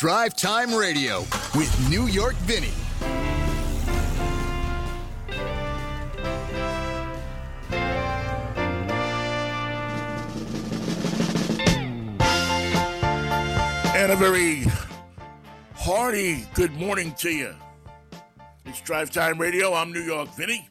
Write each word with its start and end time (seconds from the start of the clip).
Drive 0.00 0.34
Time 0.34 0.74
Radio 0.74 1.20
with 1.54 1.90
New 1.90 2.06
York 2.06 2.34
Vinnie. 2.46 2.72
And 13.94 14.10
a 14.10 14.16
very 14.16 14.64
hearty 15.74 16.46
good 16.54 16.72
morning 16.72 17.12
to 17.16 17.28
you. 17.28 17.54
It's 18.64 18.80
Drive 18.80 19.10
Time 19.10 19.36
Radio. 19.36 19.74
I'm 19.74 19.92
New 19.92 20.00
York 20.00 20.30
Vinnie. 20.34 20.66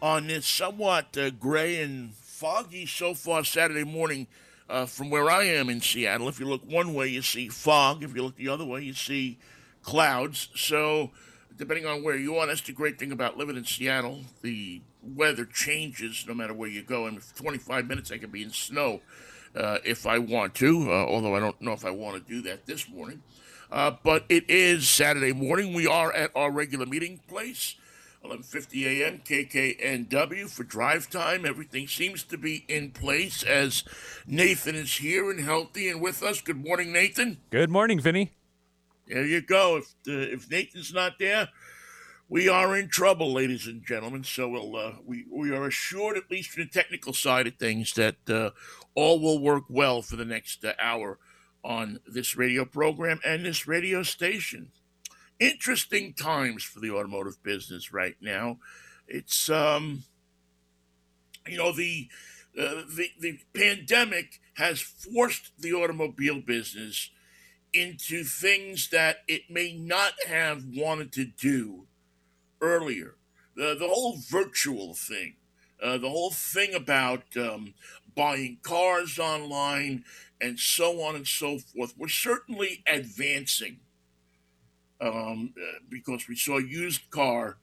On 0.00 0.28
this 0.28 0.46
somewhat 0.46 1.14
uh, 1.18 1.28
gray 1.28 1.82
and 1.82 2.14
foggy 2.14 2.86
so 2.86 3.12
far 3.12 3.44
Saturday 3.44 3.84
morning 3.84 4.28
uh, 4.68 4.86
from 4.86 5.10
where 5.10 5.30
I 5.30 5.44
am 5.44 5.68
in 5.68 5.80
Seattle. 5.80 6.28
If 6.28 6.40
you 6.40 6.46
look 6.46 6.62
one 6.64 6.94
way, 6.94 7.08
you 7.08 7.22
see 7.22 7.48
fog. 7.48 8.02
If 8.02 8.14
you 8.14 8.22
look 8.22 8.36
the 8.36 8.48
other 8.48 8.64
way, 8.64 8.82
you 8.82 8.92
see 8.92 9.38
clouds. 9.82 10.48
So, 10.54 11.10
depending 11.56 11.86
on 11.86 12.02
where 12.02 12.16
you 12.16 12.36
are, 12.36 12.46
that's 12.46 12.60
the 12.60 12.72
great 12.72 12.98
thing 12.98 13.12
about 13.12 13.36
living 13.36 13.56
in 13.56 13.64
Seattle. 13.64 14.20
The 14.42 14.82
weather 15.02 15.44
changes 15.44 16.24
no 16.26 16.34
matter 16.34 16.54
where 16.54 16.68
you 16.68 16.82
go. 16.82 17.10
For 17.18 17.36
25 17.36 17.86
minutes, 17.86 18.10
I 18.10 18.18
could 18.18 18.32
be 18.32 18.42
in 18.42 18.50
snow 18.50 19.00
uh, 19.54 19.78
if 19.84 20.06
I 20.06 20.18
want 20.18 20.54
to, 20.56 20.90
uh, 20.90 21.06
although 21.06 21.34
I 21.34 21.40
don't 21.40 21.60
know 21.60 21.72
if 21.72 21.84
I 21.84 21.90
want 21.90 22.24
to 22.24 22.32
do 22.32 22.42
that 22.42 22.66
this 22.66 22.88
morning. 22.88 23.22
Uh, 23.70 23.92
but 24.02 24.24
it 24.28 24.48
is 24.48 24.88
Saturday 24.88 25.32
morning. 25.32 25.74
We 25.74 25.86
are 25.86 26.12
at 26.12 26.30
our 26.34 26.50
regular 26.50 26.86
meeting 26.86 27.20
place, 27.28 27.74
11:50 28.24 28.84
a.m. 28.84 29.20
KKNW 29.24 30.48
for 30.48 30.64
drive 30.64 31.08
time. 31.08 31.46
Everything 31.46 31.86
seems 31.86 32.24
to 32.24 32.36
be 32.36 32.64
in 32.68 32.90
place 32.90 33.42
as 33.42 33.84
Nathan 34.26 34.74
is 34.74 34.96
here 34.96 35.30
and 35.30 35.40
healthy 35.40 35.88
and 35.88 36.00
with 36.00 36.22
us. 36.22 36.40
Good 36.40 36.62
morning, 36.64 36.92
Nathan. 36.92 37.38
Good 37.50 37.70
morning, 37.70 38.00
Vinnie. 38.00 38.32
There 39.06 39.24
you 39.24 39.40
go. 39.40 39.78
If 39.78 39.94
uh, 40.06 40.34
if 40.34 40.50
Nathan's 40.50 40.92
not 40.92 41.18
there, 41.18 41.48
we 42.28 42.48
are 42.48 42.76
in 42.76 42.88
trouble, 42.88 43.32
ladies 43.32 43.66
and 43.66 43.84
gentlemen. 43.84 44.24
So 44.24 44.48
we'll, 44.48 44.76
uh, 44.76 44.92
we 45.04 45.24
we 45.30 45.50
are 45.50 45.66
assured, 45.66 46.16
at 46.16 46.30
least 46.30 46.50
from 46.50 46.64
the 46.64 46.68
technical 46.68 47.12
side 47.12 47.46
of 47.46 47.56
things, 47.56 47.94
that 47.94 48.16
uh, 48.28 48.50
all 48.94 49.20
will 49.20 49.38
work 49.38 49.64
well 49.68 50.02
for 50.02 50.16
the 50.16 50.24
next 50.24 50.64
uh, 50.64 50.72
hour 50.80 51.18
on 51.64 52.00
this 52.06 52.36
radio 52.36 52.64
program 52.64 53.20
and 53.24 53.44
this 53.44 53.66
radio 53.66 54.02
station. 54.02 54.70
Interesting 55.40 56.14
times 56.14 56.64
for 56.64 56.80
the 56.80 56.90
automotive 56.90 57.42
business 57.42 57.92
right 57.92 58.16
now. 58.20 58.58
It's 59.06 59.48
um, 59.48 60.02
you 61.46 61.56
know 61.56 61.72
the 61.72 62.08
uh, 62.58 62.82
the 62.88 63.10
the 63.20 63.38
pandemic 63.54 64.40
has 64.54 64.80
forced 64.80 65.52
the 65.58 65.72
automobile 65.72 66.40
business 66.40 67.10
into 67.72 68.24
things 68.24 68.88
that 68.90 69.18
it 69.28 69.42
may 69.48 69.72
not 69.72 70.14
have 70.26 70.64
wanted 70.74 71.12
to 71.12 71.24
do 71.24 71.86
earlier. 72.60 73.14
The, 73.54 73.76
the 73.78 73.88
whole 73.88 74.16
virtual 74.16 74.94
thing, 74.94 75.36
uh, 75.82 75.98
the 75.98 76.08
whole 76.08 76.30
thing 76.30 76.74
about 76.74 77.24
um, 77.36 77.74
buying 78.16 78.58
cars 78.62 79.18
online 79.18 80.04
and 80.40 80.58
so 80.58 81.02
on 81.02 81.14
and 81.14 81.26
so 81.26 81.58
forth, 81.58 81.94
we're 81.96 82.08
certainly 82.08 82.82
advancing 82.86 83.80
um, 85.00 85.54
uh, 85.56 85.78
because 85.88 86.28
we 86.28 86.36
saw 86.36 86.58
used 86.58 87.10
car 87.10 87.58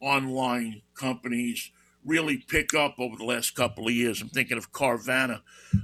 online 0.00 0.82
companies 0.94 1.70
really 2.04 2.36
pick 2.36 2.74
up 2.74 2.96
over 2.98 3.16
the 3.16 3.24
last 3.24 3.54
couple 3.54 3.86
of 3.86 3.94
years. 3.94 4.20
I'm 4.20 4.28
thinking 4.28 4.58
of 4.58 4.72
Carvana, 4.72 5.40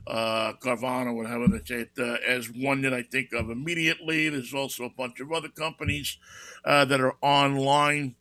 uh, 0.07 0.53
Carvana, 0.61 1.15
whatever 1.15 1.49
they 1.49 1.65
say 1.65 1.81
it, 1.83 1.91
uh, 1.99 2.19
as 2.27 2.51
one 2.51 2.83
that 2.83 2.93
I 2.93 3.03
think 3.03 3.33
of 3.33 3.49
immediately. 3.49 4.29
There's 4.29 4.53
also 4.53 4.85
a 4.85 4.91
bunch 4.91 5.21
of 5.21 5.33
other 5.33 5.49
companies 5.49 6.19
uh, 6.65 6.85
that 6.85 7.01
are 7.01 7.17
online 7.23 8.17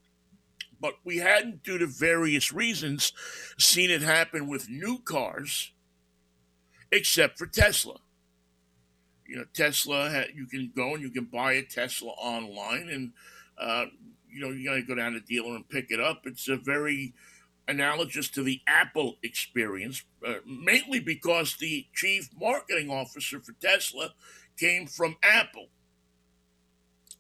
but 0.80 0.96
we 1.04 1.18
hadn't, 1.18 1.64
due 1.64 1.78
to 1.78 1.88
various 1.88 2.54
reasons, 2.54 3.12
seen 3.58 3.90
it 3.90 4.02
happen 4.02 4.48
with 4.48 4.70
new 4.70 5.00
cars, 5.00 5.72
except 6.92 7.38
for 7.38 7.48
Tesla. 7.48 7.98
You 9.30 9.38
know, 9.38 9.46
Tesla, 9.54 10.26
you 10.34 10.48
can 10.48 10.72
go 10.76 10.96
and 10.96 11.04
you 11.04 11.12
can 11.12 11.26
buy 11.26 11.54
a 11.54 11.64
Tesla 11.64 12.10
online, 12.12 12.90
and 12.90 13.12
uh, 13.60 13.86
you 14.28 14.42
know, 14.42 14.50
you 14.50 14.68
got 14.68 14.76
to 14.76 14.82
go 14.82 14.96
down 14.96 15.14
to 15.14 15.20
dealer 15.20 15.56
and 15.56 15.70
pick 15.70 15.92
it 15.92 16.00
up. 16.00 16.22
It's 16.26 16.48
a 16.50 16.58
very 16.58 17.14
analogous 17.68 18.30
to 18.30 18.42
the 18.42 18.62
Apple 18.66 19.18
experience, 19.22 20.04
uh, 20.26 20.36
mainly 20.46 21.00
because 21.00 21.58
the 21.58 21.86
chief 21.94 22.30
marketing 22.40 22.90
officer 22.90 23.40
for 23.40 23.54
Tesla 23.62 24.14
came 24.58 24.88
from 24.88 25.18
Apple. 25.22 25.68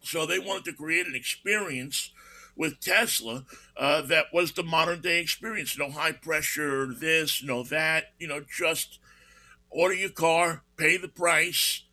So 0.02 0.26
they 0.26 0.40
wanted 0.40 0.66
to 0.66 0.74
create 0.74 1.06
an 1.06 1.16
experience 1.16 2.12
with 2.56 2.80
Tesla 2.80 3.46
uh, 3.78 4.02
that 4.02 4.26
was 4.34 4.53
the 4.53 4.64
modern 4.64 5.02
day 5.02 5.20
experience. 5.20 5.78
No 5.78 5.91
high 5.91 6.14
pressure, 6.14 6.88
this, 6.94 7.44
no 7.44 7.64
that. 7.64 8.06
You 8.18 8.28
know, 8.28 8.41
just 8.41 9.00
order 9.70 9.94
your 9.94 10.09
car, 10.09 10.64
pay 10.78 10.97
the 10.97 11.08
price, 11.08 11.84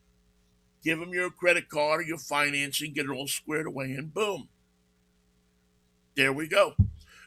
give 0.86 1.00
them 1.00 1.12
your 1.12 1.30
credit 1.30 1.68
card 1.68 2.00
or 2.00 2.04
your 2.04 2.16
financing, 2.16 2.92
get 2.92 3.06
it 3.06 3.10
all 3.10 3.26
squared 3.26 3.66
away, 3.66 3.86
and 3.86 4.14
boom. 4.14 4.48
There 6.14 6.32
we 6.32 6.46
go. 6.46 6.74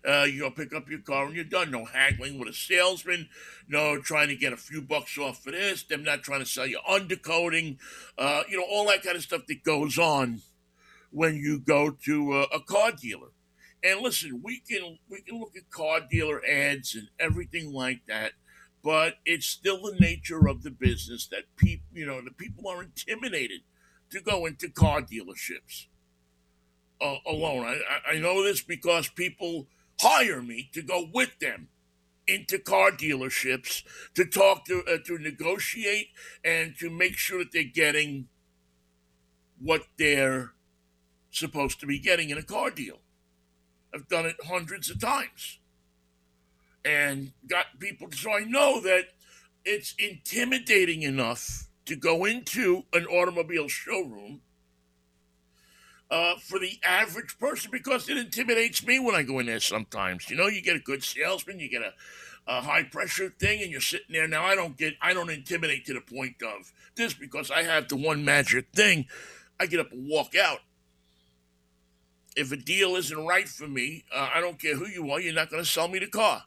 Uh, 0.08 0.24
you 0.24 0.40
go 0.40 0.50
pick 0.50 0.74
up 0.74 0.90
your 0.90 1.02
car 1.02 1.26
and 1.26 1.36
you're 1.36 1.44
done. 1.44 1.70
No 1.70 1.84
haggling 1.84 2.40
with 2.40 2.48
a 2.48 2.54
salesman. 2.54 3.28
No 3.68 4.00
trying 4.00 4.30
to 4.30 4.36
get 4.38 4.54
a 4.54 4.58
few 4.58 4.82
bucks 4.82 5.18
off 5.18 5.44
for 5.44 5.52
this. 5.52 5.84
Them 5.84 6.04
not 6.04 6.24
trying 6.24 6.40
to 6.40 6.46
sell 6.46 6.66
you 6.66 6.80
undercoating. 6.90 7.78
Uh, 8.18 8.44
you 8.50 8.58
know 8.58 8.66
all 8.68 8.88
that 8.88 9.04
kind 9.04 9.18
of 9.18 9.24
stuff 9.24 9.42
that 9.50 9.64
goes 9.66 10.00
on 10.00 10.42
when 11.12 11.36
you 11.36 11.60
go 11.60 11.92
to 12.06 12.38
a, 12.38 12.44
a 12.44 12.62
car 12.62 12.94
dealer. 12.94 13.28
And 13.84 14.00
listen, 14.00 14.42
we 14.42 14.62
can 14.62 14.98
we 15.10 15.22
can 15.22 15.38
look 15.38 15.52
at 15.58 15.70
car 15.70 16.00
dealer 16.10 16.42
ads 16.46 16.96
and 16.96 17.10
everything 17.20 17.74
like 17.74 18.00
that, 18.08 18.32
but 18.84 19.16
it's 19.26 19.46
still 19.46 19.82
the 19.82 19.98
nature 20.00 20.48
of 20.48 20.64
the 20.64 20.72
business 20.72 21.28
that 21.28 21.44
people, 21.58 21.86
you 21.94 22.06
know, 22.06 22.22
the 22.22 22.32
people 22.32 22.68
are 22.68 22.84
intimidated 22.84 23.62
to 24.12 24.22
go 24.22 24.46
into 24.46 24.70
car 24.70 25.02
dealerships 25.02 25.88
uh, 27.02 27.18
alone. 27.28 27.66
I, 27.66 28.14
I 28.14 28.20
know 28.20 28.44
this 28.44 28.62
because 28.62 29.10
people 29.10 29.68
hire 30.02 30.42
me 30.42 30.70
to 30.74 30.82
go 30.82 31.08
with 31.14 31.40
them 31.40 31.68
into 32.28 32.60
car 32.60 32.92
dealerships 32.92 33.84
to 34.14 34.24
talk 34.24 34.66
to 34.66 34.84
uh, 34.88 34.98
to 35.06 35.18
negotiate 35.18 36.10
and 36.44 36.76
to 36.78 36.90
make 36.90 37.18
sure 37.18 37.40
that 37.40 37.52
they're 37.52 37.64
getting 37.64 38.28
what 39.60 39.84
they're 39.98 40.54
supposed 41.32 41.80
to 41.80 41.86
be 41.86 42.00
getting 42.00 42.30
in 42.30 42.38
a 42.38 42.44
car 42.44 42.70
deal. 42.70 43.00
I've 43.94 44.08
done 44.08 44.26
it 44.26 44.36
hundreds 44.46 44.90
of 44.90 45.00
times 45.02 45.59
and 46.86 47.32
got 47.48 47.66
people. 47.80 48.08
So 48.12 48.32
I 48.32 48.44
know 48.44 48.82
that 48.82 49.06
it's 49.66 49.94
intimidating 49.98 51.04
enough 51.04 51.68
to 51.86 51.96
go 51.96 52.26
into 52.26 52.84
an 52.94 53.06
automobile 53.06 53.68
showroom 53.68 54.42
uh, 56.12 56.36
for 56.42 56.60
the 56.60 56.80
average 56.84 57.38
person 57.40 57.70
because 57.72 58.10
it 58.10 58.18
intimidates 58.18 58.86
me 58.86 59.00
when 59.00 59.16
I 59.16 59.24
go 59.24 59.40
in 59.40 59.46
there 59.46 59.60
sometimes. 59.60 60.30
You 60.30 60.38
know, 60.38 60.48
you 60.48 60.62
get 60.62 60.76
a 60.76 60.80
good 60.80 61.04
salesman, 61.04 61.60
you 61.60 61.70
get 61.70 61.82
a, 61.82 61.94
a 62.48 62.62
high 62.62 62.84
pressure 62.84 63.30
thing, 63.40 63.62
and 63.62 63.72
you're 63.72 63.82
sitting 63.82 64.08
there. 64.12 64.28
Now, 64.28 64.44
I 64.44 64.56
don't 64.56 64.78
get, 64.78 64.96
I 65.02 65.14
don't 65.14 65.30
intimidate 65.30 65.86
to 65.86 65.94
the 65.94 66.02
point 66.02 66.42
of 66.42 66.72
this 66.96 67.14
because 67.14 67.52
I 67.52 67.64
have 67.64 67.88
the 67.88 67.96
one 67.96 68.26
magic 68.26 68.68
thing. 68.74 69.06
I 69.60 69.66
get 69.66 69.80
up 69.80 69.92
and 69.92 70.08
walk 70.08 70.36
out 70.36 70.60
if 72.36 72.52
a 72.52 72.58
deal 72.58 72.96
isn't 72.96 73.26
right 73.26 73.48
for 73.48 73.68
me, 73.68 74.06
uh, 74.16 74.30
I 74.34 74.40
don't 74.40 74.60
care 74.60 74.76
who 74.76 74.88
you 74.88 75.12
are, 75.12 75.20
you're 75.20 75.34
not 75.34 75.50
going 75.50 75.64
to 75.64 75.70
sell 75.70 75.88
me 75.88 76.00
the 76.00 76.08
car. 76.08 76.44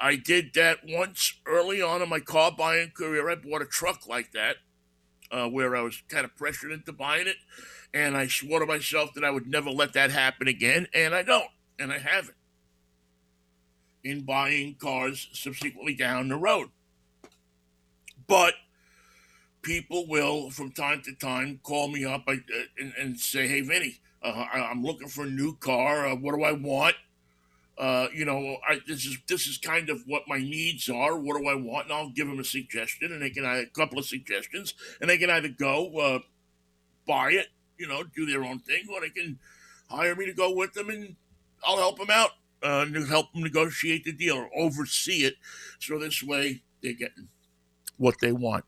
I 0.00 0.16
did 0.16 0.54
that 0.54 0.78
once 0.88 1.34
early 1.46 1.82
on 1.82 2.00
in 2.00 2.08
my 2.08 2.20
car 2.20 2.50
buying 2.50 2.90
career. 2.90 3.28
I 3.28 3.34
bought 3.34 3.60
a 3.60 3.66
truck 3.66 4.06
like 4.08 4.32
that, 4.32 4.56
uh, 5.30 5.46
where 5.48 5.76
I 5.76 5.82
was 5.82 6.02
kind 6.08 6.24
of 6.24 6.34
pressured 6.36 6.72
into 6.72 6.92
buying 6.92 7.26
it, 7.26 7.36
and 7.92 8.16
I 8.16 8.26
swore 8.26 8.60
to 8.60 8.66
myself 8.66 9.12
that 9.14 9.24
I 9.24 9.30
would 9.30 9.46
never 9.46 9.70
let 9.70 9.92
that 9.92 10.10
happen 10.10 10.48
again, 10.48 10.86
and 10.94 11.14
I 11.14 11.22
don't, 11.22 11.50
and 11.78 11.92
I 11.92 11.98
haven't. 11.98 12.36
In 14.02 14.22
buying 14.22 14.76
cars 14.76 15.28
subsequently 15.34 15.94
down 15.94 16.28
the 16.28 16.36
road, 16.36 16.70
but 18.26 18.54
people 19.60 20.06
will 20.08 20.48
from 20.50 20.72
time 20.72 21.02
to 21.02 21.14
time 21.14 21.60
call 21.62 21.88
me 21.88 22.06
up 22.06 22.24
uh, 22.26 22.36
and, 22.78 22.94
and 22.98 23.20
say, 23.20 23.46
"Hey, 23.46 23.60
Vinnie." 23.60 24.00
Uh, 24.22 24.46
I'm 24.52 24.82
looking 24.82 25.08
for 25.08 25.24
a 25.24 25.30
new 25.30 25.56
car. 25.56 26.06
Uh, 26.06 26.14
what 26.14 26.34
do 26.34 26.42
I 26.42 26.52
want? 26.52 26.94
Uh, 27.80 28.08
you 28.14 28.26
know, 28.26 28.58
I, 28.68 28.80
this 28.86 29.06
is 29.06 29.18
this 29.26 29.46
is 29.46 29.56
kind 29.56 29.88
of 29.88 30.02
what 30.06 30.24
my 30.28 30.38
needs 30.38 30.90
are. 30.90 31.16
What 31.18 31.38
do 31.38 31.48
I 31.48 31.54
want? 31.54 31.86
And 31.86 31.94
I'll 31.94 32.10
give 32.10 32.28
them 32.28 32.38
a 32.38 32.44
suggestion, 32.44 33.10
and 33.10 33.22
they 33.22 33.30
can 33.30 33.44
have 33.44 33.56
a 33.58 33.66
couple 33.66 33.98
of 33.98 34.04
suggestions, 34.04 34.74
and 35.00 35.08
they 35.08 35.16
can 35.16 35.30
either 35.30 35.48
go 35.48 35.96
uh, 35.98 36.18
buy 37.06 37.30
it, 37.32 37.48
you 37.78 37.88
know, 37.88 38.02
do 38.04 38.26
their 38.26 38.44
own 38.44 38.58
thing, 38.58 38.84
or 38.92 39.00
they 39.00 39.08
can 39.08 39.38
hire 39.88 40.14
me 40.14 40.26
to 40.26 40.34
go 40.34 40.52
with 40.54 40.74
them, 40.74 40.90
and 40.90 41.16
I'll 41.64 41.78
help 41.78 41.98
them 41.98 42.10
out, 42.10 42.32
uh, 42.62 42.84
to 42.84 43.06
help 43.06 43.32
them 43.32 43.42
negotiate 43.42 44.04
the 44.04 44.12
deal 44.12 44.36
or 44.36 44.50
oversee 44.54 45.24
it, 45.24 45.36
so 45.78 45.98
this 45.98 46.22
way 46.22 46.62
they're 46.82 46.92
getting 46.92 47.28
what 47.96 48.16
they 48.20 48.32
want. 48.32 48.64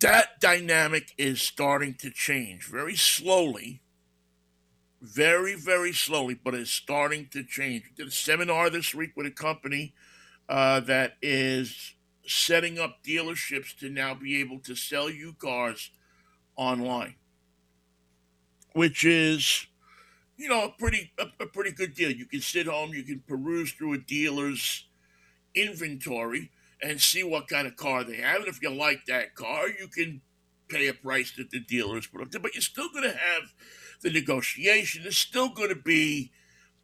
that 0.00 0.40
dynamic 0.40 1.12
is 1.16 1.40
starting 1.40 1.94
to 1.94 2.10
change 2.10 2.66
very 2.66 2.96
slowly. 2.96 3.80
Very, 5.04 5.54
very 5.54 5.92
slowly, 5.92 6.34
but 6.34 6.54
it's 6.54 6.70
starting 6.70 7.28
to 7.32 7.44
change. 7.44 7.84
We 7.84 7.94
did 7.94 8.08
a 8.08 8.10
seminar 8.10 8.70
this 8.70 8.94
week 8.94 9.10
with 9.14 9.26
a 9.26 9.30
company 9.30 9.92
uh, 10.48 10.80
that 10.80 11.16
is 11.20 11.94
setting 12.26 12.78
up 12.78 13.04
dealerships 13.04 13.76
to 13.80 13.90
now 13.90 14.14
be 14.14 14.40
able 14.40 14.60
to 14.60 14.74
sell 14.74 15.10
you 15.10 15.34
cars 15.34 15.90
online, 16.56 17.16
which 18.72 19.04
is, 19.04 19.66
you 20.38 20.48
know, 20.48 20.64
a 20.64 20.70
pretty 20.70 21.12
a, 21.18 21.26
a 21.38 21.46
pretty 21.48 21.72
good 21.72 21.94
deal. 21.94 22.10
You 22.10 22.24
can 22.24 22.40
sit 22.40 22.66
home, 22.66 22.94
you 22.94 23.02
can 23.02 23.22
peruse 23.28 23.72
through 23.72 23.92
a 23.92 23.98
dealer's 23.98 24.88
inventory 25.54 26.50
and 26.82 26.98
see 26.98 27.22
what 27.22 27.46
kind 27.48 27.66
of 27.66 27.76
car 27.76 28.04
they 28.04 28.16
have. 28.16 28.38
And 28.38 28.48
if 28.48 28.62
you 28.62 28.70
like 28.70 29.04
that 29.08 29.34
car, 29.34 29.68
you 29.68 29.86
can 29.86 30.22
pay 30.68 30.88
a 30.88 30.94
price 30.94 31.30
that 31.36 31.50
the 31.50 31.60
dealers 31.60 32.06
put 32.06 32.22
up 32.22 32.30
there. 32.30 32.40
But 32.40 32.54
you're 32.54 32.62
still 32.62 32.88
going 32.88 33.04
to 33.04 33.10
have 33.18 33.52
the 34.04 34.10
negotiation. 34.10 35.04
is 35.06 35.16
still 35.16 35.48
going 35.48 35.70
to 35.70 35.74
be 35.74 36.30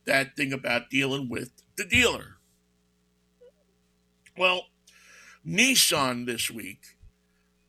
that 0.07 0.35
thing 0.35 0.53
about 0.53 0.91
dealing 0.91 1.29
with 1.29 1.53
the 1.77 1.85
dealer. 1.85 2.39
Well, 4.37 4.65
Nissan 5.47 6.27
this 6.27 6.51
week 6.51 6.97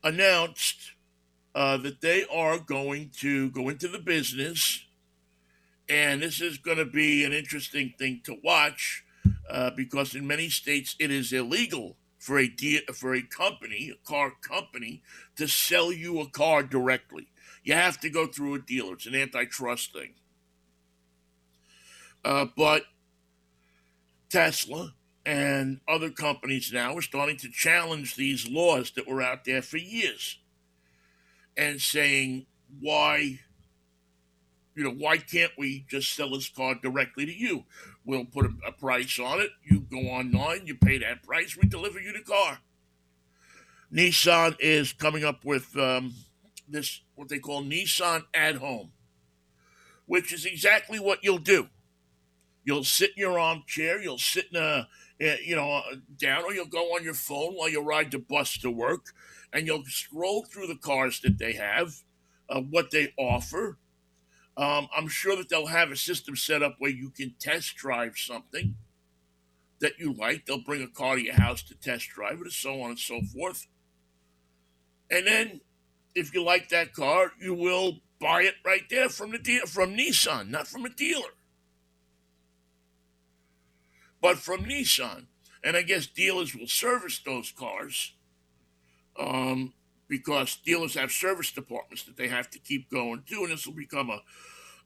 announced 0.03 0.93
uh, 1.53 1.77
that 1.77 2.01
they 2.01 2.25
are 2.33 2.57
going 2.57 3.11
to 3.19 3.51
go 3.51 3.67
into 3.67 3.89
the 3.89 3.99
business, 3.99 4.85
and 5.89 6.21
this 6.21 6.39
is 6.39 6.57
going 6.57 6.77
to 6.77 6.85
be 6.85 7.25
an 7.25 7.33
interesting 7.33 7.93
thing 7.99 8.21
to 8.23 8.37
watch 8.43 9.03
uh, 9.49 9.71
because 9.75 10.15
in 10.15 10.25
many 10.25 10.47
states 10.47 10.95
it 10.97 11.11
is 11.11 11.33
illegal 11.33 11.97
for 12.17 12.39
a 12.39 12.47
de- 12.47 12.85
for 12.93 13.13
a 13.13 13.21
company, 13.21 13.91
a 13.93 14.07
car 14.07 14.31
company, 14.41 15.01
to 15.35 15.47
sell 15.47 15.91
you 15.91 16.21
a 16.21 16.29
car 16.29 16.63
directly. 16.63 17.27
You 17.63 17.73
have 17.73 17.99
to 18.01 18.09
go 18.09 18.27
through 18.27 18.55
a 18.55 18.59
dealer. 18.59 18.93
It's 18.93 19.05
an 19.05 19.15
antitrust 19.15 19.93
thing. 19.93 20.13
Uh, 22.23 22.45
but 22.55 22.83
Tesla 24.29 24.93
and 25.25 25.79
other 25.87 26.09
companies 26.09 26.71
now 26.73 26.95
are 26.97 27.01
starting 27.01 27.37
to 27.37 27.49
challenge 27.49 28.15
these 28.15 28.47
laws 28.47 28.91
that 28.91 29.07
were 29.07 29.21
out 29.21 29.45
there 29.45 29.61
for 29.61 29.77
years 29.77 30.39
and 31.55 31.79
saying 31.79 32.45
why 32.79 33.39
you 34.73 34.83
know 34.83 34.91
why 34.91 35.17
can't 35.17 35.51
we 35.57 35.85
just 35.89 36.15
sell 36.15 36.31
this 36.31 36.49
car 36.49 36.75
directly 36.81 37.25
to 37.25 37.33
you 37.33 37.65
we'll 38.05 38.25
put 38.25 38.45
a, 38.45 38.53
a 38.65 38.71
price 38.71 39.19
on 39.19 39.39
it 39.41 39.49
you 39.63 39.81
go 39.81 39.97
online 39.97 40.65
you 40.65 40.73
pay 40.73 40.97
that 40.97 41.21
price 41.21 41.57
we 41.61 41.67
deliver 41.67 41.99
you 41.99 42.13
the 42.13 42.21
car 42.21 42.59
nissan 43.93 44.55
is 44.59 44.93
coming 44.93 45.23
up 45.23 45.43
with 45.43 45.77
um, 45.77 46.13
this 46.71 47.01
what 47.15 47.29
they 47.29 47.39
call 47.39 47.63
nissan 47.63 48.23
at 48.33 48.55
home 48.55 48.91
which 50.05 50.33
is 50.33 50.45
exactly 50.45 50.99
what 50.99 51.19
you'll 51.23 51.37
do 51.37 51.69
you'll 52.63 52.83
sit 52.83 53.11
in 53.11 53.21
your 53.21 53.39
armchair 53.39 54.01
you'll 54.01 54.17
sit 54.17 54.45
in 54.51 54.61
a 54.61 54.87
you 55.43 55.55
know, 55.55 55.81
down, 56.17 56.43
or 56.43 56.53
you'll 56.53 56.65
go 56.65 56.95
on 56.95 57.03
your 57.03 57.13
phone 57.13 57.53
while 57.53 57.69
you 57.69 57.81
ride 57.81 58.11
the 58.11 58.19
bus 58.19 58.57
to 58.59 58.71
work, 58.71 59.13
and 59.53 59.67
you'll 59.67 59.83
scroll 59.85 60.43
through 60.43 60.67
the 60.67 60.75
cars 60.75 61.19
that 61.21 61.37
they 61.37 61.53
have, 61.53 61.93
uh, 62.49 62.61
what 62.61 62.91
they 62.91 63.13
offer. 63.17 63.77
Um, 64.57 64.87
I'm 64.95 65.07
sure 65.07 65.35
that 65.35 65.49
they'll 65.49 65.67
have 65.67 65.91
a 65.91 65.95
system 65.95 66.35
set 66.35 66.63
up 66.63 66.75
where 66.79 66.91
you 66.91 67.09
can 67.09 67.35
test 67.39 67.75
drive 67.75 68.17
something 68.17 68.75
that 69.79 69.93
you 69.97 70.13
like. 70.13 70.45
They'll 70.45 70.63
bring 70.63 70.83
a 70.83 70.87
car 70.87 71.15
to 71.15 71.23
your 71.23 71.35
house 71.35 71.61
to 71.63 71.75
test 71.75 72.09
drive 72.09 72.39
it, 72.39 72.41
and 72.41 72.51
so 72.51 72.81
on 72.81 72.89
and 72.91 72.99
so 72.99 73.21
forth. 73.21 73.67
And 75.09 75.27
then, 75.27 75.61
if 76.15 76.33
you 76.33 76.43
like 76.43 76.69
that 76.69 76.93
car, 76.93 77.31
you 77.39 77.53
will 77.53 77.99
buy 78.19 78.43
it 78.43 78.55
right 78.65 78.83
there 78.89 79.09
from 79.09 79.31
the 79.31 79.39
de- 79.39 79.65
from 79.65 79.95
Nissan, 79.95 80.49
not 80.49 80.67
from 80.67 80.85
a 80.85 80.89
dealer 80.89 81.31
but 84.21 84.37
from 84.37 84.63
Nissan. 84.63 85.25
And 85.63 85.75
I 85.75 85.81
guess 85.81 86.07
dealers 86.07 86.55
will 86.55 86.67
service 86.67 87.19
those 87.19 87.51
cars 87.51 88.13
um, 89.19 89.73
because 90.07 90.55
dealers 90.55 90.95
have 90.95 91.11
service 91.11 91.51
departments 91.51 92.03
that 92.03 92.17
they 92.17 92.27
have 92.29 92.49
to 92.51 92.59
keep 92.59 92.89
going 92.89 93.23
to, 93.27 93.43
and 93.43 93.51
this 93.51 93.67
will 93.67 93.73
become 93.73 94.09
a, 94.09 94.21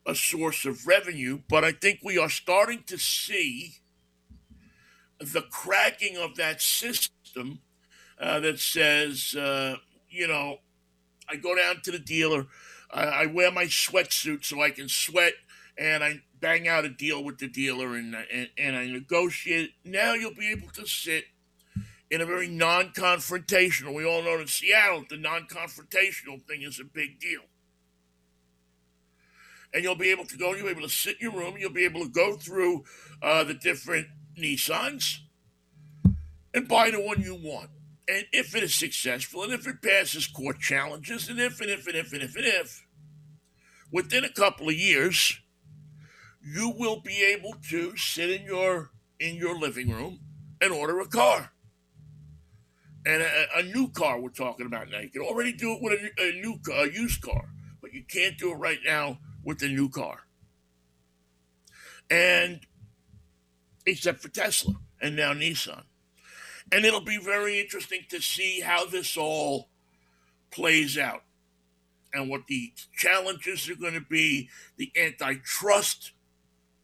a 0.06 0.16
source 0.16 0.66
of 0.66 0.88
revenue. 0.88 1.40
But 1.50 1.64
I 1.64 1.72
think 1.72 2.00
we 2.04 2.18
are 2.18 2.30
starting 2.30 2.84
to 2.88 2.98
see 2.98 3.76
the 5.20 5.44
cracking 5.44 6.18
of 6.18 6.36
that 6.36 6.62
system 6.62 7.60
uh, 8.20 8.40
that 8.42 8.60
says, 8.60 9.34
uh, 9.36 9.78
you 10.10 10.28
know, 10.28 10.58
I 11.30 11.36
go 11.38 11.56
down 11.56 11.82
to 11.84 11.92
the 11.92 12.00
dealer, 12.00 12.48
I, 12.92 13.04
I 13.04 13.26
wear 13.26 13.52
my 13.52 13.66
sweatsuit 13.66 14.46
so 14.46 14.62
I 14.62 14.70
can 14.70 14.88
sweat, 14.88 15.34
and 15.78 16.04
I 16.04 16.22
bang 16.40 16.68
out 16.68 16.86
a 16.86 16.90
deal 16.90 17.24
with 17.24 17.40
the 17.40 17.48
dealer 17.48 17.96
and, 17.96 18.16
and, 18.32 18.50
and 18.58 18.76
I 18.76 18.88
negotiate. 18.88 19.72
Now 19.84 20.14
you'll 20.14 20.36
be 20.36 20.52
able 20.52 20.70
to 20.70 20.86
sit 20.86 21.26
in 22.12 22.22
a 22.22 22.26
very 22.26 22.48
non 22.48 22.90
confrontational. 22.90 23.96
We 23.96 24.06
all 24.06 24.24
know 24.24 24.40
in 24.40 24.48
Seattle, 24.48 25.06
the 25.10 25.18
non 25.18 25.48
confrontational 25.48 26.44
thing 26.46 26.62
is 26.62 26.80
a 26.80 26.86
big 26.86 27.20
deal. 27.20 27.42
And 29.74 29.84
you'll 29.84 29.96
be 29.96 30.12
able 30.12 30.26
to 30.26 30.38
go, 30.38 30.54
you'll 30.54 30.66
be 30.66 30.72
able 30.72 30.84
to 30.84 30.90
sit 30.90 31.18
in 31.20 31.32
your 31.32 31.40
room, 31.40 31.56
you'll 31.58 31.72
be 31.72 31.84
able 31.84 32.02
to 32.02 32.10
go 32.10 32.36
through 32.36 32.86
uh, 33.22 33.44
the 33.44 33.54
different 33.54 34.08
Nissans 34.38 35.20
and 36.54 36.68
buy 36.68 36.92
the 36.92 37.02
one 37.02 37.22
you 37.22 37.36
want. 37.36 37.70
And 38.08 38.26
if 38.32 38.56
it 38.56 38.64
is 38.64 38.76
successful, 38.76 39.44
and 39.44 39.54
if 39.54 39.68
it 39.68 39.82
passes 39.82 40.28
court 40.28 40.60
challenges, 40.60 41.28
and 41.28 41.40
if 41.40 41.60
and 41.60 41.70
if 41.70 41.88
and 41.88 41.96
if 41.96 42.14
and 42.14 42.22
if 42.22 42.36
and 42.36 42.46
if, 42.46 42.86
within 43.92 44.24
a 44.24 44.30
couple 44.30 44.70
of 44.70 44.76
years, 44.76 45.40
you 46.44 46.74
will 46.78 47.02
be 47.02 47.24
able 47.24 47.56
to 47.70 47.98
sit 47.98 48.30
in 48.30 48.46
your 48.46 48.92
in 49.20 49.36
your 49.36 49.58
living 49.58 49.90
room 49.90 50.20
and 50.62 50.72
order 50.72 51.00
a 51.00 51.08
car. 51.08 51.52
And 53.08 53.22
a, 53.22 53.46
a 53.58 53.64
new 53.64 53.90
car 53.90 54.20
we're 54.20 54.30
talking 54.30 54.66
about 54.66 54.90
now. 54.90 55.00
You 55.00 55.10
can 55.10 55.22
already 55.22 55.54
do 55.54 55.74
it 55.74 55.80
with 55.82 55.94
a, 55.94 56.30
a 56.30 56.42
new 56.42 56.60
car, 56.66 56.86
a 56.86 56.92
used 56.92 57.22
car, 57.22 57.50
but 57.82 57.94
you 57.94 58.04
can't 58.04 58.38
do 58.38 58.52
it 58.52 58.56
right 58.56 58.80
now 58.86 59.20
with 59.44 59.62
a 59.64 59.68
new 59.68 59.90
car. 59.90 60.20
And 62.10 62.62
except 63.86 64.22
for 64.22 64.30
Tesla 64.30 64.76
and 65.02 65.16
now 65.16 65.34
Nissan. 65.34 65.84
And 66.72 66.84
it'll 66.84 67.02
be 67.02 67.20
very 67.20 67.60
interesting 67.60 68.02
to 68.10 68.22
see 68.22 68.62
how 68.62 68.86
this 68.86 69.16
all 69.18 69.70
plays 70.52 70.98
out 70.98 71.24
and 72.14 72.30
what 72.30 72.48
the 72.48 72.72
challenges 72.96 73.70
are 73.70 73.76
going 73.76 73.94
to 73.94 74.02
be, 74.02 74.50
the 74.78 74.92
antitrust 74.98 76.14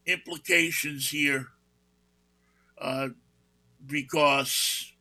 implications 0.06 1.10
here 1.10 1.48
uh, 2.82 3.10
because 3.86 4.92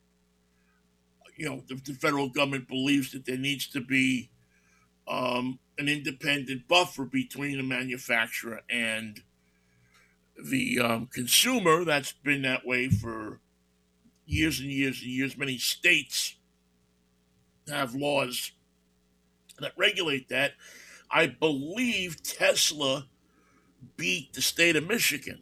you 1.37 1.49
know 1.49 1.63
the, 1.69 1.75
the, 1.75 1.95
federal 1.95 2.29
government 2.29 2.69
believes 2.69 3.13
that 3.13 3.25
there 3.25 3.39
needs 3.39 3.67
to 3.67 3.81
be 3.81 4.29
um, 5.09 5.59
an 5.79 5.89
independent 5.89 6.69
buffer 6.69 7.05
between 7.05 7.57
the 7.57 7.63
manufacturer 7.63 8.61
and 8.69 9.23
the 10.45 10.79
um, 10.79 11.07
consumer. 11.07 11.85
That's 11.85 12.13
been 12.13 12.43
that 12.43 12.67
way 12.67 12.89
for 12.89 13.41
years 14.31 14.61
and 14.61 14.71
years 14.71 15.01
and 15.03 15.11
years. 15.11 15.37
Many 15.37 15.59
states 15.59 16.37
have 17.69 17.95
laws 17.95 18.53
that 19.59 19.73
regulate 19.77 20.29
that. 20.29 20.53
I 21.11 21.27
believe 21.27 22.23
Tesla 22.23 23.07
beat 23.97 24.33
the 24.33 24.43
state 24.43 24.77
of 24.77 24.87
Michigan. 24.87 25.41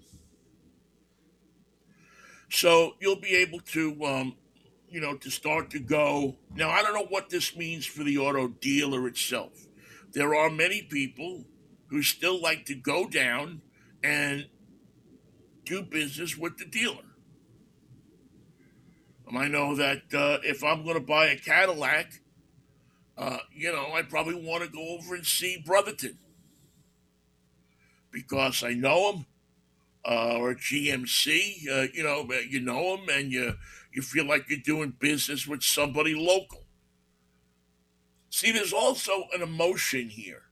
So 2.51 2.95
you'll 3.01 3.21
be 3.21 3.37
able 3.37 3.61
to, 3.61 4.05
um, 4.05 4.37
you 4.89 5.01
know, 5.01 5.17
to 5.17 5.31
start 5.31 5.71
to 5.71 5.79
go. 5.79 6.37
Now, 6.55 6.71
I 6.71 6.83
don't 6.83 6.95
know 6.95 7.07
what 7.11 7.29
this 7.29 7.55
means 7.55 7.85
for 7.85 8.05
the 8.05 8.17
auto 8.17 8.49
dealer 8.49 9.07
itself. 9.07 9.67
There 10.13 10.35
are 10.35 10.49
many 10.49 10.81
people 10.81 11.45
who 11.89 12.03
still 12.03 12.41
like 12.41 12.65
to 12.67 12.75
go 12.75 13.07
down 13.07 13.61
and 14.03 14.47
do 15.65 15.83
business 15.83 16.39
with 16.39 16.57
the 16.57 16.65
dealer. 16.65 17.08
I 19.37 19.49
know 19.49 19.75
that 19.77 20.03
uh, 20.15 20.39
if 20.43 20.65
I'm 20.65 20.85
going 20.85 20.95
to 20.95 21.01
buy 21.01 21.27
a 21.27 21.37
Cadillac, 21.37 22.21
uh, 23.17 23.39
you 23.53 23.73
know, 23.73 23.93
I 23.93 24.03
probably 24.03 24.35
want 24.35 24.63
to 24.63 24.71
go 24.71 24.97
over 24.97 25.15
and 25.15 25.27
see 25.27 25.63
Brotherton 25.65 26.19
because 28.11 28.63
I 28.63 28.75
know 28.75 29.13
him, 29.13 29.27
uh, 30.09 30.37
or 30.39 30.55
GMC. 30.55 31.69
Uh, 31.69 31.87
you 31.93 32.03
know, 32.03 32.29
you 32.49 32.61
know 32.61 32.97
him, 32.97 33.09
and 33.11 33.33
you 33.33 33.55
you 33.93 34.03
feel 34.03 34.25
like 34.25 34.49
you're 34.49 34.61
doing 34.61 34.95
business 34.99 35.47
with 35.47 35.63
somebody 35.63 36.15
local. 36.15 36.65
See, 38.31 38.53
there's 38.53 38.73
also 38.73 39.25
an 39.35 39.43
emotion 39.43 40.09
here. 40.11 40.43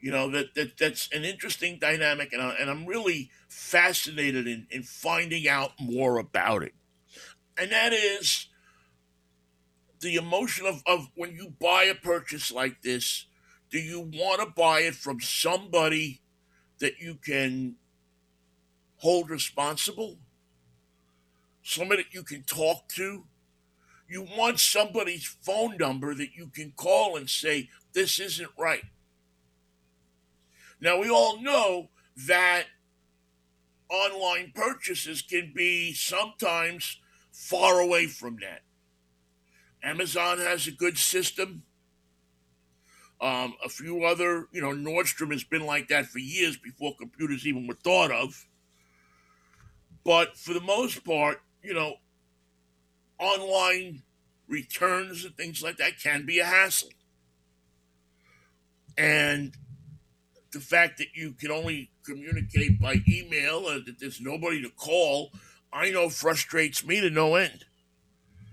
You 0.00 0.12
know 0.12 0.30
that, 0.30 0.54
that 0.54 0.78
that's 0.78 1.08
an 1.12 1.24
interesting 1.24 1.78
dynamic, 1.80 2.32
and, 2.32 2.40
I, 2.40 2.54
and 2.60 2.70
I'm 2.70 2.86
really 2.86 3.30
fascinated 3.48 4.46
in, 4.46 4.68
in 4.70 4.84
finding 4.84 5.48
out 5.48 5.72
more 5.80 6.18
about 6.18 6.62
it. 6.62 6.74
And 7.58 7.72
that 7.72 7.92
is 7.92 8.46
the 10.00 10.14
emotion 10.14 10.66
of, 10.66 10.82
of 10.86 11.08
when 11.16 11.34
you 11.34 11.52
buy 11.60 11.84
a 11.84 11.94
purchase 11.94 12.52
like 12.52 12.82
this, 12.82 13.26
do 13.70 13.78
you 13.78 14.00
want 14.00 14.40
to 14.40 14.46
buy 14.46 14.80
it 14.80 14.94
from 14.94 15.20
somebody 15.20 16.20
that 16.78 17.00
you 17.00 17.16
can 17.16 17.74
hold 18.98 19.28
responsible? 19.28 20.18
Somebody 21.62 22.04
that 22.04 22.14
you 22.14 22.22
can 22.22 22.44
talk 22.44 22.88
to? 22.90 23.24
You 24.08 24.22
want 24.22 24.60
somebody's 24.60 25.26
phone 25.42 25.76
number 25.76 26.14
that 26.14 26.34
you 26.34 26.46
can 26.46 26.72
call 26.76 27.16
and 27.16 27.28
say, 27.28 27.68
this 27.92 28.20
isn't 28.20 28.50
right. 28.56 28.84
Now, 30.80 31.00
we 31.00 31.10
all 31.10 31.42
know 31.42 31.90
that 32.28 32.64
online 33.90 34.52
purchases 34.54 35.22
can 35.22 35.52
be 35.54 35.92
sometimes 35.92 37.00
far 37.38 37.78
away 37.78 38.06
from 38.06 38.36
that. 38.40 38.62
Amazon 39.82 40.38
has 40.38 40.66
a 40.66 40.72
good 40.72 40.98
system. 40.98 41.62
Um, 43.20 43.54
a 43.64 43.68
few 43.68 44.04
other, 44.04 44.48
you 44.52 44.60
know, 44.60 44.72
Nordstrom 44.72 45.30
has 45.32 45.44
been 45.44 45.64
like 45.64 45.88
that 45.88 46.06
for 46.06 46.18
years 46.18 46.56
before 46.56 46.96
computers 46.96 47.46
even 47.46 47.68
were 47.68 47.74
thought 47.74 48.10
of. 48.10 48.46
But 50.04 50.36
for 50.36 50.52
the 50.52 50.60
most 50.60 51.04
part, 51.04 51.40
you 51.62 51.74
know, 51.74 51.94
online 53.18 54.02
returns 54.48 55.24
and 55.24 55.36
things 55.36 55.62
like 55.62 55.76
that 55.76 56.00
can 56.00 56.26
be 56.26 56.40
a 56.40 56.44
hassle. 56.44 56.90
And 58.96 59.54
the 60.52 60.60
fact 60.60 60.98
that 60.98 61.14
you 61.14 61.32
can 61.32 61.52
only 61.52 61.90
communicate 62.04 62.80
by 62.80 62.96
email 63.08 63.68
and 63.68 63.86
that 63.86 64.00
there's 64.00 64.20
nobody 64.20 64.60
to 64.62 64.70
call, 64.70 65.30
I 65.72 65.90
know 65.90 66.08
frustrates 66.08 66.84
me 66.84 67.00
to 67.00 67.10
no 67.10 67.34
end. 67.34 67.64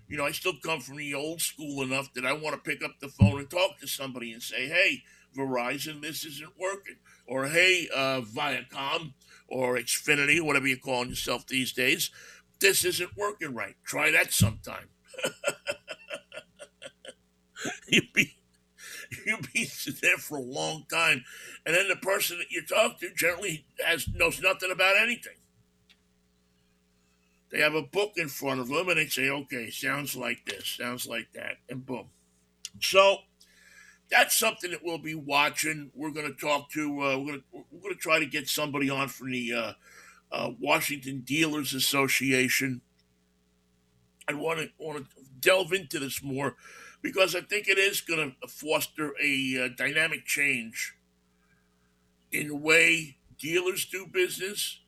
You 0.08 0.18
know, 0.18 0.26
I 0.26 0.32
still 0.32 0.54
come 0.64 0.82
from 0.82 0.98
the 0.98 1.14
old 1.14 1.42
school 1.42 1.82
enough 1.82 2.14
that 2.14 2.26
I 2.26 2.34
want 2.34 2.56
to 2.56 2.70
pick 2.70 2.84
up 2.84 3.00
the 3.00 3.08
phone 3.08 3.40
and 3.40 3.50
talk 3.50 3.80
to 3.80 3.88
somebody 3.88 4.32
and 4.32 4.42
say, 4.42 4.68
hey, 4.68 5.04
Verizon, 5.36 6.02
this 6.02 6.24
isn't 6.26 6.60
working. 6.60 6.98
Or, 7.28 7.48
hey, 7.48 7.88
uh, 7.94 8.22
Viacom 8.22 9.14
or 9.48 9.78
Xfinity, 9.78 10.42
whatever 10.42 10.68
you're 10.68 10.78
calling 10.78 11.10
yourself 11.10 11.48
these 11.48 11.74
days, 11.74 12.12
this 12.60 12.86
isn't 12.86 13.18
working 13.18 13.56
right. 13.56 13.76
Try 13.84 14.12
that 14.12 14.32
sometime. 14.32 14.90
you'd 17.88 18.14
be 18.14 18.36
you'd 19.26 19.52
be 19.54 19.70
there 20.02 20.18
for 20.18 20.38
a 20.38 20.42
long 20.42 20.86
time, 20.90 21.24
and 21.66 21.76
then 21.76 21.88
the 21.88 21.96
person 21.96 22.38
that 22.38 22.52
you 22.52 22.66
talk 22.66 23.00
to 23.00 23.10
generally 23.16 23.66
has 23.84 24.08
knows 24.08 24.42
nothing 24.42 24.72
about 24.72 24.98
anything. 24.98 25.36
They 27.56 27.62
have 27.62 27.74
a 27.74 27.82
book 27.82 28.18
in 28.18 28.28
front 28.28 28.60
of 28.60 28.68
them, 28.68 28.90
and 28.90 28.98
they 28.98 29.08
say, 29.08 29.30
"Okay, 29.30 29.70
sounds 29.70 30.14
like 30.14 30.46
this, 30.46 30.68
sounds 30.68 31.08
like 31.08 31.32
that," 31.36 31.60
and 31.70 31.86
boom. 31.86 32.10
So 32.82 33.20
that's 34.10 34.38
something 34.38 34.72
that 34.72 34.84
we'll 34.84 34.98
be 34.98 35.16
watching. 35.16 35.90
We're 35.96 36.12
going 36.12 36.28
to 36.28 36.38
talk 36.38 36.70
to. 36.72 37.02
Uh, 37.02 37.18
we're 37.18 37.42
going 37.82 37.94
to 37.94 37.96
try 37.96 38.20
to 38.20 38.26
get 38.26 38.50
somebody 38.50 38.90
on 38.90 39.08
from 39.08 39.32
the 39.32 39.54
uh, 39.54 39.74
uh, 40.34 40.52
Washington 40.60 41.22
Dealers 41.22 41.74
Association. 41.74 42.82
I 44.28 44.34
want 44.34 44.60
to 44.60 44.70
want 44.78 45.06
to 45.06 45.24
delve 45.40 45.72
into 45.72 45.98
this 45.98 46.22
more 46.22 46.58
because 47.02 47.38
I 47.38 47.40
think 47.40 47.70
it 47.70 47.78
is 47.78 48.02
going 48.02 48.36
to 48.42 48.48
foster 48.50 49.14
a 49.24 49.64
uh, 49.64 49.70
dynamic 49.78 50.26
change 50.26 50.94
in 52.34 52.50
the 52.50 52.56
way 52.58 53.16
dealers 53.40 53.86
do 53.86 54.06
business 54.06 54.82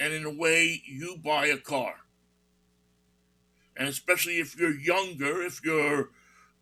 and 0.00 0.12
in 0.14 0.24
a 0.24 0.30
way 0.30 0.82
you 0.86 1.18
buy 1.22 1.46
a 1.46 1.58
car. 1.58 1.94
And 3.76 3.86
especially 3.86 4.40
if 4.40 4.58
you're 4.58 4.74
younger, 4.74 5.42
if 5.42 5.60
you're 5.64 6.10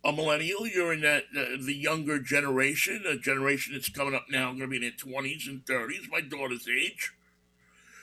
a 0.04 0.12
millennial, 0.12 0.66
you're 0.66 0.92
in 0.92 1.00
that 1.00 1.24
uh, 1.36 1.56
the 1.64 1.74
younger 1.74 2.18
generation, 2.18 3.04
a 3.06 3.16
generation 3.16 3.72
that's 3.72 3.88
coming 3.88 4.14
up 4.14 4.26
now, 4.28 4.48
going 4.48 4.60
to 4.60 4.66
be 4.66 4.76
in 4.76 4.82
their 4.82 4.90
20s 4.90 5.48
and 5.48 5.64
30s, 5.64 6.10
my 6.10 6.20
daughter's 6.20 6.68
age. 6.68 7.12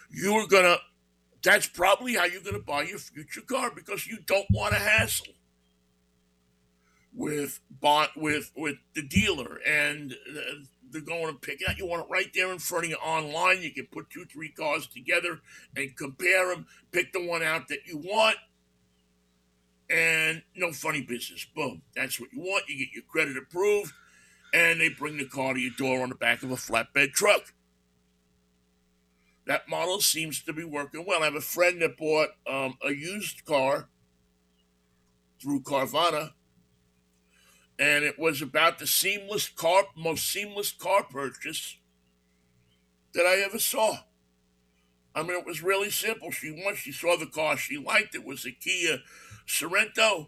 You're 0.10 0.48
to 0.48 0.80
that's 1.44 1.68
probably 1.68 2.16
how 2.16 2.26
you're 2.26 2.42
to 2.56 2.60
buy 2.66 2.84
your 2.84 2.98
future 2.98 3.42
car 3.42 3.72
because 3.74 4.08
you 4.08 4.18
don't 4.26 4.48
want 4.50 4.74
to 4.74 4.80
hassle 4.80 5.28
with 7.14 7.60
bought 7.70 8.18
with 8.18 8.52
with 8.56 8.78
the 8.96 9.04
dealer 9.04 9.60
and 9.66 10.16
uh, 10.96 11.00
they're 11.06 11.18
going 11.18 11.34
to 11.34 11.40
pick 11.40 11.60
out. 11.68 11.78
You 11.78 11.88
want 11.88 12.04
it 12.04 12.12
right 12.12 12.32
there 12.34 12.52
in 12.52 12.60
front 12.60 12.86
of 12.86 12.92
you 12.92 12.98
online. 12.98 13.62
You 13.62 13.72
can 13.72 13.88
put 13.92 14.10
two, 14.10 14.26
three 14.26 14.50
cars 14.50 14.88
together 14.88 15.40
and 15.76 15.96
compare 15.96 16.50
them. 16.50 16.68
Pick 16.92 17.14
the 17.14 17.26
one 17.26 17.44
out 17.44 17.68
that 17.70 17.80
you 17.86 17.98
want, 17.98 18.38
and 19.90 20.44
no 20.56 20.72
funny 20.72 21.02
business. 21.02 21.46
Boom, 21.56 21.82
that's 21.96 22.20
what 22.20 22.32
you 22.32 22.40
want. 22.40 22.66
You 22.68 22.78
get 22.78 22.94
your 22.94 23.04
credit 23.04 23.38
approved, 23.38 23.94
and 24.54 24.80
they 24.80 24.90
bring 24.90 25.18
the 25.18 25.26
car 25.26 25.54
to 25.54 25.60
your 25.60 25.74
door 25.78 26.04
on 26.04 26.10
the 26.10 26.16
back 26.16 26.44
of 26.44 26.52
a 26.52 26.56
flatbed 26.56 27.12
truck. 27.14 27.54
That 29.48 29.70
model 29.70 30.02
seems 30.02 30.42
to 30.44 30.54
be 30.54 30.64
working 30.64 31.06
well. 31.06 31.22
I 31.22 31.26
have 31.26 31.36
a 31.36 31.42
friend 31.42 31.82
that 31.82 31.98
bought 31.98 32.30
um, 32.48 32.78
a 32.84 32.92
used 32.92 33.46
car 33.46 33.90
through 35.40 35.62
Carvana 35.62 36.32
and 37.78 38.04
it 38.04 38.18
was 38.18 38.42
about 38.42 38.80
the 38.80 38.88
seamless 38.88 39.50
car, 39.50 39.84
most 39.96 40.26
seamless 40.32 40.72
car 40.72 41.04
purchase 41.04 41.78
that 43.14 43.26
I 43.26 43.38
ever 43.46 43.60
saw. 43.60 43.98
I 45.14 45.24
mean, 45.24 45.38
it 45.38 45.46
was 45.46 45.64
really 45.64 45.90
simple. 45.90 46.32
She 46.32 46.52
once 46.66 46.80
she 46.80 46.92
saw 46.92 47.18
the 47.18 47.26
car 47.26 47.58
she 47.58 47.78
liked 47.78 48.16
it 48.16 48.20
it 48.20 48.26
was 48.26 48.46
a 48.46 48.52
Kia 48.52 49.00
Sorento. 49.48 50.28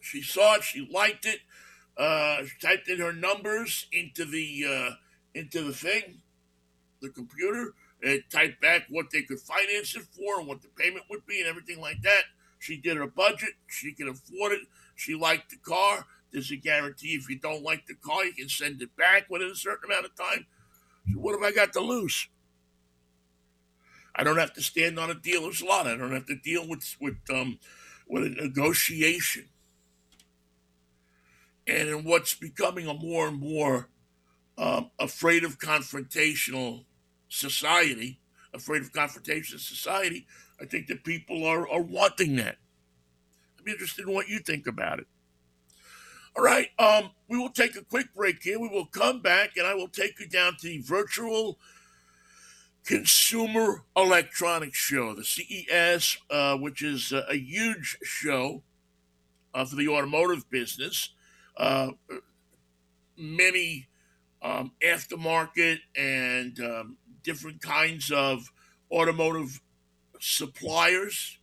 She 0.00 0.22
saw 0.22 0.56
it, 0.56 0.64
she 0.64 0.88
liked 0.92 1.26
it. 1.26 1.40
Uh, 1.96 2.44
she 2.44 2.52
typed 2.60 2.88
in 2.88 2.98
her 2.98 3.12
numbers 3.12 3.86
into 3.92 4.24
the 4.24 4.64
uh, 4.68 4.90
into 5.34 5.62
the 5.62 5.72
thing, 5.72 6.22
the 7.00 7.08
computer, 7.10 7.74
and 8.02 8.22
typed 8.30 8.60
back 8.60 8.82
what 8.90 9.10
they 9.10 9.22
could 9.22 9.40
finance 9.40 9.94
it 9.94 10.02
for 10.02 10.38
and 10.38 10.48
what 10.48 10.62
the 10.62 10.68
payment 10.68 11.04
would 11.08 11.26
be 11.26 11.40
and 11.40 11.48
everything 11.48 11.80
like 11.80 12.02
that. 12.02 12.24
She 12.58 12.76
did 12.76 12.96
her 12.96 13.06
budget. 13.06 13.50
She 13.66 13.92
could 13.92 14.08
afford 14.08 14.52
it. 14.52 14.60
She 14.94 15.14
liked 15.14 15.50
the 15.50 15.56
car. 15.56 16.06
There's 16.32 16.50
a 16.50 16.56
guarantee 16.56 17.14
if 17.14 17.28
you 17.28 17.38
don't 17.38 17.62
like 17.62 17.86
the 17.86 17.94
car, 17.94 18.24
you 18.24 18.32
can 18.32 18.48
send 18.48 18.80
it 18.80 18.96
back 18.96 19.28
within 19.28 19.50
a 19.50 19.54
certain 19.54 19.90
amount 19.90 20.06
of 20.06 20.16
time. 20.16 20.46
So 21.12 21.18
what 21.18 21.38
have 21.38 21.42
I 21.42 21.54
got 21.54 21.72
to 21.74 21.80
lose? 21.80 22.28
I 24.14 24.24
don't 24.24 24.38
have 24.38 24.52
to 24.54 24.62
stand 24.62 24.98
on 24.98 25.10
a 25.10 25.14
dealer's 25.14 25.62
lot. 25.62 25.86
I 25.86 25.96
don't 25.96 26.12
have 26.12 26.26
to 26.26 26.36
deal 26.36 26.68
with 26.68 26.96
with 27.00 27.18
um 27.32 27.58
with 28.06 28.24
a 28.24 28.28
negotiation. 28.28 29.48
And 31.66 31.88
in 31.88 32.04
what's 32.04 32.34
becoming 32.34 32.86
a 32.86 32.94
more 32.94 33.28
and 33.28 33.38
more 33.38 33.88
um, 34.58 34.90
afraid 34.98 35.44
of 35.44 35.58
confrontational 35.58 36.84
society, 37.28 38.20
afraid 38.52 38.82
of 38.82 38.92
confrontation 38.92 39.58
society, 39.58 40.26
I 40.60 40.66
think 40.66 40.88
that 40.88 41.04
people 41.04 41.44
are, 41.44 41.68
are 41.68 41.80
wanting 41.80 42.36
that. 42.36 42.56
I'm 43.58 43.68
interested 43.68 44.06
in 44.08 44.12
what 44.12 44.28
you 44.28 44.40
think 44.40 44.66
about 44.66 44.98
it. 44.98 45.06
All 46.36 46.42
right. 46.42 46.68
Um, 46.78 47.10
we 47.28 47.38
will 47.38 47.50
take 47.50 47.76
a 47.76 47.84
quick 47.84 48.14
break 48.14 48.42
here. 48.42 48.58
We 48.58 48.68
will 48.68 48.86
come 48.86 49.20
back 49.20 49.56
and 49.56 49.66
I 49.66 49.74
will 49.74 49.88
take 49.88 50.18
you 50.18 50.26
down 50.26 50.56
to 50.60 50.66
the 50.66 50.78
virtual 50.78 51.58
Consumer 52.84 53.84
Electronics 53.96 54.78
Show, 54.78 55.14
the 55.14 55.24
CES, 55.24 56.18
uh, 56.30 56.56
which 56.56 56.82
is 56.82 57.12
a, 57.12 57.24
a 57.28 57.36
huge 57.36 57.98
show 58.02 58.62
uh, 59.54 59.64
for 59.64 59.76
the 59.76 59.88
automotive 59.88 60.48
business. 60.50 61.10
Uh, 61.56 61.90
many 63.16 63.88
um, 64.40 64.72
aftermarket 64.84 65.78
and 65.96 66.58
um, 66.60 66.96
different 67.22 67.60
kinds 67.60 68.10
of 68.10 68.50
automotive 68.90 69.60
suppliers 70.18 71.38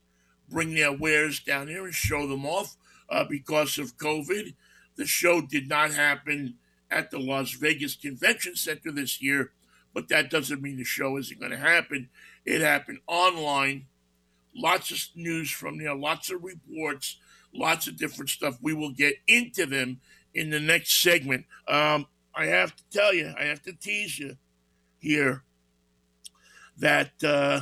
bring 0.50 0.74
their 0.74 0.92
wares 0.92 1.40
down 1.40 1.68
here 1.68 1.86
and 1.86 1.94
show 1.94 2.28
them 2.28 2.46
off 2.46 2.76
uh, 3.10 3.24
because 3.24 3.78
of 3.78 3.98
COVID. 3.98 4.54
The 5.00 5.06
show 5.06 5.40
did 5.40 5.70
not 5.70 5.94
happen 5.94 6.56
at 6.92 7.10
the 7.10 7.20
Las 7.20 7.54
Vegas 7.54 7.96
Convention 7.96 8.58
Center 8.58 8.92
this 8.92 9.22
year, 9.22 9.54
but 9.94 10.10
that 10.10 10.30
doesn't 10.30 10.62
mean 10.62 10.76
the 10.76 10.84
show 10.84 11.16
isn't 11.16 11.40
going 11.40 11.54
to 11.54 11.58
happen. 11.58 12.10
It 12.44 12.60
happened 12.60 13.00
online. 13.08 13.86
Lots 14.54 14.92
of 14.92 15.00
news 15.16 15.52
from 15.52 15.78
there, 15.78 15.96
lots 15.96 16.30
of 16.30 16.44
reports, 16.44 17.16
lots 17.54 17.88
of 17.88 17.96
different 17.96 18.30
stuff. 18.30 18.58
We 18.62 18.74
will 18.74 18.92
get 18.92 19.16
into 19.26 19.66
them 19.66 20.02
in 20.34 20.50
the 20.50 20.60
next 20.60 21.02
segment. 21.02 21.46
Um, 21.66 22.08
I 22.36 22.48
have 22.48 22.76
to 22.76 22.84
tell 22.92 23.14
you, 23.14 23.34
I 23.40 23.46
have 23.46 23.62
to 23.64 23.72
tease 23.72 24.20
you 24.20 24.36
here 24.98 25.44
that 26.78 27.12
uh, 27.24 27.62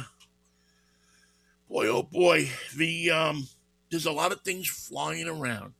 boy, 1.69 1.85
oh 1.85 2.01
boy, 2.01 2.49
the 2.75 3.11
um, 3.11 3.47
there's 3.91 4.07
a 4.07 4.11
lot 4.11 4.31
of 4.31 4.41
things 4.41 4.67
flying 4.67 5.27
around. 5.27 5.73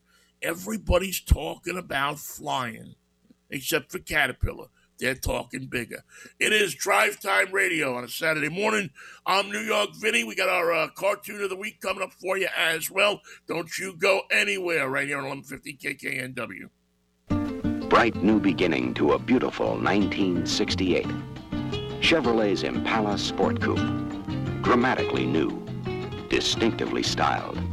Everybody's 0.48 1.20
talking 1.20 1.78
about 1.78 2.20
flying, 2.20 2.96
except 3.50 3.92
for 3.92 4.00
Caterpillar. 4.00 4.68
they're 4.98 5.14
talking 5.14 5.66
bigger. 5.66 6.06
It 6.40 6.54
is 6.54 6.74
Drive 6.74 7.20
Time 7.20 7.52
Radio 7.52 7.96
on 7.96 8.06
a 8.06 8.08
Saturday 8.08 8.48
morning. 8.48 8.92
I'm 9.26 9.52
New 9.52 9.60
York 9.60 9.90
Vinnie. 10.00 10.24
We 10.24 10.36
got 10.36 10.48
our 10.48 10.72
uh, 10.72 10.88
cartoon 10.96 11.42
of 11.42 11.50
the 11.50 11.58
week 11.58 11.82
coming 11.82 12.02
up 12.02 12.14
for 12.14 12.38
you 12.38 12.48
as 12.58 12.90
well. 12.90 13.20
Don't 13.50 13.78
you 13.78 13.98
go 13.98 14.22
anywhere 14.32 14.90
right 14.90 15.06
here 15.06 15.18
on 15.18 15.26
1150 15.26 16.70
KKNW. 17.30 17.90
Bright 17.90 18.16
new 18.24 18.40
beginning 18.40 18.94
to 18.94 19.12
a 19.12 19.20
beautiful 19.20 19.72
1968. 19.72 21.06
Chevrolet's 22.00 22.64
Impala 22.64 23.18
Sport 23.18 23.62
Coupe. 23.62 24.64
Dramatically 24.64 25.26
new, 25.26 25.62
distinctively 26.30 27.04
styled. 27.04 27.67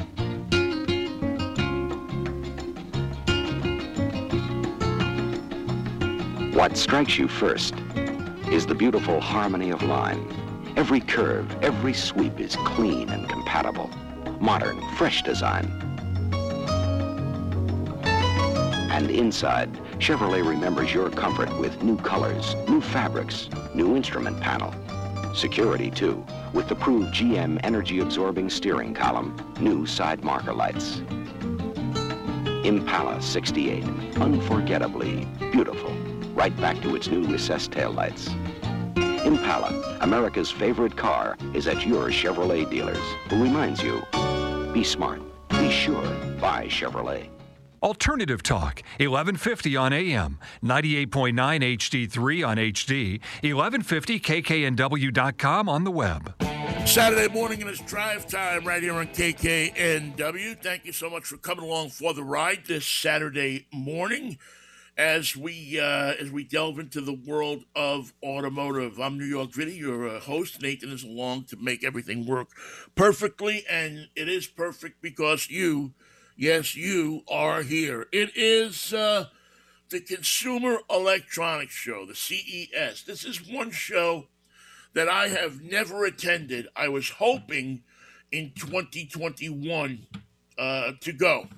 What 6.55 6.77
strikes 6.77 7.19
you 7.19 7.27
first 7.27 7.75
is 8.49 8.65
the 8.65 8.77
beautiful 8.77 9.21
harmony 9.21 9.71
of 9.71 9.83
line. 9.83 10.25
Every 10.77 11.01
curve, 11.01 11.53
every 11.65 11.93
sweep 11.93 12.39
is 12.39 12.55
clean 12.55 13.09
and 13.09 13.29
compatible. 13.29 13.91
Modern, 14.39 14.81
fresh 14.95 15.23
design. 15.23 15.65
And 18.93 19.11
inside, 19.11 19.73
Chevrolet 19.99 20.49
remembers 20.49 20.95
your 20.95 21.11
comfort 21.11 21.59
with 21.59 21.83
new 21.83 21.97
colors, 21.97 22.55
new 22.69 22.81
fabrics, 22.81 23.49
new 23.75 23.97
instrument 23.97 24.41
panel. 24.41 24.73
Security, 25.35 25.91
too, 25.91 26.25
with 26.53 26.69
the 26.69 26.77
proved 26.77 27.13
GM 27.13 27.59
energy-absorbing 27.65 28.49
steering 28.49 28.95
column, 28.95 29.37
new 29.59 29.87
side 29.87 30.23
marker 30.23 30.55
lights. 30.55 31.01
Impala 32.65 33.21
68, 33.21 33.83
unforgettably 34.19 35.27
beautiful 35.51 35.94
right 36.35 36.55
back 36.59 36.83
to 36.83 36.95
its 36.97 37.09
new 37.09 37.25
recessed 37.25 37.71
taillights. 37.71 38.29
Impala, 39.25 39.97
America's 40.01 40.51
favorite 40.51 40.97
car, 40.97 41.37
is 41.55 41.67
at 41.67 41.87
your 41.87 42.11
Chevrolet 42.11 42.69
dealers, 42.69 42.99
who 43.31 43.43
reminds 43.43 43.83
you, 43.83 44.05
be 44.73 44.85
smart, 44.85 45.23
be 45.49 45.71
sure, 45.71 46.05
buy 46.41 46.67
Chevrolet. 46.69 47.31
Alternative 47.83 48.43
Talk, 48.43 48.83
1150 48.99 49.77
on 49.77 49.93
AM, 49.93 50.39
98.9 50.63 51.35
HD3 51.35 52.49
on 52.49 52.57
HD, 52.57 53.21
1150kknw.com 53.43 55.69
on 55.69 55.85
the 55.85 55.91
web. 55.91 56.35
Saturday 56.87 57.33
morning 57.33 57.61
and 57.63 57.71
it's 57.71 57.81
drive 57.83 58.27
time 58.27 58.67
right 58.67 58.83
here 58.83 58.95
on 58.95 59.07
KKNW. 59.09 60.63
Thank 60.63 60.85
you 60.85 60.93
so 60.93 61.09
much 61.09 61.25
for 61.25 61.39
coming 61.39 61.65
along 61.65 61.91
for 61.91 62.13
the 62.15 62.23
ride 62.23 62.65
this 62.67 62.87
Saturday 62.87 63.67
morning 63.73 64.39
as 64.97 65.37
we 65.37 65.79
uh, 65.81 66.15
as 66.21 66.31
we 66.31 66.45
delve 66.45 66.79
into 66.79 67.01
the 67.01 67.13
world 67.13 67.65
of 67.75 68.13
automotive. 68.23 69.01
I'm 69.01 69.19
New 69.19 69.25
York 69.25 69.53
Vinnie, 69.53 69.73
your 69.73 70.09
uh, 70.09 70.21
host. 70.21 70.63
Nathan 70.63 70.91
is 70.91 71.03
along 71.03 71.45
to 71.45 71.57
make 71.57 71.85
everything 71.85 72.27
work 72.27 72.49
perfectly, 72.95 73.65
and 73.69 74.09
it 74.15 74.29
is 74.29 74.47
perfect 74.47 75.03
because 75.03 75.51
you, 75.51 75.93
yes, 76.37 76.77
you 76.77 77.23
are 77.29 77.63
here. 77.63 78.07
It 78.13 78.37
is 78.37 78.93
uh, 78.93 79.27
the 79.91 80.01
Consumer 80.01 80.79
Electronics 80.89 81.75
Show, 81.75 82.07
the 82.07 82.15
CES. 82.15 83.03
This 83.03 83.25
is 83.25 83.49
one 83.51 83.71
show 83.73 84.29
that 84.93 85.09
I 85.09 85.29
have 85.29 85.61
never 85.61 86.05
attended. 86.05 86.69
I 86.77 86.89
was 86.89 87.11
hoping 87.11 87.83
in 88.31 88.53
2021 88.55 90.07
uh, 90.57 90.93
to 91.01 91.13
go. 91.13 91.49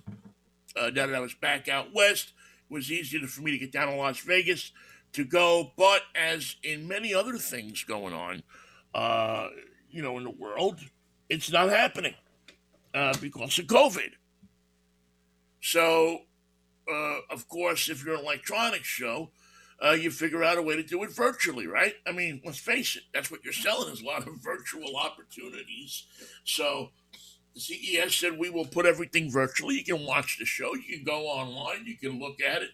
Uh, 0.74 0.90
now 0.90 1.06
that 1.06 1.14
I 1.14 1.20
was 1.20 1.34
back 1.34 1.68
out 1.68 1.94
west, 1.94 2.32
was 2.68 2.90
easier 2.90 3.26
for 3.26 3.42
me 3.42 3.52
to 3.52 3.58
get 3.58 3.72
down 3.72 3.88
to 3.88 3.94
Las 3.94 4.20
Vegas 4.20 4.72
to 5.12 5.24
go. 5.24 5.72
But 5.76 6.02
as 6.14 6.56
in 6.62 6.88
many 6.88 7.14
other 7.14 7.38
things 7.38 7.84
going 7.84 8.14
on, 8.14 8.42
uh, 8.94 9.48
you 9.90 10.02
know, 10.02 10.18
in 10.18 10.24
the 10.24 10.30
world, 10.30 10.80
it's 11.28 11.50
not 11.50 11.70
happening 11.70 12.14
uh, 12.94 13.14
because 13.20 13.58
of 13.58 13.66
COVID. 13.66 14.12
So, 15.60 16.20
uh, 16.90 17.18
of 17.30 17.48
course, 17.48 17.88
if 17.88 18.04
you're 18.04 18.14
an 18.14 18.20
electronics 18.20 18.86
show, 18.86 19.30
uh, 19.84 19.92
you 19.92 20.10
figure 20.10 20.42
out 20.42 20.58
a 20.58 20.62
way 20.62 20.76
to 20.76 20.82
do 20.82 21.02
it 21.02 21.10
virtually, 21.10 21.66
right? 21.66 21.94
I 22.06 22.12
mean, 22.12 22.40
let's 22.44 22.58
face 22.58 22.96
it, 22.96 23.02
that's 23.12 23.30
what 23.30 23.44
you're 23.44 23.52
selling 23.52 23.92
is 23.92 24.00
a 24.00 24.06
lot 24.06 24.26
of 24.26 24.34
virtual 24.42 24.96
opportunities. 24.96 26.04
So 26.44 26.90
CES 27.56 28.14
said 28.14 28.38
we 28.38 28.50
will 28.50 28.66
put 28.66 28.86
everything 28.86 29.30
virtually. 29.30 29.76
You 29.76 29.84
can 29.84 30.06
watch 30.06 30.38
the 30.38 30.44
show, 30.44 30.74
you 30.74 30.96
can 30.96 31.04
go 31.04 31.26
online, 31.26 31.86
you 31.86 31.96
can 31.96 32.18
look 32.18 32.40
at 32.42 32.62
it. 32.62 32.70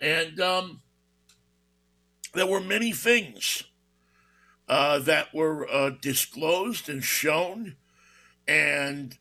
And 0.00 0.40
um, 0.40 0.80
there 2.34 2.46
were 2.46 2.60
many 2.60 2.92
things 2.92 3.64
uh, 4.68 4.98
that 5.00 5.32
were 5.34 5.68
uh, 5.70 5.90
disclosed 6.00 6.88
and 6.88 7.02
shown 7.02 7.76
and 8.46 9.16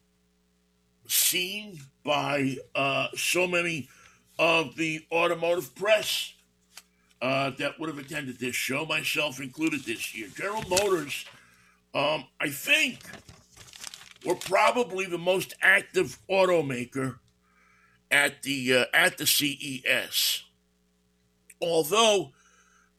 seen 1.08 1.80
by 2.04 2.58
uh, 2.76 3.08
so 3.16 3.48
many 3.48 3.90
of 4.40 4.76
the 4.76 5.06
automotive 5.12 5.74
press 5.76 6.34
uh, 7.22 7.52
that 7.52 7.80
would 7.80 7.90
have 7.90 7.98
attended 7.98 8.40
this 8.40 8.56
show, 8.56 8.86
myself 8.86 9.40
included 9.42 9.84
this 9.84 10.16
year. 10.16 10.28
General 10.36 10.64
Motors, 10.70 11.26
um, 11.94 12.26
I 12.40 12.50
think 12.50 13.00
we're 14.26 14.36
probably 14.36 15.06
the 15.06 15.18
most 15.18 15.54
active 15.62 16.20
automaker 16.30 17.20
at 18.10 18.44
the 18.44 18.74
uh, 18.74 18.86
at 18.94 19.18
the 19.18 19.28
CES. 19.28 20.44
Although 21.62 22.32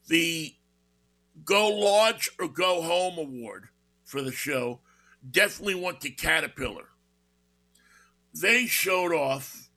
the 0.08 0.54
Go 1.44 1.68
Large 1.68 2.30
or 2.38 2.48
Go 2.48 2.82
Home 2.82 3.18
award 3.18 3.68
for 4.04 4.22
the 4.22 4.32
show 4.32 4.80
definitely 5.28 5.74
went 5.74 6.00
to 6.02 6.10
Caterpillar. 6.10 6.90
They 8.34 8.66
showed 8.66 9.12
off 9.12 9.70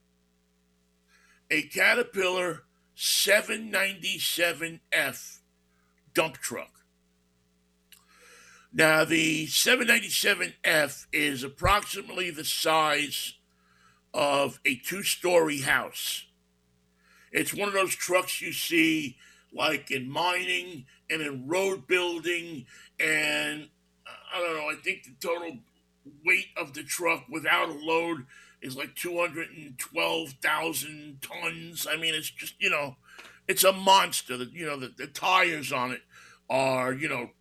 a 1.50 1.64
Caterpillar 1.64 2.66
797F 2.96 5.40
dump 6.14 6.38
truck. 6.38 6.71
Now, 8.74 9.04
the 9.04 9.48
797F 9.48 11.08
is 11.12 11.44
approximately 11.44 12.32
the 12.32 12.46
size 12.46 13.34
of 14.14 14.62
a 14.66 14.76
two 14.76 15.04
story 15.04 15.60
house. 15.60 16.26
It's 17.32 17.54
one 17.54 17.68
of 17.68 17.74
those 17.74 17.94
trucks 17.96 18.42
you 18.42 18.54
see 18.54 19.18
like 19.54 19.92
in 19.92 20.10
mining 20.10 20.86
and 21.10 21.22
in 21.22 21.46
road 21.48 21.86
building. 21.88 22.66
And 23.00 23.68
I 24.34 24.40
don't 24.40 24.56
know, 24.56 24.70
I 24.70 24.76
think 24.82 25.04
the 25.04 25.12
total 25.20 25.58
weight 26.26 26.48
of 26.56 26.74
the 26.74 26.84
truck 26.84 27.26
without 27.30 27.68
a 27.70 27.74
load 27.74 28.26
is 28.62 28.78
like 28.78 28.96
212,000 28.96 31.18
tons. 31.22 31.86
I 31.90 31.98
mean, 31.98 32.16
it's 32.16 32.30
just, 32.30 32.56
you 32.60 32.70
know, 32.70 32.96
it's 33.48 33.66
a 33.66 33.74
monster. 33.74 34.38
That 34.38 34.54
You 34.54 34.68
know, 34.68 34.78
the, 34.78 34.94
the 34.96 35.08
tires 35.08 35.74
on 35.74 35.92
it 35.92 36.04
are, 36.50 36.94
you 36.94 37.10
know, 37.10 37.32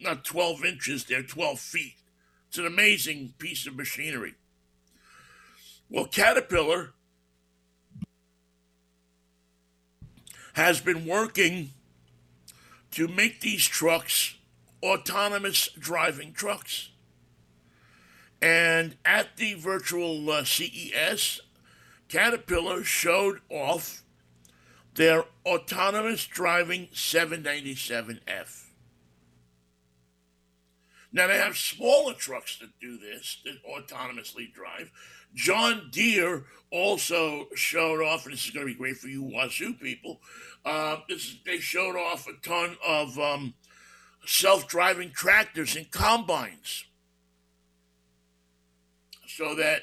not 0.00 0.24
12 0.24 0.64
inches, 0.64 1.04
they're 1.04 1.22
12 1.22 1.58
feet. 1.58 1.94
It's 2.48 2.58
an 2.58 2.66
amazing 2.66 3.34
piece 3.38 3.66
of 3.66 3.76
machinery. 3.76 4.34
Well, 5.90 6.06
Caterpillar 6.06 6.92
has 10.54 10.80
been 10.80 11.04
working 11.04 11.70
to 12.92 13.08
make 13.08 13.40
these 13.40 13.66
trucks 13.66 14.36
autonomous 14.82 15.68
driving 15.78 16.32
trucks. 16.32 16.90
And 18.40 18.96
at 19.04 19.36
the 19.36 19.54
virtual 19.54 20.30
uh, 20.30 20.44
CES, 20.44 21.40
Caterpillar 22.08 22.84
showed 22.84 23.40
off 23.48 24.02
their 24.94 25.24
autonomous 25.44 26.26
driving 26.26 26.88
797F. 26.88 28.63
Now 31.14 31.28
they 31.28 31.38
have 31.38 31.56
smaller 31.56 32.12
trucks 32.12 32.58
that 32.58 32.70
do 32.80 32.98
this, 32.98 33.38
that 33.44 33.62
autonomously 33.64 34.52
drive. 34.52 34.90
John 35.32 35.88
Deere 35.92 36.44
also 36.72 37.46
showed 37.54 38.02
off, 38.02 38.24
and 38.24 38.34
this 38.34 38.44
is 38.44 38.50
going 38.50 38.66
to 38.66 38.72
be 38.72 38.78
great 38.78 38.96
for 38.96 39.06
you 39.06 39.22
Wazzu 39.22 39.78
people. 39.80 40.20
Uh, 40.64 40.96
this, 41.08 41.36
they 41.46 41.58
showed 41.58 41.96
off 41.96 42.26
a 42.26 42.32
ton 42.44 42.76
of 42.84 43.16
um, 43.20 43.54
self-driving 44.26 45.12
tractors 45.12 45.76
and 45.76 45.88
combines, 45.92 46.84
so 49.28 49.54
that 49.54 49.82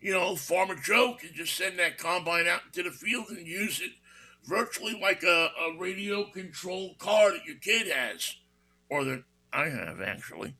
you 0.00 0.12
know 0.12 0.34
Farmer 0.34 0.74
Joe 0.74 1.16
can 1.20 1.30
just 1.32 1.56
send 1.56 1.78
that 1.78 1.96
combine 1.96 2.48
out 2.48 2.62
into 2.66 2.82
the 2.82 2.94
field 2.94 3.26
and 3.28 3.46
use 3.46 3.80
it 3.80 3.92
virtually 4.42 4.98
like 5.00 5.22
a, 5.22 5.50
a 5.60 5.78
radio-controlled 5.78 6.98
car 6.98 7.30
that 7.30 7.44
your 7.46 7.56
kid 7.56 7.86
has, 7.86 8.34
or 8.88 9.04
that 9.04 9.22
I 9.52 9.68
have 9.68 10.00
actually, 10.00 10.54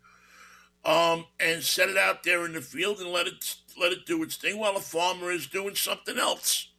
um, 0.84 1.26
and 1.38 1.62
set 1.62 1.88
it 1.88 1.96
out 1.96 2.22
there 2.22 2.44
in 2.46 2.52
the 2.52 2.60
field 2.60 2.98
and 2.98 3.10
let 3.10 3.26
it 3.26 3.56
let 3.78 3.92
it 3.92 4.06
do 4.06 4.22
its 4.22 4.36
thing 4.36 4.58
while 4.58 4.74
the 4.74 4.80
farmer 4.80 5.30
is 5.30 5.46
doing 5.46 5.74
something 5.74 6.18
else. 6.18 6.70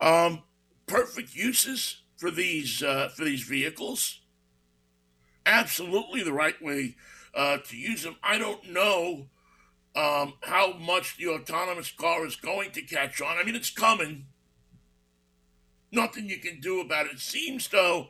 Um, 0.00 0.42
perfect 0.86 1.34
uses 1.34 2.02
for 2.16 2.30
these 2.30 2.82
uh, 2.82 3.08
for 3.14 3.24
these 3.24 3.42
vehicles? 3.42 4.20
Absolutely, 5.46 6.22
the 6.22 6.32
right 6.32 6.60
way 6.62 6.96
uh, 7.34 7.58
to 7.58 7.76
use 7.76 8.02
them. 8.02 8.16
I 8.22 8.38
don't 8.38 8.70
know 8.70 9.28
um, 9.96 10.34
how 10.42 10.74
much 10.74 11.16
the 11.16 11.28
autonomous 11.28 11.90
car 11.90 12.26
is 12.26 12.36
going 12.36 12.72
to 12.72 12.82
catch 12.82 13.20
on. 13.20 13.38
I 13.38 13.44
mean, 13.44 13.56
it's 13.56 13.70
coming. 13.70 14.26
Nothing 15.90 16.28
you 16.28 16.38
can 16.38 16.60
do 16.60 16.80
about 16.80 17.06
it. 17.06 17.12
It 17.14 17.20
seems, 17.20 17.68
though, 17.68 18.08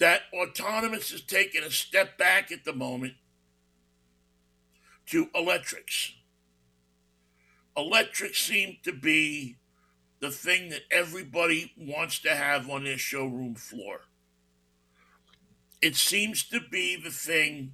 that 0.00 0.22
autonomous 0.32 1.12
is 1.12 1.20
taking 1.20 1.62
a 1.62 1.70
step 1.70 2.18
back 2.18 2.50
at 2.50 2.64
the 2.64 2.72
moment 2.72 3.14
to 5.06 5.28
electrics. 5.34 6.14
Electrics 7.76 8.40
seem 8.40 8.78
to 8.82 8.92
be 8.92 9.56
the 10.20 10.30
thing 10.30 10.70
that 10.70 10.82
everybody 10.90 11.72
wants 11.76 12.18
to 12.20 12.30
have 12.30 12.68
on 12.68 12.84
their 12.84 12.98
showroom 12.98 13.54
floor. 13.54 14.00
It 15.80 15.96
seems 15.96 16.44
to 16.48 16.60
be 16.60 16.96
the 16.96 17.10
thing 17.10 17.72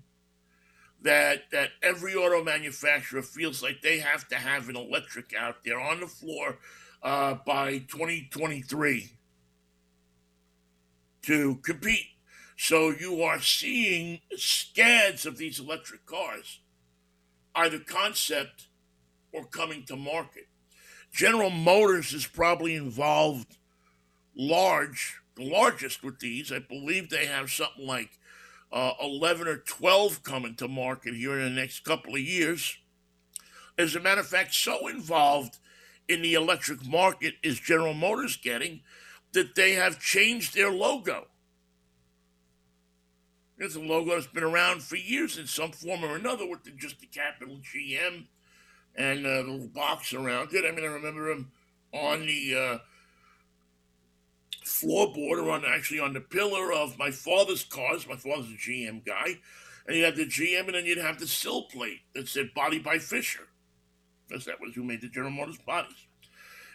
that 1.02 1.50
that 1.52 1.70
every 1.82 2.14
auto 2.14 2.42
manufacturer 2.42 3.22
feels 3.22 3.62
like 3.62 3.82
they 3.82 3.98
have 3.98 4.26
to 4.28 4.36
have 4.36 4.68
an 4.68 4.76
electric 4.76 5.32
out 5.34 5.56
there 5.64 5.80
on 5.80 6.00
the 6.00 6.06
floor 6.06 6.58
uh, 7.02 7.34
by 7.46 7.78
2023 7.78 9.10
to 11.22 11.56
compete. 11.56 12.15
So 12.56 12.90
you 12.90 13.22
are 13.22 13.40
seeing 13.40 14.20
scads 14.36 15.26
of 15.26 15.36
these 15.36 15.60
electric 15.60 16.06
cars, 16.06 16.60
either 17.54 17.78
concept 17.78 18.68
or 19.32 19.44
coming 19.44 19.84
to 19.84 19.96
market. 19.96 20.48
General 21.12 21.50
Motors 21.50 22.12
is 22.12 22.26
probably 22.26 22.74
involved 22.74 23.56
large, 24.34 25.20
the 25.36 25.44
largest 25.44 26.02
with 26.02 26.18
these. 26.18 26.50
I 26.50 26.58
believe 26.58 27.10
they 27.10 27.26
have 27.26 27.50
something 27.50 27.86
like 27.86 28.18
uh, 28.72 28.92
11 29.02 29.46
or 29.46 29.58
12 29.58 30.22
coming 30.22 30.54
to 30.56 30.68
market 30.68 31.14
here 31.14 31.38
in 31.38 31.54
the 31.54 31.60
next 31.60 31.84
couple 31.84 32.14
of 32.14 32.20
years. 32.20 32.76
As 33.78 33.94
a 33.94 34.00
matter 34.00 34.22
of 34.22 34.26
fact, 34.26 34.54
so 34.54 34.88
involved 34.88 35.58
in 36.08 36.22
the 36.22 36.34
electric 36.34 36.86
market 36.86 37.34
is 37.42 37.60
General 37.60 37.94
Motors 37.94 38.36
getting 38.36 38.80
that 39.32 39.54
they 39.54 39.72
have 39.72 40.00
changed 40.00 40.54
their 40.54 40.70
logo. 40.70 41.26
It's 43.58 43.74
a 43.74 43.80
logo 43.80 44.14
that's 44.14 44.26
been 44.26 44.44
around 44.44 44.82
for 44.82 44.96
years 44.96 45.38
in 45.38 45.46
some 45.46 45.72
form 45.72 46.04
or 46.04 46.16
another 46.16 46.46
with 46.46 46.64
the, 46.64 46.72
just 46.72 47.00
the 47.00 47.06
capital 47.06 47.58
GM 47.58 48.26
and 48.94 49.24
uh, 49.24 49.42
the 49.42 49.50
little 49.50 49.68
box 49.68 50.12
around 50.12 50.52
it. 50.52 50.64
I 50.66 50.74
mean, 50.74 50.84
I 50.84 50.88
remember 50.88 51.28
them 51.28 51.50
on 51.92 52.26
the 52.26 52.54
uh, 52.54 52.78
floorboard 54.64 55.42
or 55.42 55.50
on 55.50 55.64
actually 55.64 56.00
on 56.00 56.12
the 56.12 56.20
pillar 56.20 56.72
of 56.72 56.98
my 56.98 57.10
father's 57.10 57.64
cars. 57.64 58.06
My 58.06 58.16
father's 58.16 58.50
a 58.50 58.70
GM 58.70 59.04
guy. 59.06 59.38
And 59.86 59.96
you 59.96 60.04
had 60.04 60.16
the 60.16 60.26
GM, 60.26 60.66
and 60.66 60.74
then 60.74 60.84
you'd 60.84 60.98
have 60.98 61.20
the 61.20 61.28
sill 61.28 61.62
plate 61.62 62.00
that 62.14 62.28
said 62.28 62.52
body 62.54 62.78
by 62.78 62.98
Fisher. 62.98 63.48
Because 64.26 64.44
that 64.44 64.60
was 64.60 64.74
who 64.74 64.82
made 64.82 65.00
the 65.00 65.08
General 65.08 65.30
Motors 65.30 65.58
bodies. 65.58 66.06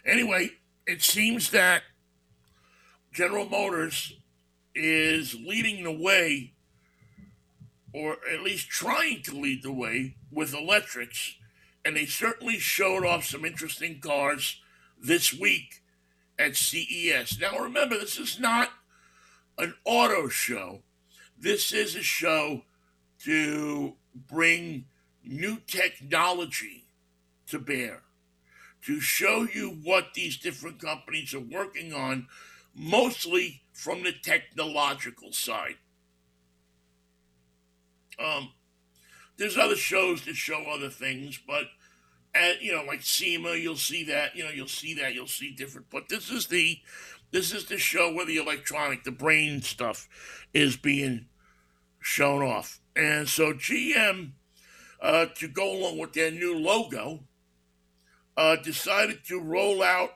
Anyway, 0.06 0.52
it 0.86 1.02
seems 1.02 1.50
that 1.50 1.82
General 3.12 3.46
Motors 3.46 4.14
is 4.74 5.34
leading 5.34 5.84
the 5.84 5.92
way, 5.92 6.54
or 7.92 8.16
at 8.32 8.42
least 8.42 8.68
trying 8.68 9.22
to 9.22 9.36
lead 9.36 9.62
the 9.62 9.72
way, 9.72 10.16
with 10.30 10.54
electrics. 10.54 11.36
And 11.84 11.96
they 11.96 12.06
certainly 12.06 12.58
showed 12.58 13.04
off 13.04 13.24
some 13.24 13.44
interesting 13.44 14.00
cars 14.00 14.60
this 15.00 15.32
week 15.32 15.82
at 16.38 16.56
CES. 16.56 17.38
Now, 17.38 17.58
remember, 17.58 17.98
this 17.98 18.18
is 18.18 18.38
not 18.40 18.70
an 19.58 19.74
auto 19.84 20.28
show, 20.28 20.80
this 21.38 21.72
is 21.72 21.94
a 21.94 22.02
show 22.02 22.62
to 23.24 23.94
bring 24.14 24.86
new 25.24 25.58
technology 25.66 26.84
to 27.48 27.58
bear, 27.58 28.02
to 28.86 29.00
show 29.00 29.46
you 29.52 29.78
what 29.82 30.14
these 30.14 30.36
different 30.36 30.80
companies 30.80 31.34
are 31.34 31.40
working 31.40 31.92
on, 31.92 32.26
mostly 32.74 33.62
from 33.72 34.02
the 34.02 34.12
technological 34.12 35.32
side. 35.32 35.76
Um, 38.18 38.52
there's 39.36 39.56
other 39.56 39.76
shows 39.76 40.24
that 40.24 40.36
show 40.36 40.64
other 40.70 40.90
things, 40.90 41.38
but 41.46 41.64
at 42.34 42.62
you 42.62 42.72
know 42.72 42.84
like 42.84 43.02
SEMA, 43.02 43.54
you'll 43.56 43.76
see 43.76 44.04
that. 44.04 44.36
You 44.36 44.44
know, 44.44 44.50
you'll 44.50 44.68
see 44.68 44.94
that. 44.94 45.14
You'll 45.14 45.26
see 45.26 45.52
different. 45.52 45.88
But 45.90 46.08
this 46.08 46.30
is 46.30 46.46
the 46.46 46.78
this 47.30 47.52
is 47.52 47.66
the 47.66 47.78
show 47.78 48.12
where 48.12 48.26
the 48.26 48.36
electronic, 48.36 49.04
the 49.04 49.10
brain 49.10 49.62
stuff, 49.62 50.08
is 50.52 50.76
being 50.76 51.26
shown 51.98 52.42
off. 52.42 52.80
And 52.94 53.28
so 53.28 53.54
GM, 53.54 54.32
uh, 55.00 55.26
to 55.36 55.48
go 55.48 55.72
along 55.72 55.98
with 55.98 56.12
their 56.12 56.30
new 56.30 56.58
logo, 56.58 57.20
uh, 58.36 58.56
decided 58.56 59.24
to 59.28 59.40
roll 59.40 59.82
out 59.82 60.10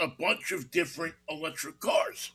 a 0.00 0.08
bunch 0.08 0.52
of 0.52 0.70
different 0.70 1.14
electric 1.28 1.80
cars. 1.80 2.32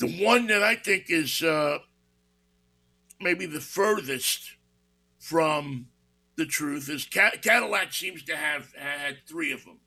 The 0.00 0.24
one 0.24 0.46
that 0.46 0.62
I 0.62 0.76
think 0.76 1.10
is 1.10 1.42
uh, 1.42 1.78
maybe 3.20 3.44
the 3.44 3.60
furthest 3.60 4.56
from 5.18 5.88
the 6.36 6.46
truth 6.46 6.88
is 6.88 7.04
Cadillac 7.04 7.92
seems 7.92 8.22
to 8.24 8.34
have 8.34 8.72
had 8.74 9.18
three 9.28 9.52
of 9.52 9.62
them. 9.66 9.78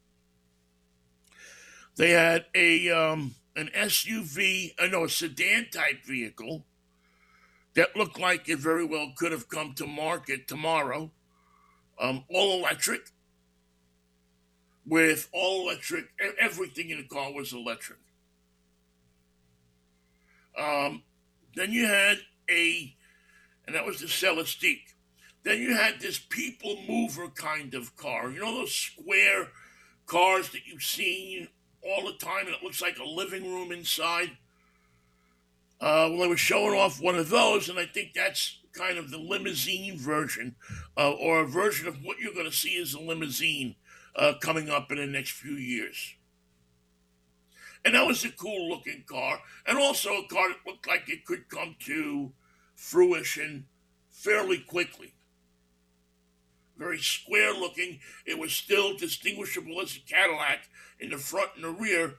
They 1.95 2.11
had 2.11 2.45
a 2.53 2.91
um, 2.91 3.33
an 3.55 3.71
SUV, 3.75 4.75
uh, 4.79 4.85
no, 4.85 5.05
a 5.05 5.09
sedan 5.09 5.67
type 5.71 6.05
vehicle 6.05 6.63
that 7.73 7.95
looked 7.95 8.19
like 8.19 8.47
it 8.47 8.59
very 8.59 8.85
well 8.85 9.13
could 9.17 9.31
have 9.31 9.49
come 9.49 9.73
to 9.73 9.87
market 9.87 10.47
tomorrow, 10.47 11.09
um, 11.99 12.23
all 12.29 12.59
electric, 12.59 13.09
with 14.85 15.27
all 15.33 15.67
electric. 15.67 16.05
Everything 16.39 16.91
in 16.91 16.99
the 16.99 17.07
car 17.07 17.33
was 17.33 17.51
electric. 17.51 17.97
Um, 20.57 21.03
then 21.55 21.71
you 21.71 21.87
had 21.87 22.17
a, 22.49 22.95
and 23.65 23.75
that 23.75 23.85
was 23.85 23.99
the 23.99 24.07
Celestiq. 24.07 24.79
Then 25.43 25.59
you 25.59 25.75
had 25.75 25.99
this 25.99 26.19
people 26.19 26.77
mover 26.87 27.27
kind 27.27 27.73
of 27.73 27.95
car. 27.95 28.29
You 28.29 28.39
know 28.39 28.59
those 28.59 28.73
square 28.73 29.49
cars 30.05 30.49
that 30.49 30.65
you've 30.65 30.83
seen 30.83 31.47
all 31.81 32.05
the 32.05 32.17
time, 32.17 32.45
and 32.45 32.55
it 32.55 32.63
looks 32.63 32.81
like 32.81 32.97
a 32.97 33.03
living 33.03 33.43
room 33.43 33.71
inside. 33.71 34.31
Uh, 35.81 36.07
well, 36.09 36.19
they 36.19 36.27
were 36.27 36.37
showing 36.37 36.77
off 36.77 37.01
one 37.01 37.15
of 37.15 37.29
those, 37.29 37.67
and 37.67 37.77
I 37.77 37.85
think 37.85 38.13
that's 38.13 38.59
kind 38.71 38.97
of 38.97 39.11
the 39.11 39.17
limousine 39.17 39.97
version, 39.97 40.55
uh, 40.97 41.11
or 41.11 41.41
a 41.41 41.47
version 41.47 41.87
of 41.87 42.03
what 42.03 42.19
you're 42.19 42.33
going 42.33 42.49
to 42.49 42.55
see 42.55 42.81
as 42.81 42.93
a 42.93 42.99
limousine 42.99 43.75
uh, 44.15 44.33
coming 44.39 44.69
up 44.69 44.91
in 44.91 44.97
the 44.97 45.05
next 45.05 45.31
few 45.31 45.53
years. 45.53 46.15
And 47.85 47.95
that 47.95 48.07
was 48.07 48.23
a 48.23 48.31
cool 48.31 48.69
looking 48.69 49.03
car, 49.05 49.39
and 49.67 49.77
also 49.77 50.11
a 50.11 50.27
car 50.27 50.49
that 50.49 50.65
looked 50.65 50.87
like 50.87 51.09
it 51.09 51.25
could 51.25 51.49
come 51.49 51.75
to 51.81 52.31
fruition 52.75 53.65
fairly 54.09 54.59
quickly. 54.59 55.13
Very 56.77 56.99
square 56.99 57.53
looking. 57.53 57.99
It 58.25 58.39
was 58.39 58.53
still 58.53 58.97
distinguishable 58.97 59.81
as 59.81 59.97
a 59.97 59.99
Cadillac 59.99 60.69
in 60.99 61.09
the 61.09 61.17
front 61.17 61.51
and 61.55 61.63
the 61.65 61.69
rear, 61.69 62.15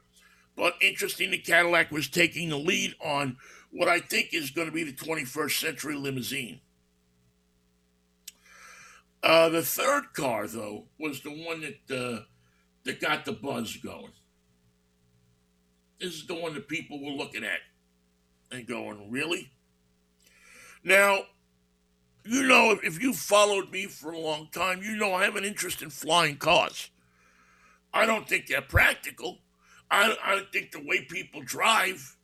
but 0.55 0.75
interesting 0.81 1.31
the 1.31 1.39
Cadillac 1.39 1.91
was 1.91 2.09
taking 2.09 2.51
the 2.51 2.59
lead 2.59 2.95
on 3.03 3.39
what 3.71 3.89
I 3.89 4.01
think 4.01 4.29
is 4.33 4.51
going 4.51 4.69
to 4.69 4.73
be 4.73 4.85
the 4.85 4.93
21st 4.93 5.61
century 5.61 5.97
limousine. 5.97 6.61
Uh, 9.23 9.49
the 9.49 9.63
third 9.63 10.13
car, 10.13 10.47
though, 10.47 10.85
was 10.99 11.23
the 11.23 11.31
one 11.31 11.63
that 11.63 11.97
uh, 11.97 12.25
that 12.85 13.01
got 13.01 13.25
the 13.25 13.33
buzz 13.33 13.77
going. 13.79 14.13
This 16.01 16.15
is 16.15 16.27
the 16.27 16.35
one 16.35 16.55
that 16.55 16.69
people 16.69 17.03
were 17.03 17.13
looking 17.13 17.45
at 17.45 17.61
and 18.51 18.67
going, 18.67 19.11
"Really?" 19.11 19.51
Now, 20.83 21.21
you 22.25 22.43
know, 22.43 22.79
if 22.83 23.03
you 23.03 23.13
followed 23.13 23.71
me 23.71 23.87
for 23.87 24.13
a 24.13 24.19
long 24.19 24.49
time, 24.53 24.83
you 24.83 24.97
know 24.97 25.15
I 25.15 25.25
have 25.25 25.37
an 25.37 25.45
interest 25.45 25.83
in 25.83 25.91
flying 25.91 26.37
cars. 26.37 26.91
I 27.93 28.07
don't 28.07 28.29
think 28.29 28.47
they're 28.47 28.63
practical. 28.63 29.39
I, 29.91 30.17
I 30.23 30.43
think 30.53 30.73
the 30.73 30.83
way 30.85 31.05
people 31.05 31.43
drive, 31.43 32.17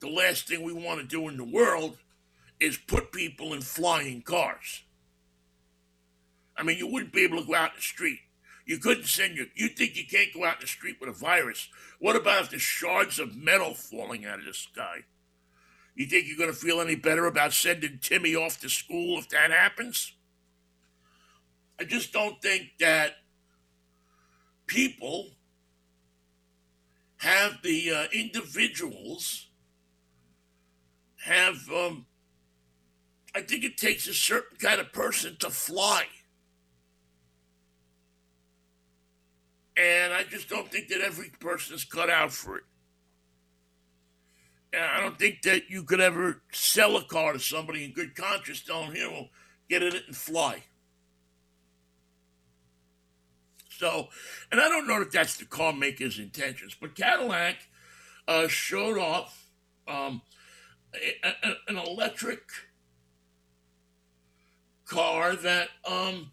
the 0.00 0.08
last 0.08 0.46
thing 0.46 0.62
we 0.62 0.72
want 0.72 1.00
to 1.00 1.06
do 1.06 1.28
in 1.28 1.36
the 1.36 1.44
world 1.44 1.98
is 2.60 2.76
put 2.76 3.12
people 3.12 3.52
in 3.52 3.60
flying 3.60 4.22
cars. 4.22 4.82
I 6.56 6.62
mean, 6.62 6.78
you 6.78 6.86
wouldn't 6.86 7.12
be 7.12 7.24
able 7.24 7.40
to 7.40 7.46
go 7.46 7.54
out 7.54 7.70
in 7.70 7.76
the 7.76 7.82
street. 7.82 8.20
You 8.66 8.78
couldn't 8.78 9.06
send 9.06 9.36
your. 9.36 9.46
You 9.54 9.68
think 9.68 9.96
you 9.96 10.04
can't 10.04 10.34
go 10.34 10.44
out 10.44 10.56
in 10.56 10.62
the 10.62 10.66
street 10.66 10.96
with 11.00 11.08
a 11.08 11.12
virus? 11.12 11.68
What 12.00 12.16
about 12.16 12.42
if 12.42 12.50
there's 12.50 12.62
shards 12.62 13.20
of 13.20 13.36
metal 13.36 13.74
falling 13.74 14.26
out 14.26 14.40
of 14.40 14.44
the 14.44 14.52
sky? 14.52 15.04
You 15.94 16.06
think 16.06 16.26
you're 16.26 16.36
going 16.36 16.50
to 16.50 16.56
feel 16.56 16.80
any 16.80 16.96
better 16.96 17.26
about 17.26 17.52
sending 17.52 18.00
Timmy 18.02 18.34
off 18.34 18.60
to 18.60 18.68
school 18.68 19.18
if 19.18 19.28
that 19.28 19.52
happens? 19.52 20.12
I 21.80 21.84
just 21.84 22.12
don't 22.12 22.42
think 22.42 22.72
that 22.80 23.12
people 24.66 25.28
have 27.18 27.62
the 27.62 27.92
uh, 27.92 28.04
individuals 28.12 29.46
have. 31.24 31.70
Um, 31.72 32.06
I 33.32 33.42
think 33.42 33.64
it 33.64 33.76
takes 33.76 34.08
a 34.08 34.14
certain 34.14 34.58
kind 34.58 34.80
of 34.80 34.92
person 34.92 35.36
to 35.38 35.50
fly. 35.50 36.06
And 39.76 40.12
I 40.12 40.24
just 40.24 40.48
don't 40.48 40.70
think 40.70 40.88
that 40.88 41.00
every 41.00 41.30
person 41.38 41.74
is 41.74 41.84
cut 41.84 42.08
out 42.08 42.32
for 42.32 42.56
it. 42.56 42.64
And 44.72 44.82
I 44.82 45.00
don't 45.00 45.18
think 45.18 45.42
that 45.42 45.70
you 45.70 45.82
could 45.82 46.00
ever 46.00 46.42
sell 46.52 46.96
a 46.96 47.04
car 47.04 47.32
to 47.32 47.38
somebody 47.38 47.84
in 47.84 47.92
good 47.92 48.14
conscience 48.14 48.62
telling 48.62 48.94
him, 48.94 49.12
well, 49.12 49.28
get 49.68 49.82
in 49.82 49.94
it 49.94 50.04
and 50.06 50.16
fly. 50.16 50.64
So, 53.68 54.08
and 54.50 54.60
I 54.60 54.68
don't 54.68 54.86
know 54.86 55.00
that 55.00 55.12
that's 55.12 55.36
the 55.36 55.44
car 55.44 55.72
maker's 55.72 56.18
intentions, 56.18 56.74
but 56.80 56.94
Cadillac 56.94 57.56
uh, 58.26 58.48
showed 58.48 58.98
off 58.98 59.48
um, 59.86 60.22
a, 60.94 61.28
a, 61.28 61.54
an 61.68 61.76
electric 61.76 62.40
car 64.86 65.36
that 65.36 65.68
um, 65.88 66.30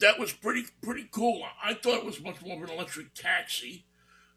that 0.00 0.18
was 0.18 0.32
pretty 0.32 0.64
pretty 0.82 1.08
cool. 1.10 1.42
I 1.62 1.74
thought 1.74 1.98
it 1.98 2.04
was 2.04 2.20
much 2.20 2.42
more 2.42 2.56
of 2.56 2.68
an 2.68 2.74
electric 2.74 3.14
taxi 3.14 3.84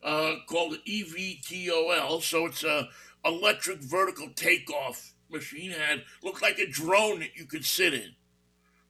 uh, 0.03 0.35
called 0.47 0.75
EVTOL. 0.87 2.21
So 2.21 2.45
it's 2.45 2.63
a 2.63 2.89
electric 3.25 3.79
vertical 3.79 4.29
takeoff 4.35 5.13
machine. 5.29 5.71
Had 5.71 6.03
looked 6.23 6.41
like 6.41 6.59
a 6.59 6.67
drone 6.67 7.19
that 7.19 7.35
you 7.35 7.45
could 7.45 7.65
sit 7.65 7.93
in. 7.93 8.15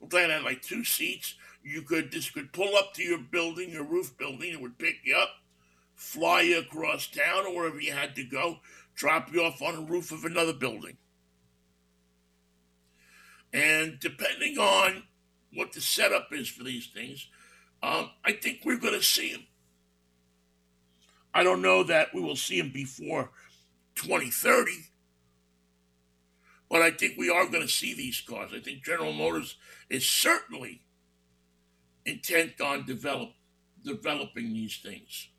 Looked 0.02 0.14
like 0.14 0.26
it 0.26 0.32
had 0.32 0.44
like 0.44 0.62
two 0.62 0.84
seats 0.84 1.36
you 1.64 1.82
could 1.82 2.12
this 2.12 2.30
could 2.30 2.52
pull 2.52 2.76
up 2.76 2.94
to 2.94 3.04
your 3.04 3.20
building, 3.20 3.72
your 3.72 3.86
roof 3.86 4.16
building, 4.18 4.52
it 4.52 4.62
would 4.62 4.78
pick 4.78 4.98
you 5.04 5.16
up, 5.16 5.30
fly 5.96 6.42
you 6.42 6.60
across 6.60 7.08
town 7.08 7.46
or 7.48 7.56
wherever 7.56 7.80
you 7.80 7.94
had 7.94 8.16
to 8.16 8.24
go, 8.24 8.60
drop 8.96 9.34
you 9.34 9.42
off 9.42 9.62
on 9.62 9.76
the 9.76 9.92
roof 9.92 10.12
of 10.12 10.26
another 10.26 10.54
building. 10.54 10.98
And 13.54 14.00
depending 14.00 14.58
on 14.58 15.04
what 15.54 15.74
the 15.74 15.82
setup 15.82 16.30
is 16.32 16.48
for 16.48 16.64
these 16.64 16.88
things, 16.88 17.28
um, 17.82 18.10
I 18.24 18.34
think 18.34 18.62
we're 18.64 18.78
going 18.78 18.94
to 18.94 19.04
see 19.04 19.34
them. 19.34 19.46
I 21.34 21.44
don't 21.44 21.62
know 21.62 21.84
that 21.84 22.14
we 22.14 22.22
will 22.22 22.36
see 22.36 22.62
them 22.62 22.72
before 22.72 23.32
2030, 23.96 24.72
but 26.70 26.82
I 26.82 26.92
think 26.92 27.18
we 27.18 27.30
are 27.30 27.48
going 27.48 27.64
to 27.64 27.68
see 27.68 27.94
these 27.94 28.22
cars. 28.22 28.52
I 28.56 28.60
think 28.60 28.84
General 28.84 29.14
Motors 29.14 29.58
is 29.90 30.06
certainly 30.06 30.82
intent 32.06 32.62
on 32.62 32.86
develop, 32.86 33.32
developing 33.84 34.54
these 34.54 34.78
things. 34.78 35.30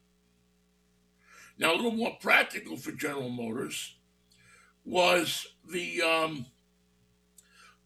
Now, 1.58 1.72
a 1.72 1.76
little 1.76 1.92
more 1.92 2.16
practical 2.20 2.76
for 2.76 2.90
General 2.92 3.28
Motors 3.28 3.96
was 4.84 5.46
the 5.70 6.02
um, 6.02 6.46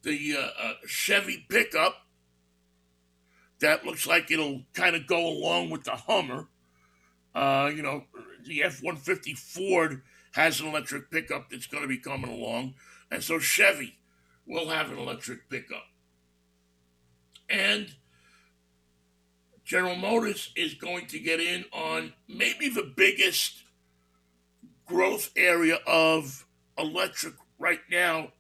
the 0.03 0.37
uh, 0.39 0.63
uh, 0.63 0.73
Chevy 0.87 1.45
pickup 1.49 2.08
that 3.61 3.85
looks 3.85 4.07
like 4.07 4.31
it'll 4.31 4.63
kind 4.75 4.95
of 4.95 5.07
go 5.07 5.27
along 5.27 5.71
with 5.71 5.85
the 5.85 5.93
Hummer. 5.93 6.49
Uh, 7.35 7.71
you 7.75 7.83
know, 7.83 8.05
the 8.45 8.63
F 8.63 8.83
150 8.83 9.35
Ford 9.35 10.03
has 10.33 10.61
an 10.61 10.69
electric 10.69 11.11
pickup 11.11 11.51
that's 11.51 11.67
going 11.67 11.83
to 11.83 11.89
be 11.89 11.99
coming 11.99 12.31
along, 12.31 12.75
and 13.11 13.23
so 13.23 13.39
Chevy 13.39 13.99
will 14.47 14.69
have 14.69 14.91
an 14.91 14.99
electric 14.99 15.49
pickup. 15.49 15.85
And 17.49 17.95
General 19.65 19.97
Motors 19.97 20.53
is 20.57 20.75
going 20.75 21.07
to 21.09 21.19
get 21.19 21.41
in 21.41 21.65
on 21.73 22.15
maybe 22.27 22.69
the 22.69 22.91
biggest 22.97 23.65
growth 24.87 25.31
area 25.37 25.79
of 25.87 26.47
electric 26.79 27.35
right 27.59 27.81
now 27.91 28.33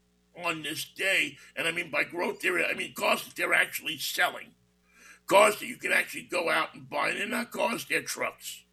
on 0.42 0.62
this 0.62 0.84
day. 0.84 1.36
And 1.54 1.68
I 1.68 1.72
mean 1.72 1.90
by 1.90 2.04
growth 2.04 2.44
area, 2.44 2.66
I 2.66 2.74
mean 2.74 2.94
cars 2.94 3.24
that 3.24 3.36
they're 3.36 3.52
actually 3.54 3.98
selling. 3.98 4.54
Cars 5.28 5.58
that 5.60 5.66
you 5.66 5.76
can 5.76 5.92
actually 5.92 6.22
go 6.22 6.50
out 6.50 6.74
and 6.74 6.88
buy. 6.88 7.12
They're 7.12 7.28
not 7.28 7.52
cars, 7.52 7.86
they're 7.88 8.02
trucks. 8.02 8.64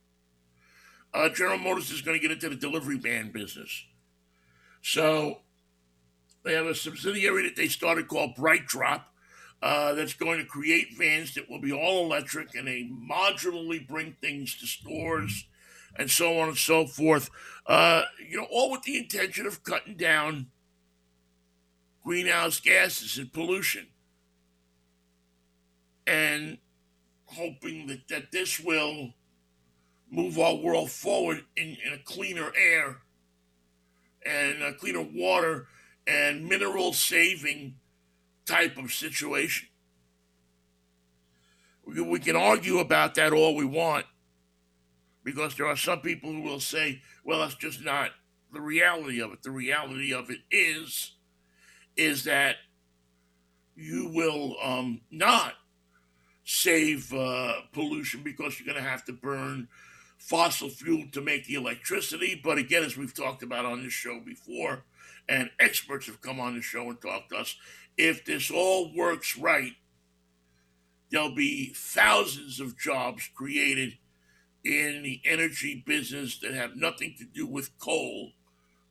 Uh, 1.14 1.30
General 1.30 1.58
Motors 1.58 1.92
is 1.92 2.02
going 2.02 2.20
to 2.20 2.22
get 2.22 2.32
into 2.32 2.50
the 2.50 2.56
delivery 2.56 2.98
van 2.98 3.32
business. 3.32 3.86
So 4.82 5.40
they 6.44 6.54
have 6.54 6.66
a 6.66 6.76
subsidiary 6.76 7.44
that 7.44 7.56
they 7.56 7.68
started 7.68 8.08
called 8.08 8.36
BrightDrop 8.36 9.02
uh, 9.62 9.94
that's 9.94 10.14
going 10.14 10.40
to 10.40 10.46
create 10.46 10.98
vans 10.98 11.34
that 11.36 11.50
will 11.50 11.60
be 11.60 11.72
all 11.72 12.06
electric 12.06 12.54
and 12.56 12.68
they 12.68 12.84
modularly 12.84 13.86
bring 13.88 14.16
things 14.22 14.56
to 14.58 14.68
stores 14.68 15.48
and 15.96 16.12
so 16.12 16.40
on 16.40 16.50
and 16.50 16.58
so 16.58 16.86
forth. 16.86 17.30
Uh, 17.66 18.04
you 18.30 18.38
know, 18.38 18.48
all 18.52 18.72
with 18.72 18.84
the 18.84 18.98
intention 18.98 19.46
of 19.46 19.64
cutting 19.64 19.96
down 19.96 20.48
greenhouse 22.04 22.60
gases 22.60 23.18
and 23.18 23.34
pollution. 23.34 23.88
And 26.06 26.60
hoping 27.36 27.88
that, 27.88 28.08
that 28.10 28.32
this 28.32 28.60
will 28.60 29.14
move 30.10 30.40
our 30.40 30.56
world 30.56 30.92
forward 30.92 31.44
in, 31.56 31.78
in 31.86 31.94
a 31.94 31.98
cleaner 32.04 32.52
air 32.56 32.98
and 34.26 34.64
a 34.64 34.74
cleaner 34.74 35.02
water 35.02 35.68
and 36.08 36.48
mineral 36.48 36.94
saving 36.94 37.76
type 38.46 38.78
of 38.78 38.92
situation. 38.92 39.68
We 41.86 42.20
can 42.20 42.36
argue 42.36 42.80
about 42.80 43.16
that 43.16 43.32
all 43.32 43.56
we 43.56 43.66
want 43.66 44.06
because 45.24 45.56
there 45.56 45.68
are 45.68 45.76
some 45.76 46.02
people 46.02 46.32
who 46.32 46.42
will 46.42 46.60
say, 46.60 47.02
well, 47.24 47.40
that's 47.40 47.56
just 47.56 47.84
not 47.84 48.12
the 48.54 48.62
reality 48.62 49.22
of 49.22 49.34
it. 49.34 49.44
The 49.44 49.52
reality 49.52 50.14
of 50.14 50.30
it 50.30 50.40
is, 50.50 51.12
is 51.96 52.24
that 52.24 52.56
you 53.76 54.10
will 54.14 54.56
um, 54.64 55.02
not 55.12 55.54
save 56.46 57.12
uh, 57.12 57.54
pollution 57.74 58.22
because 58.24 58.60
you're 58.60 58.72
going 58.72 58.82
to 58.82 58.90
have 58.90 59.04
to 59.04 59.14
burn 59.14 59.68
fossil 60.18 60.70
fuel 60.70 61.04
to 61.12 61.20
make 61.20 61.46
the 61.46 61.56
electricity. 61.56 62.40
But 62.42 62.58
again, 62.58 62.84
as 62.84 62.96
we've 62.96 63.14
talked 63.14 63.44
about 63.44 63.66
on 63.66 63.84
this 63.84 63.94
show 63.94 64.22
before, 64.24 64.84
and 65.28 65.50
experts 65.60 66.06
have 66.06 66.22
come 66.22 66.40
on 66.40 66.56
the 66.56 66.62
show 66.62 66.90
and 66.90 67.02
talked 67.02 67.32
to 67.32 67.38
us, 67.38 67.56
if 67.98 68.26
this 68.26 68.52
all 68.52 68.94
works 68.96 69.38
right, 69.38 69.74
there'll 71.12 71.36
be 71.36 71.74
thousands 71.76 72.60
of 72.60 72.78
jobs 72.78 73.30
created 73.36 73.98
in 74.64 75.02
the 75.04 75.22
energy 75.26 75.84
business 75.86 76.40
that 76.40 76.54
have 76.54 76.76
nothing 76.76 77.16
to 77.18 77.26
do 77.26 77.48
with 77.48 77.78
coal 77.80 78.32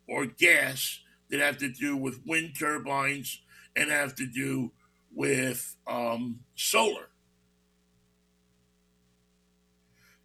or 0.08 0.26
gas, 0.26 1.00
that 1.30 1.40
have 1.40 1.58
to 1.58 1.68
do 1.68 1.96
with 1.96 2.20
wind 2.26 2.54
turbines 2.58 3.40
and 3.76 3.90
have 3.90 4.14
to 4.14 4.26
do 4.26 4.72
with 5.12 5.76
um, 5.86 6.40
solar. 6.54 7.08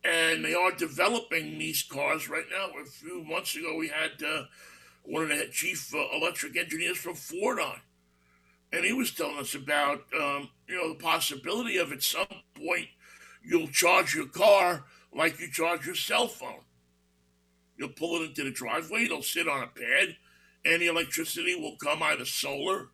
And 0.09 0.43
they 0.43 0.53
are 0.53 0.71
developing 0.71 1.59
these 1.59 1.83
cars 1.83 2.29
right 2.29 2.45
now. 2.51 2.81
A 2.81 2.85
few 2.85 3.23
months 3.23 3.55
ago, 3.55 3.75
we 3.77 3.89
had 3.89 4.23
uh, 4.25 4.43
one 5.03 5.23
of 5.23 5.29
the 5.29 5.47
chief 5.51 5.93
uh, 5.93 6.03
electric 6.15 6.57
engineers 6.57 6.97
from 6.97 7.15
Ford 7.15 7.59
on 7.59 7.81
and 8.71 8.85
he 8.85 8.93
was 8.93 9.11
telling 9.11 9.37
us 9.37 9.55
about 9.55 10.03
um, 10.19 10.49
you 10.67 10.75
know 10.75 10.89
the 10.89 10.99
possibility 10.99 11.77
of 11.77 11.91
at 11.91 12.03
some 12.03 12.27
point 12.55 12.87
you'll 13.43 13.67
charge 13.67 14.13
your 14.13 14.27
car 14.27 14.85
like 15.13 15.39
you 15.39 15.49
charge 15.49 15.85
your 15.85 15.95
cell 15.95 16.27
phone. 16.27 16.61
You'll 17.77 17.89
pull 17.89 18.21
it 18.21 18.25
into 18.25 18.43
the 18.43 18.51
driveway, 18.51 19.05
it'll 19.05 19.23
sit 19.23 19.47
on 19.47 19.63
a 19.63 19.67
pad, 19.67 20.17
and 20.65 20.81
the 20.81 20.87
electricity 20.87 21.55
will 21.55 21.77
come 21.77 22.03
either 22.03 22.25
solar 22.25 22.89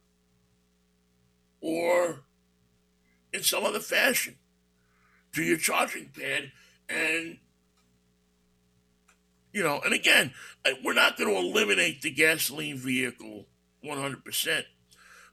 or 1.59 2.23
in 3.33 3.41
some 3.41 3.65
other 3.65 3.79
fashion 3.79 4.35
to 5.33 5.43
your 5.43 5.57
charging 5.57 6.09
pad. 6.17 6.51
And, 6.89 7.37
you 9.53 9.63
know, 9.63 9.81
and 9.83 9.93
again, 9.93 10.33
we're 10.83 10.93
not 10.93 11.17
going 11.17 11.29
to 11.29 11.37
eliminate 11.37 12.01
the 12.01 12.11
gasoline 12.11 12.77
vehicle 12.77 13.45
100%. 13.83 14.63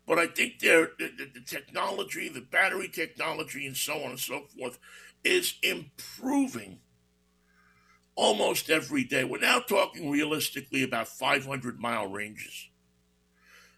But 0.07 0.19
I 0.19 0.27
think 0.27 0.59
the, 0.59 0.91
the, 0.99 1.31
the 1.35 1.41
technology, 1.41 2.29
the 2.29 2.41
battery 2.41 2.89
technology, 2.89 3.67
and 3.67 3.77
so 3.77 3.95
on 4.03 4.11
and 4.11 4.19
so 4.19 4.43
forth, 4.59 4.79
is 5.25 5.55
improving 5.63 6.79
almost 8.15 8.69
every 8.69 9.05
day. 9.05 9.25
We're 9.25 9.39
now 9.39 9.61
talking 9.61 10.11
realistically 10.11 10.83
about 10.83 11.09
500 11.09 11.81
mile 11.81 12.09
ranges. 12.09 12.69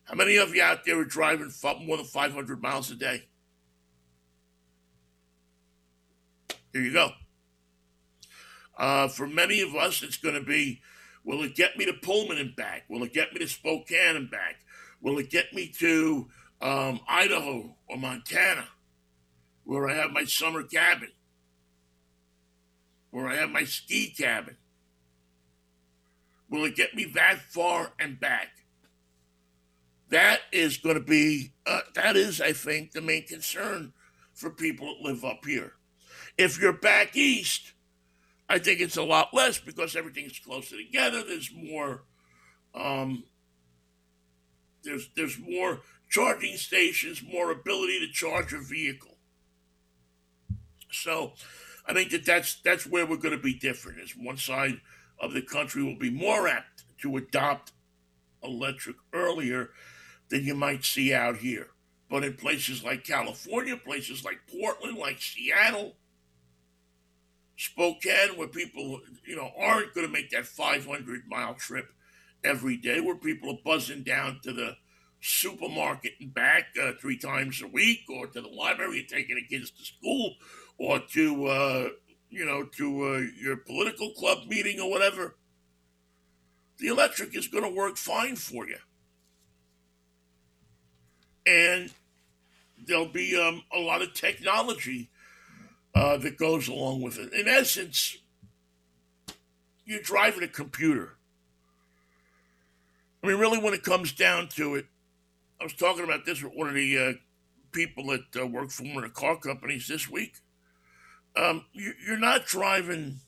How 0.04 0.14
many 0.14 0.36
of 0.36 0.54
you 0.54 0.62
out 0.62 0.84
there 0.84 0.98
are 0.98 1.04
driving 1.04 1.50
more 1.82 1.96
than 1.96 2.06
500 2.06 2.62
miles 2.62 2.90
a 2.90 2.94
day? 2.94 3.24
Here 6.72 6.82
you 6.82 6.92
go. 6.92 7.12
Uh, 8.76 9.08
for 9.08 9.26
many 9.26 9.60
of 9.60 9.74
us, 9.74 10.02
it's 10.02 10.16
going 10.16 10.34
to 10.34 10.44
be 10.44 10.80
will 11.24 11.42
it 11.42 11.54
get 11.54 11.76
me 11.76 11.86
to 11.86 11.92
Pullman 11.92 12.38
and 12.38 12.54
back? 12.54 12.84
Will 12.88 13.02
it 13.02 13.14
get 13.14 13.32
me 13.32 13.40
to 13.40 13.48
Spokane 13.48 14.16
and 14.16 14.30
back? 14.30 14.56
Will 15.00 15.18
it 15.18 15.30
get 15.30 15.52
me 15.52 15.68
to 15.78 16.28
um, 16.60 17.00
Idaho 17.08 17.76
or 17.88 17.96
Montana, 17.96 18.68
where 19.64 19.88
I 19.88 19.94
have 19.94 20.10
my 20.10 20.24
summer 20.24 20.62
cabin? 20.62 21.10
where 23.14 23.28
I 23.28 23.36
have 23.36 23.50
my 23.50 23.62
ski 23.62 24.10
cabin? 24.10 24.56
Will 26.50 26.64
it 26.64 26.74
get 26.74 26.96
me 26.96 27.04
that 27.14 27.38
far 27.48 27.92
and 28.00 28.18
back? 28.18 28.48
That 30.08 30.40
is 30.50 30.78
going 30.78 30.96
to 30.96 31.00
be, 31.00 31.52
uh, 31.64 31.82
that 31.94 32.16
is, 32.16 32.40
I 32.40 32.52
think, 32.52 32.90
the 32.90 33.00
main 33.00 33.24
concern 33.24 33.92
for 34.32 34.50
people 34.50 34.88
that 34.88 35.08
live 35.08 35.24
up 35.24 35.44
here. 35.46 35.74
If 36.36 36.60
you're 36.60 36.72
back 36.72 37.16
east, 37.16 37.73
I 38.54 38.60
think 38.60 38.80
it's 38.80 38.96
a 38.96 39.02
lot 39.02 39.34
less 39.34 39.58
because 39.58 39.96
everything's 39.96 40.38
closer 40.38 40.76
together. 40.76 41.24
There's 41.24 41.50
more, 41.52 42.04
um, 42.72 43.24
there's 44.84 45.08
there's 45.16 45.40
more 45.40 45.80
charging 46.08 46.56
stations, 46.56 47.20
more 47.20 47.50
ability 47.50 47.98
to 47.98 48.12
charge 48.12 48.52
a 48.52 48.60
vehicle. 48.60 49.16
So, 50.92 51.32
I 51.88 51.94
think 51.94 52.12
that 52.12 52.24
that's 52.24 52.60
that's 52.62 52.86
where 52.86 53.04
we're 53.04 53.16
going 53.16 53.36
to 53.36 53.42
be 53.42 53.54
different. 53.54 53.98
Is 53.98 54.12
one 54.16 54.36
side 54.36 54.80
of 55.18 55.32
the 55.32 55.42
country 55.42 55.82
will 55.82 55.98
be 55.98 56.10
more 56.10 56.46
apt 56.46 56.84
to 57.02 57.16
adopt 57.16 57.72
electric 58.40 58.94
earlier 59.12 59.70
than 60.28 60.44
you 60.44 60.54
might 60.54 60.84
see 60.84 61.12
out 61.12 61.38
here. 61.38 61.70
But 62.08 62.22
in 62.22 62.34
places 62.34 62.84
like 62.84 63.02
California, 63.02 63.76
places 63.76 64.24
like 64.24 64.42
Portland, 64.48 64.96
like 64.96 65.20
Seattle, 65.20 65.96
Spokane, 67.56 68.36
where 68.36 68.48
people, 68.48 69.00
you 69.24 69.36
know, 69.36 69.50
aren't 69.58 69.94
going 69.94 70.06
to 70.06 70.12
make 70.12 70.30
that 70.30 70.46
500 70.46 71.22
mile 71.28 71.54
trip 71.54 71.92
every 72.42 72.76
day, 72.76 73.00
where 73.00 73.14
people 73.14 73.50
are 73.50 73.58
buzzing 73.64 74.02
down 74.02 74.40
to 74.42 74.52
the 74.52 74.76
supermarket 75.20 76.12
and 76.20 76.34
back 76.34 76.66
uh, 76.82 76.92
three 77.00 77.16
times 77.16 77.62
a 77.62 77.68
week, 77.68 78.00
or 78.10 78.26
to 78.26 78.40
the 78.40 78.48
library 78.48 79.00
and 79.00 79.08
taking 79.08 79.36
the 79.36 79.46
kids 79.46 79.70
to 79.70 79.84
school, 79.84 80.34
or 80.78 81.00
to, 81.12 81.46
uh, 81.46 81.88
you 82.28 82.44
know, 82.44 82.64
to 82.64 83.04
uh, 83.04 83.22
your 83.40 83.56
political 83.56 84.10
club 84.10 84.46
meeting 84.48 84.80
or 84.80 84.90
whatever. 84.90 85.36
The 86.78 86.88
electric 86.88 87.36
is 87.36 87.46
going 87.46 87.64
to 87.64 87.70
work 87.70 87.96
fine 87.96 88.34
for 88.34 88.66
you. 88.68 88.78
And 91.46 91.92
there'll 92.84 93.06
be 93.06 93.40
um, 93.40 93.62
a 93.72 93.78
lot 93.78 94.02
of 94.02 94.12
technology 94.14 95.10
uh, 95.94 96.16
that 96.18 96.36
goes 96.36 96.68
along 96.68 97.02
with 97.02 97.18
it. 97.18 97.32
In 97.32 97.46
essence, 97.46 98.18
you're 99.84 100.02
driving 100.02 100.42
a 100.42 100.48
computer. 100.48 101.16
I 103.22 103.28
mean, 103.28 103.38
really, 103.38 103.58
when 103.58 103.74
it 103.74 103.82
comes 103.82 104.12
down 104.12 104.48
to 104.48 104.74
it, 104.74 104.86
I 105.60 105.64
was 105.64 105.72
talking 105.72 106.04
about 106.04 106.26
this 106.26 106.42
with 106.42 106.52
one 106.54 106.68
of 106.68 106.74
the 106.74 106.98
uh, 106.98 107.12
people 107.72 108.06
that 108.08 108.42
uh, 108.42 108.46
work 108.46 108.70
for 108.70 108.82
one 108.82 108.98
of 108.98 109.02
the 109.04 109.08
car 109.10 109.36
companies 109.36 109.86
this 109.88 110.10
week. 110.10 110.34
Um, 111.36 111.64
you, 111.72 111.92
you're 112.06 112.18
not 112.18 112.46
driving 112.46 113.20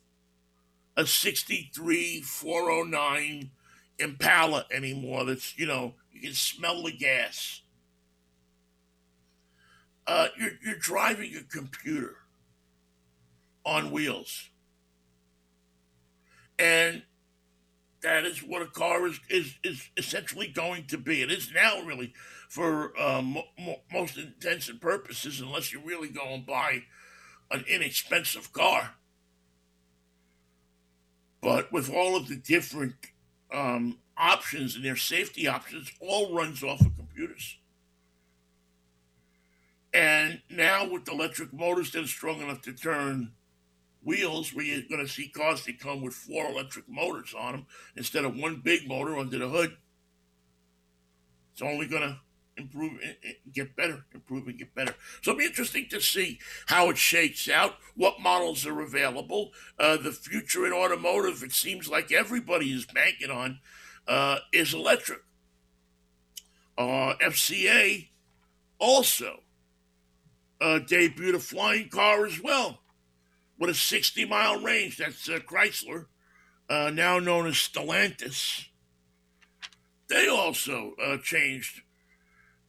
a 0.97 1.07
63 1.07 2.23
409 2.23 3.51
Impala 3.99 4.67
anymore 4.71 5.25
that's, 5.25 5.59
you 5.59 5.67
know, 5.67 5.95
you 6.13 6.21
can 6.21 6.35
smell 6.35 6.83
the 6.83 6.93
gas. 6.93 7.63
Uh, 10.07 10.29
you're, 10.39 10.53
you're 10.65 10.79
driving 10.79 11.35
a 11.37 11.43
computer 11.43 12.17
on 13.67 13.91
wheels. 13.91 14.49
And 16.59 17.03
that 18.03 18.25
is 18.25 18.39
what 18.39 18.63
a 18.63 18.67
car 18.67 19.07
is, 19.07 19.21
is, 19.29 19.57
is 19.65 19.91
essentially 19.97 20.47
going 20.47 20.87
to 20.87 20.97
be. 20.97 21.21
It 21.21 21.31
is 21.31 21.51
now, 21.53 21.83
really, 21.83 22.15
for 22.49 22.99
um, 22.99 23.37
mo- 23.59 23.81
most 23.93 24.17
intents 24.17 24.69
and 24.69 24.81
purposes, 24.81 25.41
unless 25.41 25.73
you 25.73 25.81
really 25.85 26.09
go 26.09 26.23
and 26.29 26.47
buy 26.47 26.85
an 27.51 27.65
inexpensive 27.69 28.53
car. 28.53 28.95
But 31.43 31.73
with 31.73 31.93
all 31.93 32.17
of 32.17 32.29
the 32.29 32.37
different 32.37 32.95
um, 33.53 33.99
options 34.17 34.77
and 34.77 34.85
their 34.85 34.97
safety 34.97 35.47
options, 35.47 35.91
all 36.01 36.35
runs 36.35 36.63
off 36.63 36.81
of 36.81 36.97
computers. 36.97 37.59
And 39.93 40.43
now 40.51 40.89
with 40.89 41.09
electric 41.09 41.53
motors 41.53 41.91
that 41.93 42.05
are 42.05 42.09
strong 42.09 42.41
enough 42.41 42.63
to 42.63 42.73
turn 42.73 43.33
wheels 44.07 44.55
where 44.55 44.65
you're 44.65 44.89
going 44.89 45.05
to 45.05 45.13
see 45.13 45.29
cars 45.29 45.65
that 45.65 45.81
come 45.81 46.01
with 46.01 46.15
four 46.15 46.49
electric 46.49 46.89
motors 46.89 47.35
on 47.37 47.53
them 47.53 47.67
instead 47.97 48.25
of 48.25 48.37
one 48.37 48.61
big 48.65 48.89
motor 48.89 49.19
under 49.19 49.39
the 49.39 49.49
hood. 49.49 49.77
It's 51.53 51.61
only 51.61 51.87
going 51.87 52.03
to 52.03 52.17
improve 52.57 53.01
and 53.03 53.35
get 53.53 53.75
better, 53.75 54.05
improve 54.15 54.47
and 54.47 54.59
get 54.59 54.75
better. 54.75 54.95
So 55.23 55.33
it'll 55.33 55.41
be 55.41 55.47
interesting 55.47 55.89
to 55.91 56.01
see 56.01 56.39
how 56.67 56.89
it 56.89 56.97
shakes 56.97 57.49
out, 57.49 57.75
what 57.97 58.21
models 58.21 58.65
are 58.65 58.81
available. 58.81 59.51
Uh, 59.79 59.97
the 59.97 60.13
future 60.13 60.65
in 60.65 60.73
automotive, 60.73 61.43
it 61.43 61.53
seems 61.53 61.89
like 61.89 62.13
everybody 62.13 62.73
is 62.73 62.87
banking 62.87 63.31
on, 63.31 63.59
uh, 64.07 64.39
is 64.53 64.73
electric. 64.73 65.23
Uh, 66.79 67.15
FCA 67.23 68.09
also 68.79 69.41
uh, 70.61 70.79
debuted 70.79 71.35
a 71.35 71.41
flying 71.41 71.89
car 71.89 72.25
as 72.25 72.41
well 72.41 72.81
with 73.59 73.71
a 73.71 73.75
60 73.75 74.25
mile 74.27 74.61
range. 74.61 74.99
That's 74.99 75.29
uh, 75.29 75.39
Chrysler, 75.39 76.07
uh, 76.69 76.91
now 76.93 77.19
known 77.19 77.47
as 77.47 77.55
Stellantis. 77.55 78.67
They 80.09 80.29
also 80.29 80.93
uh, 81.03 81.19
changed 81.19 81.83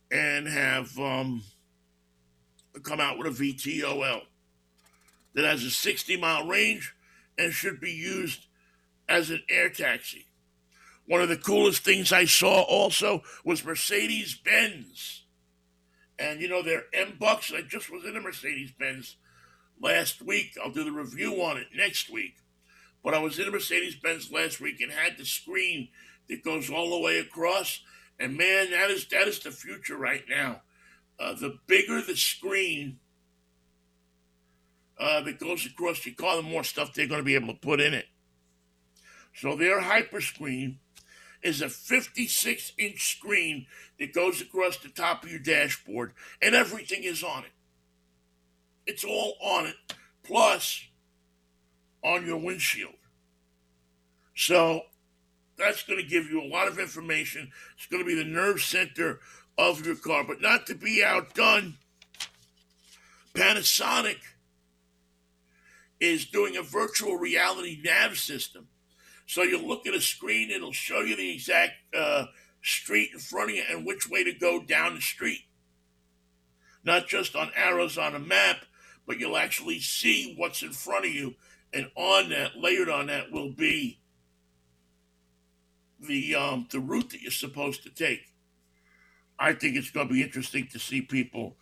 and 0.10 0.48
have 0.48 0.98
um, 0.98 1.44
come 2.84 3.00
out 3.00 3.18
with 3.18 3.28
a 3.28 3.30
VTOL 3.30 4.22
that 5.34 5.46
has 5.46 5.64
a 5.64 5.70
60 5.70 6.18
mile 6.18 6.48
range 6.48 6.96
and 7.38 7.54
should 7.54 7.80
be 7.80 7.92
used 7.92 8.48
as 9.08 9.30
an 9.30 9.44
air 9.50 9.70
taxi. 9.70 10.26
One 11.06 11.22
of 11.22 11.30
the 11.30 11.38
coolest 11.38 11.84
things 11.84 12.12
I 12.12 12.26
saw 12.26 12.64
also 12.64 13.24
was 13.46 13.64
Mercedes 13.64 14.36
Benz. 14.36 15.24
And 16.20 16.42
you 16.42 16.50
know, 16.50 16.64
their 16.64 16.84
MBUX, 16.94 17.54
I 17.54 17.62
just 17.62 17.92
was 17.92 18.04
in 18.04 18.18
a 18.18 18.22
Mercedes 18.22 18.72
Benz 18.72 19.16
last 19.82 20.22
week. 20.22 20.58
I'll 20.64 20.72
do 20.72 20.84
the 20.84 20.92
review 20.92 21.42
on 21.42 21.58
it 21.58 21.68
next 21.76 22.10
week. 22.10 22.36
But 23.04 23.14
I 23.14 23.20
was 23.20 23.40
in 23.40 23.48
a 23.48 23.52
Mercedes 23.52 23.96
Benz 23.96 24.32
last 24.32 24.60
week 24.60 24.82
and 24.82 24.92
had 24.92 25.18
the 25.18 25.26
screen 25.26 25.90
that 26.30 26.44
goes 26.44 26.70
all 26.70 26.90
the 26.90 27.00
way 27.00 27.20
across. 27.20 27.82
And 28.20 28.36
man, 28.36 28.72
that 28.72 28.90
is 28.90 29.08
that 29.10 29.28
is 29.28 29.40
the 29.40 29.52
future 29.52 29.98
right 29.98 30.24
now. 30.30 30.62
Uh, 31.20 31.34
the 31.34 31.58
bigger 31.68 32.02
the 32.02 32.16
screen 32.16 33.00
uh, 35.00 35.22
that 35.22 35.40
goes 35.40 35.66
across 35.66 36.06
your 36.06 36.16
car, 36.16 36.36
the 36.36 36.42
more 36.42 36.64
stuff 36.64 36.94
they're 36.94 37.08
going 37.08 37.22
to 37.22 37.26
be 37.26 37.36
able 37.36 37.54
to 37.54 37.60
put 37.60 37.80
in 37.80 37.94
it. 37.94 38.06
So 39.36 39.56
their 39.56 39.82
hyper 39.82 40.22
screen 40.22 40.80
is 41.44 41.62
a 41.62 41.70
56 41.70 42.74
inch 42.78 43.18
screen 43.18 43.68
that 44.00 44.14
goes 44.14 44.42
across 44.42 44.78
the 44.78 44.90
top 44.90 45.24
of 45.24 45.30
your 45.30 45.40
dashboard, 45.40 46.14
and 46.42 46.56
everything 46.56 47.04
is 47.04 47.24
on 47.24 47.44
it. 47.44 47.52
It's 48.88 49.04
all 49.04 49.36
on 49.42 49.68
it, 49.68 49.76
plus 50.24 50.82
on 52.04 52.26
your 52.26 52.38
windshield. 52.38 52.96
So 54.36 54.82
that's 55.58 55.84
going 55.84 56.00
to 56.00 56.08
give 56.08 56.26
you 56.26 56.42
a 56.42 56.48
lot 56.48 56.68
of 56.68 56.80
information. 56.80 57.52
It's 57.76 57.88
going 57.88 58.04
to 58.04 58.08
be 58.08 58.16
the 58.16 58.30
nerve 58.30 58.62
center 58.62 59.20
of 59.58 59.86
your 59.86 59.96
car, 59.96 60.24
but 60.24 60.42
not 60.42 60.68
to 60.68 60.76
be 60.76 61.04
outdone. 61.04 61.76
Panasonic 63.34 64.20
is 66.00 66.26
doing 66.26 66.56
a 66.56 66.62
virtual 66.62 67.18
reality 67.18 67.80
nav 67.84 68.18
system. 68.18 68.68
So 69.26 69.44
you 69.44 69.60
look 69.60 69.86
at 69.86 69.94
a 69.94 70.02
screen, 70.02 70.52
it'll 70.52 70.72
show 70.72 71.02
you 71.02 71.16
the 71.18 71.34
exact 71.34 71.74
uh, 71.96 72.28
street 72.64 73.10
in 73.14 73.20
front 73.20 73.50
of 73.50 73.56
you 73.58 73.64
and 73.70 73.86
which 73.86 74.10
way 74.10 74.24
to 74.24 74.34
go 74.34 74.62
down 74.62 74.96
the 74.96 75.02
street. 75.02 75.42
Not 76.84 77.08
just 77.08 77.36
on 77.36 77.52
arrows 77.56 77.98
on 77.98 78.16
a 78.16 78.20
map, 78.20 78.58
but 79.08 79.18
you'll 79.20 79.38
actually 79.38 79.80
see 79.80 80.36
what's 80.38 80.62
in 80.62 80.74
front 80.74 81.06
of 81.06 81.12
you. 81.12 81.36
And 81.74 81.90
on 81.96 82.30
that, 82.30 82.58
layered 82.58 82.90
on 82.90 83.08
that, 83.08 83.32
will 83.32 83.52
be 83.52 84.00
the 86.00 86.36
um, 86.36 86.68
the 86.70 86.80
route 86.80 87.10
that 87.12 87.22
you're 87.22 87.32
supposed 87.32 87.84
to 87.84 87.90
take. 87.90 88.22
I 89.40 89.54
think 89.54 89.76
it's 89.76 89.92
going 89.92 90.08
to 90.08 90.14
be 90.14 90.24
interesting 90.24 90.68
to 90.72 90.80
see 90.80 91.02
people 91.02 91.58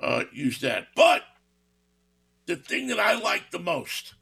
uh, 0.00 0.24
use 0.32 0.60
that. 0.60 0.88
But 0.94 1.22
the 2.46 2.56
thing 2.56 2.88
that 2.88 2.98
I 2.98 3.18
like 3.18 3.50
the 3.50 3.58
most, 3.58 4.14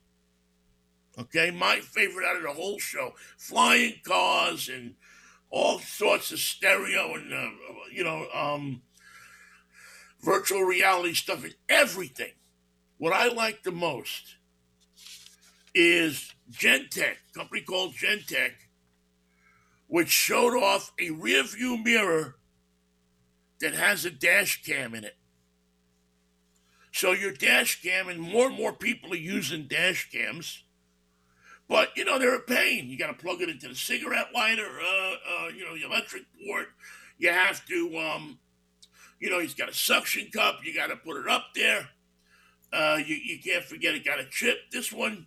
okay, 1.18 1.51
my 1.51 1.81
favorite 1.81 2.27
out 2.27 2.37
of 2.37 2.43
the 2.43 2.53
whole 2.53 2.79
show, 2.79 3.14
flying 3.39 3.95
cars 4.05 4.68
and 4.68 4.95
all 5.51 5.79
sorts 5.79 6.33
of 6.33 6.39
stereo 6.39 7.14
and 7.14 7.33
uh, 7.33 7.49
you 7.93 8.05
know 8.05 8.27
um, 8.35 8.83
virtual 10.20 10.62
reality 10.62 11.14
stuff 11.14 11.45
and 11.45 11.55
everything. 11.68 12.33
What 12.99 13.12
I 13.12 13.28
like 13.28 13.62
the 13.62 13.72
most 13.72 14.36
is 15.74 16.32
Gentex, 16.51 17.16
company 17.34 17.61
called 17.61 17.94
Gentex, 17.94 18.53
which 19.86 20.09
showed 20.09 20.57
off 20.57 20.92
a 21.01 21.11
rear 21.11 21.42
view 21.44 21.76
mirror 21.76 22.36
that 23.61 23.74
has 23.74 24.05
a 24.05 24.11
dash 24.11 24.62
cam 24.62 24.94
in 24.94 25.05
it. 25.05 25.16
So 26.92 27.12
your 27.12 27.32
dash 27.32 27.82
cam, 27.82 28.09
and 28.09 28.20
more 28.20 28.47
and 28.47 28.57
more 28.57 28.72
people 28.72 29.12
are 29.12 29.16
using 29.16 29.66
dash 29.68 30.11
cams. 30.11 30.64
But 31.68 31.90
you 31.97 32.05
know 32.05 32.18
they're 32.18 32.36
a 32.36 32.40
pain. 32.40 32.88
You 32.88 32.97
got 32.97 33.09
to 33.09 33.12
plug 33.12 33.42
it 33.42 33.51
into 33.51 33.68
the 33.68 33.74
cigarette 33.74 34.28
lighter, 34.34 34.66
uh, 34.80 35.12
uh, 35.12 35.49
you 35.49 35.64
know, 35.64 35.76
the 35.76 35.84
electric 35.84 36.22
port. 36.47 36.68
You 37.18 37.30
have 37.30 37.66
to, 37.66 37.99
um, 37.99 38.38
you 39.20 39.28
know, 39.28 39.40
he's 39.40 39.55
got 39.55 39.68
a 39.68 39.74
suction 39.74 40.30
cup. 40.32 40.61
You 40.64 40.74
got 40.74 40.88
to 40.88 40.97
put 40.97 41.16
it 41.16 41.28
up 41.28 41.49
there. 41.55 41.88
Uh, 42.73 42.99
you, 43.05 43.14
you 43.17 43.39
can't 43.41 43.64
forget 43.64 43.95
it 43.95 44.05
got 44.05 44.21
a 44.21 44.27
chip. 44.31 44.59
This 44.71 44.93
one, 44.93 45.27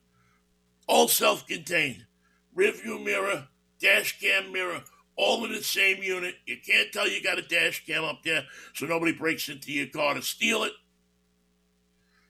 all 0.88 1.08
self-contained. 1.08 2.06
Rearview 2.56 3.04
mirror, 3.04 3.48
dash 3.80 4.20
cam 4.20 4.52
mirror, 4.52 4.84
all 5.16 5.46
in 5.46 5.52
the 5.52 5.64
same 5.64 6.02
unit. 6.02 6.36
You 6.46 6.58
can't 6.66 6.92
tell 6.92 7.08
you 7.08 7.24
got 7.24 7.40
a 7.40 7.42
dash 7.42 7.86
cam 7.86 8.04
up 8.04 8.24
there, 8.24 8.46
so 8.74 8.86
nobody 8.86 9.14
breaks 9.14 9.50
into 9.50 9.72
your 9.72 9.88
car 9.88 10.14
to 10.14 10.22
steal 10.22 10.64
it. 10.64 10.74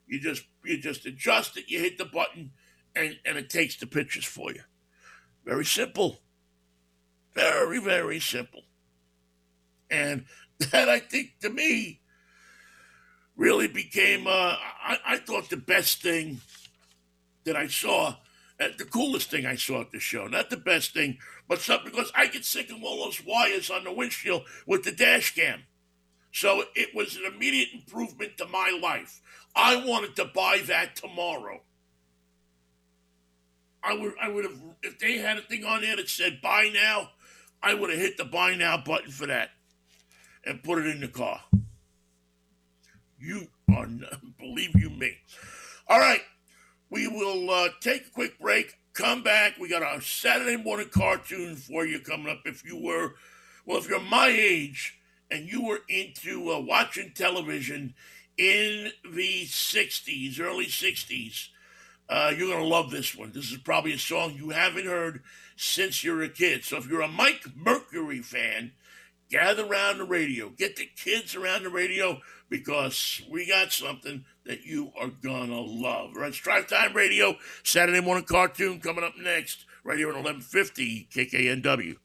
You 0.07 0.19
just 0.19 0.43
you 0.65 0.79
just 0.79 1.05
adjust 1.05 1.57
it. 1.57 1.65
You 1.67 1.79
hit 1.79 1.97
the 1.97 2.05
button, 2.05 2.51
and 2.95 3.17
and 3.25 3.37
it 3.37 3.49
takes 3.49 3.77
the 3.77 3.85
pictures 3.87 4.25
for 4.25 4.51
you. 4.51 4.61
Very 5.45 5.65
simple. 5.65 6.21
Very 7.33 7.79
very 7.79 8.19
simple. 8.19 8.63
And 9.89 10.25
that 10.71 10.89
I 10.89 10.99
think 10.99 11.39
to 11.41 11.49
me 11.49 12.01
really 13.39 13.67
became 13.67 14.27
uh, 14.27 14.55
I, 14.83 14.97
I 15.05 15.17
thought 15.17 15.49
the 15.49 15.57
best 15.57 16.01
thing 16.01 16.41
that 17.45 17.55
I 17.55 17.67
saw, 17.67 18.17
uh, 18.59 18.67
the 18.77 18.83
coolest 18.83 19.31
thing 19.31 19.45
I 19.45 19.55
saw 19.55 19.81
at 19.81 19.91
the 19.91 19.99
show. 19.99 20.27
Not 20.27 20.49
the 20.49 20.57
best 20.57 20.93
thing, 20.93 21.17
but 21.47 21.61
something 21.61 21.89
because 21.89 22.11
I 22.13 22.27
get 22.27 22.43
sick 22.43 22.69
of 22.69 22.83
all 22.83 23.05
those 23.05 23.23
wires 23.25 23.71
on 23.71 23.85
the 23.85 23.93
windshield 23.93 24.43
with 24.67 24.83
the 24.83 24.91
dash 24.91 25.33
cam. 25.33 25.63
So 26.31 26.65
it 26.75 26.93
was 26.93 27.15
an 27.15 27.23
immediate 27.33 27.69
improvement 27.73 28.37
to 28.37 28.45
my 28.45 28.77
life. 28.79 29.21
I 29.55 29.83
wanted 29.83 30.15
to 30.17 30.25
buy 30.25 30.61
that 30.67 30.97
tomorrow. 30.97 31.61
I 33.81 33.93
would 33.93 34.13
I 34.21 34.29
would 34.29 34.43
have 34.43 34.59
if 34.83 34.99
they 34.99 35.17
had 35.17 35.37
a 35.37 35.41
thing 35.41 35.63
on 35.63 35.81
there 35.81 35.95
that 35.95 36.09
said 36.09 36.41
buy 36.41 36.69
now, 36.73 37.11
I 37.63 37.73
would 37.73 37.89
have 37.89 37.99
hit 37.99 38.17
the 38.17 38.25
buy 38.25 38.55
now 38.55 38.77
button 38.77 39.11
for 39.11 39.27
that 39.27 39.51
and 40.45 40.61
put 40.61 40.79
it 40.79 40.87
in 40.87 40.99
the 40.99 41.07
car. 41.07 41.41
You 43.19 43.47
are 43.75 43.87
not, 43.87 44.37
believe 44.37 44.75
you 44.75 44.89
me. 44.89 45.13
All 45.87 45.99
right, 45.99 46.21
we 46.89 47.07
will 47.07 47.49
uh, 47.49 47.69
take 47.81 48.07
a 48.07 48.11
quick 48.11 48.39
break. 48.39 48.75
Come 48.93 49.23
back. 49.23 49.57
We 49.59 49.69
got 49.69 49.83
our 49.83 50.01
Saturday 50.01 50.57
morning 50.57 50.89
cartoon 50.89 51.55
for 51.55 51.85
you 51.85 51.99
coming 51.99 52.29
up. 52.29 52.41
If 52.45 52.65
you 52.65 52.77
were, 52.81 53.15
well, 53.65 53.77
if 53.77 53.89
you're 53.89 53.99
my 53.99 54.27
age 54.27 54.97
and 55.29 55.47
you 55.47 55.65
were 55.65 55.81
into 55.89 56.51
uh, 56.51 56.59
watching 56.59 57.11
television 57.13 57.93
in 58.37 58.91
the 59.03 59.45
60s, 59.45 60.39
early 60.39 60.65
60s, 60.65 61.49
uh, 62.09 62.33
you're 62.35 62.47
going 62.47 62.59
to 62.59 62.65
love 62.65 62.89
this 62.89 63.15
one. 63.15 63.31
This 63.31 63.51
is 63.51 63.57
probably 63.57 63.93
a 63.93 63.99
song 63.99 64.33
you 64.35 64.49
haven't 64.49 64.85
heard 64.85 65.21
since 65.55 66.03
you're 66.03 66.23
a 66.23 66.29
kid. 66.29 66.63
So 66.63 66.77
if 66.77 66.87
you're 66.87 67.01
a 67.01 67.07
Mike 67.07 67.45
Mercury 67.55 68.21
fan, 68.21 68.71
gather 69.29 69.65
around 69.65 69.99
the 69.99 70.05
radio. 70.05 70.49
Get 70.49 70.75
the 70.75 70.89
kids 70.95 71.35
around 71.35 71.63
the 71.63 71.69
radio 71.69 72.19
because 72.49 73.21
we 73.29 73.47
got 73.47 73.71
something 73.71 74.25
that 74.45 74.65
you 74.65 74.91
are 74.99 75.09
going 75.09 75.49
to 75.49 75.61
love. 75.61 76.15
Right, 76.15 76.29
it's 76.29 76.37
Drive 76.37 76.67
Time 76.67 76.93
Radio, 76.95 77.35
Saturday 77.63 78.01
morning 78.01 78.25
cartoon 78.25 78.79
coming 78.79 79.03
up 79.03 79.13
next, 79.17 79.65
right 79.83 79.97
here 79.97 80.09
at 80.09 80.15
1150 80.15 81.07
KKNW. 81.13 81.97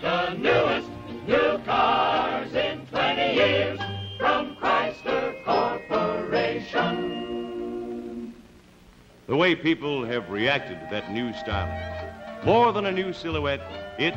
The 0.00 0.34
newest 0.34 0.88
new 1.26 1.58
cars 1.64 2.54
in 2.54 2.86
20 2.86 3.34
years 3.34 3.78
from 4.18 4.56
Chrysler 4.56 5.44
Corporation. 5.44 7.18
The 9.26 9.36
way 9.36 9.54
people 9.54 10.06
have 10.06 10.30
reacted 10.30 10.80
to 10.80 10.86
that 10.90 11.12
new 11.12 11.34
styling. 11.34 11.84
More 12.44 12.72
than 12.72 12.86
a 12.86 12.92
new 12.92 13.12
silhouette, 13.12 13.60
it's 13.98 14.16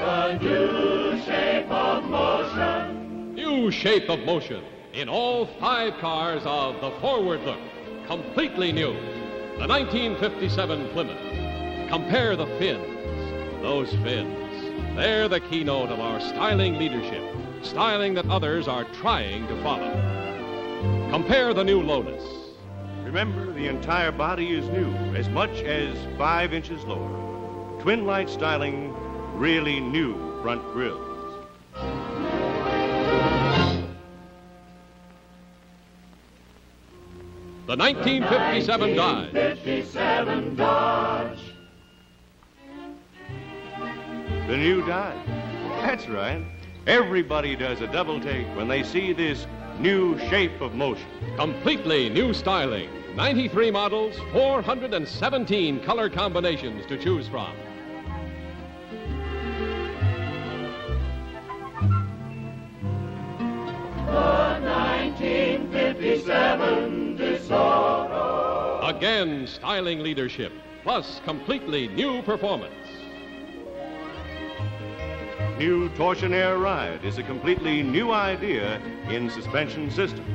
The 0.00 0.38
new 0.38 1.20
shape 1.26 1.70
of 1.70 2.04
motion. 2.04 3.34
New 3.34 3.70
shape 3.70 4.08
of 4.08 4.20
motion 4.20 4.64
in 4.94 5.10
all 5.10 5.44
five 5.60 5.98
cars 5.98 6.40
of 6.46 6.80
the 6.80 6.90
Forward 7.02 7.42
Look. 7.42 7.58
Completely 8.06 8.72
new. 8.72 8.94
The 9.58 9.68
1957 9.68 10.88
Plymouth. 10.92 11.90
Compare 11.90 12.34
the 12.36 12.46
fins. 12.58 13.60
Those 13.60 13.90
fins. 13.96 14.96
They're 14.96 15.28
the 15.28 15.40
keynote 15.40 15.90
of 15.90 16.00
our 16.00 16.18
styling 16.18 16.78
leadership. 16.78 17.22
Styling 17.60 18.14
that 18.14 18.26
others 18.30 18.68
are 18.68 18.84
trying 19.02 19.46
to 19.48 19.62
follow. 19.62 19.92
Compare 21.10 21.52
the 21.52 21.62
new 21.62 21.82
Lotus. 21.82 22.24
Remember, 23.04 23.52
the 23.52 23.68
entire 23.68 24.12
body 24.12 24.56
is 24.56 24.66
new, 24.70 24.90
as 25.14 25.28
much 25.28 25.60
as 25.60 25.94
five 26.16 26.54
inches 26.54 26.84
lower. 26.84 27.80
Twin 27.82 28.06
light 28.06 28.30
styling, 28.30 28.94
really 29.40 29.80
new 29.80 30.14
front 30.42 30.62
grills. 30.74 31.00
The 37.66 37.74
1957 37.74 38.96
Dodge. 38.96 39.30
57 39.30 40.56
Dodge. 40.56 41.38
The 44.46 44.56
new 44.58 44.86
Dodge. 44.86 45.16
That's 45.80 46.06
right. 46.06 46.44
Everybody 46.86 47.56
does 47.56 47.80
a 47.80 47.86
double 47.86 48.20
take 48.20 48.46
when 48.54 48.68
they 48.68 48.82
see 48.82 49.14
this 49.14 49.46
new 49.78 50.18
shape 50.28 50.60
of 50.60 50.74
motion. 50.74 51.08
Completely 51.36 52.10
new 52.10 52.34
styling. 52.34 52.90
93 53.16 53.70
models, 53.70 54.16
417 54.32 55.80
color 55.80 56.10
combinations 56.10 56.84
to 56.88 56.98
choose 56.98 57.26
from. 57.26 57.56
Again, 69.00 69.46
styling 69.46 70.00
leadership, 70.00 70.52
plus 70.82 71.22
completely 71.24 71.88
new 71.88 72.20
performance. 72.22 72.74
New 75.58 75.88
Torsion 75.90 76.32
Air 76.34 76.58
Ride 76.58 77.04
is 77.04 77.18
a 77.18 77.22
completely 77.22 77.82
new 77.82 78.12
idea 78.12 78.78
in 79.08 79.30
suspension 79.30 79.90
systems. 79.90 80.28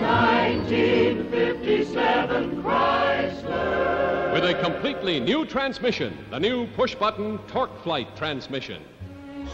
1957 0.00 2.62
Chrysler. 2.62 4.32
With 4.32 4.44
a 4.44 4.54
completely 4.62 5.20
new 5.20 5.44
transmission, 5.44 6.16
the 6.30 6.38
new 6.38 6.66
push 6.68 6.94
button 6.94 7.38
TorqueFlite 7.48 8.16
transmission. 8.16 8.82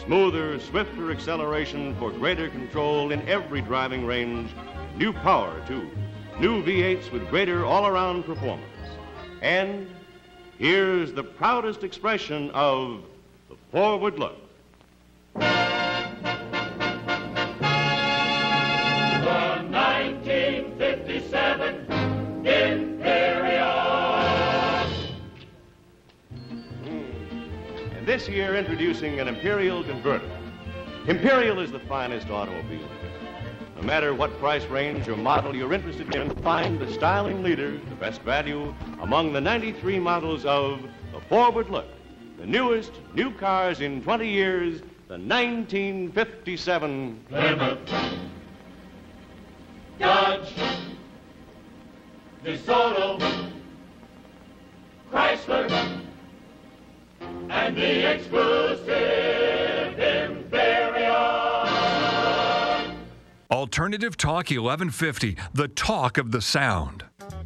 Smoother, 0.02 0.58
swifter 0.60 1.10
acceleration 1.10 1.94
for 1.96 2.10
greater 2.10 2.48
control 2.48 3.12
in 3.12 3.26
every 3.28 3.60
driving 3.60 4.04
range. 4.04 4.50
New 4.96 5.12
power, 5.12 5.62
too. 5.66 5.90
New 6.38 6.62
V8s 6.62 7.10
with 7.10 7.28
greater 7.30 7.64
all 7.64 7.86
around 7.86 8.24
performance. 8.24 8.68
And 9.40 9.88
here's 10.58 11.12
the 11.12 11.22
proudest 11.22 11.84
expression 11.84 12.50
of 12.50 13.02
the 13.48 13.56
forward 13.70 14.18
look. 14.18 14.43
This 28.14 28.28
year, 28.28 28.54
introducing 28.54 29.18
an 29.18 29.26
Imperial 29.26 29.82
convertible. 29.82 30.36
Imperial 31.08 31.58
is 31.58 31.72
the 31.72 31.80
finest 31.80 32.30
automobile. 32.30 32.88
No 33.74 33.82
matter 33.82 34.14
what 34.14 34.30
price 34.38 34.64
range 34.66 35.08
or 35.08 35.16
model 35.16 35.52
you're 35.52 35.72
interested 35.72 36.14
in, 36.14 36.30
find 36.36 36.78
the 36.78 36.92
styling 36.92 37.42
leader, 37.42 37.72
the 37.72 37.94
best 37.96 38.22
value, 38.22 38.72
among 39.00 39.32
the 39.32 39.40
93 39.40 39.98
models 39.98 40.44
of 40.44 40.80
the 41.12 41.20
Forward 41.22 41.70
Look. 41.70 41.88
The 42.38 42.46
newest 42.46 42.92
new 43.16 43.32
cars 43.32 43.80
in 43.80 44.00
20 44.00 44.28
years, 44.28 44.78
the 45.08 45.18
1957 45.18 47.24
Plymouth. 47.28 47.78
Dodge. 49.98 50.54
DeSoto. 52.44 53.50
Chrysler. 55.10 56.04
And 57.50 57.76
the 57.76 58.14
exclusive 58.14 58.88
Imperial. 59.98 61.14
Alternative 63.50 64.16
Talk 64.16 64.50
1150, 64.50 65.36
the 65.52 65.68
talk 65.68 66.18
of 66.18 66.32
the 66.32 66.40
sound. 66.40 67.04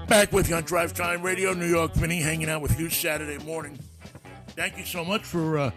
Back 0.08 0.32
with 0.32 0.48
you 0.48 0.56
on 0.56 0.62
Drive 0.62 0.94
Time 0.94 1.22
Radio, 1.22 1.52
New 1.52 1.68
York. 1.68 1.92
Vinnie 1.94 2.22
hanging 2.22 2.48
out 2.48 2.62
with 2.62 2.80
you 2.80 2.88
Saturday 2.88 3.44
morning. 3.44 3.78
Thank 4.48 4.78
you 4.78 4.84
so 4.84 5.04
much 5.04 5.22
for 5.22 5.58
uh, 5.58 5.70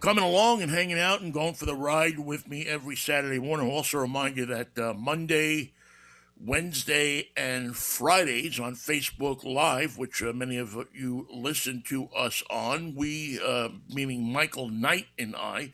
coming 0.00 0.24
along 0.24 0.62
and 0.62 0.70
hanging 0.70 0.98
out 0.98 1.22
and 1.22 1.32
going 1.32 1.54
for 1.54 1.66
the 1.66 1.74
ride 1.74 2.18
with 2.18 2.48
me 2.48 2.66
every 2.66 2.96
Saturday 2.96 3.38
morning. 3.38 3.68
I'll 3.68 3.76
also 3.76 3.98
remind 3.98 4.36
you 4.36 4.46
that 4.46 4.78
uh, 4.78 4.92
Monday, 4.94 5.72
Wednesday, 6.42 7.28
and 7.36 7.76
Fridays 7.76 8.58
on 8.58 8.74
Facebook 8.74 9.44
Live, 9.44 9.98
which 9.98 10.22
uh, 10.22 10.32
many 10.32 10.56
of 10.56 10.74
you 10.94 11.26
listen 11.30 11.82
to 11.88 12.08
us 12.16 12.42
on, 12.48 12.94
we, 12.94 13.38
uh, 13.44 13.68
meaning 13.90 14.32
Michael 14.32 14.70
Knight 14.70 15.06
and 15.18 15.36
I, 15.36 15.72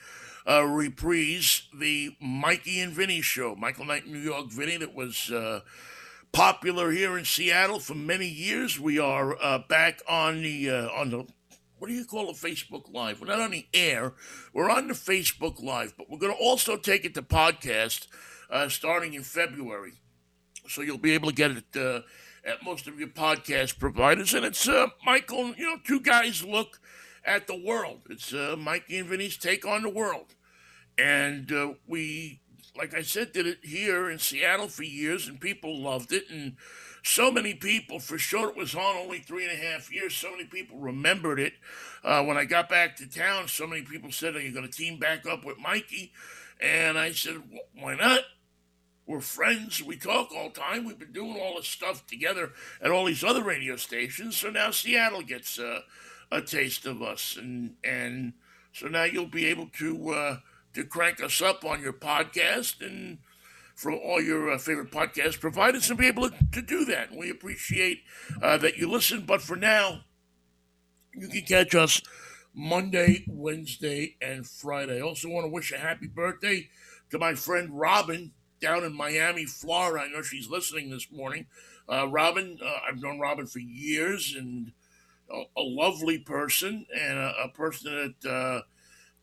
uh, 0.49 0.65
reprise 0.65 1.69
the 1.73 2.17
Mikey 2.21 2.81
and 2.81 2.93
Vinnie 2.93 3.21
show. 3.21 3.55
Michael 3.55 3.85
Knight, 3.85 4.09
New 4.09 4.19
York 4.19 4.51
Vinnie, 4.51 4.77
that 4.77 4.93
was 4.93 5.31
uh, 5.31 5.61
popular 6.33 6.91
here 6.91 7.17
in 7.17 7.25
Seattle 7.25 7.79
for 7.79 7.95
many 7.95 8.27
years. 8.27 8.81
We 8.81 8.99
are 8.99 9.41
uh, 9.41 9.61
back 9.69 10.03
on 10.09 10.43
the 10.43 10.71
uh, 10.71 10.89
on 10.89 11.11
the 11.11 11.27
what 11.79 11.89
do 11.89 11.95
you 11.95 12.05
call 12.05 12.31
a 12.31 12.35
Facebook 12.35 12.93
Live? 12.93 13.21
We're 13.21 13.29
not 13.29 13.41
on 13.41 13.51
the 13.53 13.67
air. 13.73 14.15
We're 14.53 14.71
on 14.71 14.89
the 14.89 14.95
Facebook 14.95 15.63
Live, 15.63 15.95
but 15.97 16.11
we're 16.11 16.19
going 16.19 16.33
to 16.33 16.43
also 16.43 16.77
take 16.77 17.05
it 17.05 17.15
to 17.15 17.23
podcast 17.23 18.07
starting 18.69 19.15
in 19.15 19.23
February. 19.23 19.93
So 20.69 20.83
you'll 20.83 20.99
be 20.99 21.13
able 21.13 21.29
to 21.31 21.35
get 21.35 21.51
it 21.53 21.77
uh, 21.77 22.01
at 22.45 22.63
most 22.65 22.87
of 22.87 22.99
your 22.99 23.09
podcast 23.09 23.79
providers. 23.79 24.35
And 24.35 24.45
it's 24.45 24.69
uh, 24.69 24.89
Michael, 25.05 25.55
you 25.55 25.67
know, 25.67 25.77
two 25.85 26.01
guys 26.01 26.45
look 26.45 26.81
at 27.25 27.47
the 27.47 27.61
world. 27.61 28.03
It's 28.09 28.33
uh, 28.33 28.57
Mikey 28.59 28.99
and 28.99 29.09
Vinnie's 29.09 29.37
take 29.37 29.67
on 29.67 29.83
the 29.83 29.91
world. 29.91 30.35
And 30.97 31.53
uh, 31.53 31.75
we, 31.87 32.41
like 32.77 32.95
I 32.95 33.03
said, 33.03 33.33
did 33.33 33.47
it 33.47 33.59
here 33.63 34.09
in 34.09 34.19
Seattle 34.19 34.69
for 34.69 34.85
years, 34.85 35.29
and 35.29 35.41
people 35.41 35.79
loved 35.79 36.13
it. 36.13 36.31
And 36.31 36.57
so 37.03 37.31
many 37.31 37.55
people, 37.55 38.01
for 38.01 38.19
sure, 38.19 38.49
it 38.49 38.57
was 38.57 38.75
on 38.75 38.97
only 38.97 39.19
three 39.19 39.47
and 39.47 39.53
a 39.53 39.63
half 39.63 39.93
years. 39.93 40.15
So 40.15 40.31
many 40.31 40.45
people 40.45 40.79
remembered 40.79 41.39
it. 41.39 41.55
Uh, 42.03 42.23
when 42.25 42.37
I 42.37 42.45
got 42.45 42.69
back 42.69 42.97
to 42.97 43.09
town, 43.09 43.49
so 43.49 43.67
many 43.67 43.83
people 43.83 44.11
said, 44.11 44.37
Are 44.37 44.41
you 44.41 44.53
going 44.53 44.67
to 44.67 44.73
team 44.73 44.99
back 44.99 45.27
up 45.27 45.45
with 45.45 45.59
Mikey? 45.59 46.13
And 46.61 46.99
I 46.99 47.13
said, 47.13 47.43
Why 47.79 47.97
not? 47.97 48.21
We're 49.07 49.21
friends. 49.21 49.83
We 49.83 49.97
talk 49.97 50.33
all 50.35 50.49
the 50.49 50.61
time. 50.61 50.85
We've 50.85 50.99
been 50.99 51.13
doing 51.13 51.39
all 51.41 51.57
this 51.57 51.69
stuff 51.69 52.07
together 52.09 52.51
at 52.83 52.91
all 52.91 53.05
these 53.05 53.23
other 53.23 53.43
radio 53.43 53.77
stations. 53.77 54.37
So 54.37 54.51
now 54.51 54.73
Seattle 54.73 55.23
gets 55.23 55.61
uh, 55.61 55.81
a 56.33 56.43
taste 56.43 56.87
of 56.87 57.03
us, 57.03 57.37
and 57.39 57.77
and 57.85 58.33
so 58.73 58.89
now 58.89 59.05
you'll 59.05 59.27
be 59.27 59.47
able 59.47 59.69
to 59.79 60.11
uh, 60.11 60.37
to 60.75 60.85
crank 60.85 61.23
us 61.23 61.41
up 61.41 61.65
on 61.65 61.81
your 61.81 61.93
podcast 61.93 62.85
and 62.85 63.19
for 63.77 63.93
all 63.93 64.21
your 64.21 64.51
uh, 64.51 64.59
favorite 64.59 64.91
podcast 64.91 65.39
providers 65.39 65.89
and 65.89 65.99
be 65.99 66.07
able 66.07 66.29
to, 66.29 66.37
to 66.51 66.63
do 66.63 66.85
that. 66.87 67.11
And 67.11 67.19
we 67.21 67.31
appreciate 67.31 68.03
uh, 68.43 68.57
that 68.59 68.77
you 68.77 68.91
listen. 68.91 69.25
But 69.25 69.43
for 69.43 69.55
now, 69.55 70.01
you 71.15 71.29
can 71.29 71.43
catch 71.43 71.75
us 71.75 72.03
Monday, 72.55 73.25
Wednesday, 73.29 74.17
and 74.21 74.47
Friday. 74.47 74.99
I 74.99 75.03
also 75.03 75.29
want 75.29 75.45
to 75.45 75.51
wish 75.51 75.73
a 75.73 75.79
happy 75.79 76.09
birthday 76.09 76.69
to 77.11 77.19
my 77.19 77.35
friend 77.35 77.69
Robin 77.71 78.33
down 78.61 78.85
in 78.85 78.97
Miami, 78.97 79.45
Florida. 79.45 80.05
I 80.05 80.09
know 80.09 80.23
she's 80.23 80.49
listening 80.49 80.91
this 80.91 81.11
morning. 81.11 81.47
Uh, 81.89 82.09
Robin, 82.09 82.59
uh, 82.65 82.79
I've 82.89 83.01
known 83.01 83.19
Robin 83.19 83.47
for 83.47 83.61
years 83.61 84.35
and 84.37 84.73
a, 85.31 85.43
a 85.57 85.63
lovely 85.63 86.19
person 86.19 86.87
and 86.95 87.19
a, 87.19 87.33
a 87.45 87.49
person 87.49 88.15
that 88.23 88.31
uh, 88.31 88.61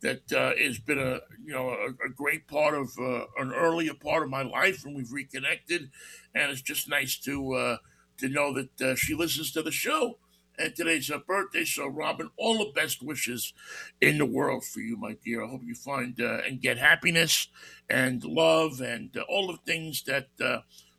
that 0.01 0.33
uh, 0.33 0.55
has 0.57 0.79
been 0.79 0.99
a 0.99 1.19
you 1.43 1.53
know 1.53 1.69
a, 1.69 2.05
a 2.05 2.09
great 2.15 2.47
part 2.47 2.73
of 2.73 2.89
uh, 2.99 3.25
an 3.37 3.53
earlier 3.53 3.93
part 3.93 4.23
of 4.23 4.29
my 4.29 4.43
life, 4.43 4.85
and 4.85 4.95
we've 4.95 5.11
reconnected, 5.11 5.89
and 6.35 6.51
it's 6.51 6.61
just 6.61 6.89
nice 6.89 7.17
to 7.19 7.53
uh, 7.53 7.77
to 8.17 8.29
know 8.29 8.53
that 8.53 8.97
she 8.97 9.13
listens 9.13 9.51
to 9.51 9.61
the 9.61 9.71
show. 9.71 10.17
And 10.57 10.75
today's 10.75 11.07
her 11.09 11.19
birthday, 11.19 11.65
so 11.65 11.87
Robin, 11.87 12.29
all 12.37 12.59
the 12.59 12.71
best 12.75 13.01
wishes 13.01 13.53
in 13.99 14.19
the 14.19 14.25
world 14.25 14.63
for 14.63 14.81
you, 14.81 14.95
my 14.95 15.17
dear. 15.25 15.43
I 15.43 15.49
hope 15.49 15.61
you 15.63 15.73
find 15.73 16.19
uh, 16.21 16.41
and 16.47 16.61
get 16.61 16.77
happiness 16.77 17.47
and 17.89 18.23
love 18.23 18.79
and 18.79 19.15
uh, 19.17 19.21
all 19.27 19.47
the 19.47 19.57
things 19.65 20.03
that 20.03 20.27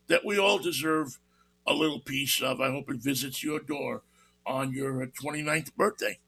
that 0.07 0.25
we 0.25 0.37
all 0.37 0.59
deserve 0.59 1.19
a 1.65 1.73
little 1.73 1.99
piece 1.99 2.41
of. 2.41 2.59
I 2.59 2.69
hope 2.69 2.89
it 2.89 2.97
visits 2.97 3.43
your 3.43 3.59
door 3.59 4.03
on 4.45 4.73
your 4.73 5.07
29th 5.07 5.75
birthday. 5.75 6.19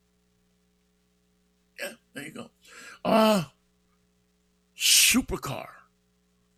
Yeah, 1.80 1.93
there 2.13 2.25
you 2.25 2.32
go. 2.32 2.49
Uh, 3.05 3.43
supercar. 4.75 5.67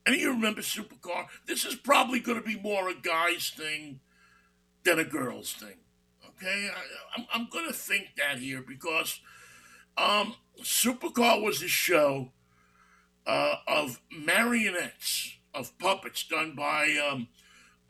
Any 0.06 0.18
of 0.18 0.22
you 0.22 0.32
remember 0.32 0.62
supercar? 0.62 1.26
This 1.46 1.66
is 1.66 1.76
probably 1.76 2.20
going 2.20 2.40
to 2.40 2.46
be 2.46 2.60
more 2.60 2.90
a 2.90 2.96
guy's 2.96 3.50
thing 3.50 4.00
than 4.84 4.98
a 4.98 5.04
girl's 5.04 5.54
thing. 5.54 5.76
Okay, 6.42 6.70
I, 6.74 7.20
am 7.20 7.26
I'm, 7.34 7.42
I'm 7.42 7.48
going 7.50 7.68
to 7.68 7.74
think 7.74 8.12
that 8.16 8.40
here 8.40 8.64
because 8.66 9.20
um, 9.98 10.36
supercar 10.64 11.44
was 11.44 11.62
a 11.62 11.68
show 11.68 12.32
uh, 13.28 13.56
of 13.68 14.00
marionettes 14.10 15.34
of 15.54 15.78
puppets 15.80 16.26
done 16.26 16.56
by 16.56 16.98
um, 17.12 17.28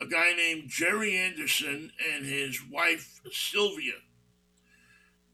a 0.00 0.06
guy 0.06 0.32
named 0.36 0.64
Gerry 0.68 1.16
Anderson 1.16 1.92
and 2.12 2.26
his 2.26 2.58
wife 2.68 3.20
Sylvia, 3.30 3.92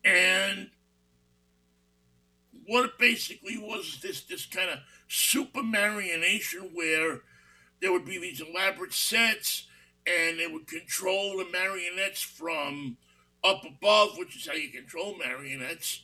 and 0.05 0.69
what 2.67 2.85
it 2.85 2.99
basically 2.99 3.57
was 3.57 4.01
this 4.03 4.25
this 4.25 4.45
kind 4.45 4.69
of 4.69 4.81
Supermarionation 5.09 6.75
where 6.75 7.23
there 7.81 7.93
would 7.93 8.05
be 8.05 8.19
these 8.19 8.43
elaborate 8.43 8.93
sets 8.93 9.69
and 10.07 10.39
they 10.39 10.47
would 10.47 10.67
control 10.67 11.39
the 11.39 11.47
marionettes 11.51 12.21
from 12.21 12.99
up 13.47 13.63
above, 13.65 14.19
which 14.19 14.37
is 14.37 14.47
how 14.47 14.55
you 14.55 14.71
control 14.71 15.17
marionettes. 15.17 16.03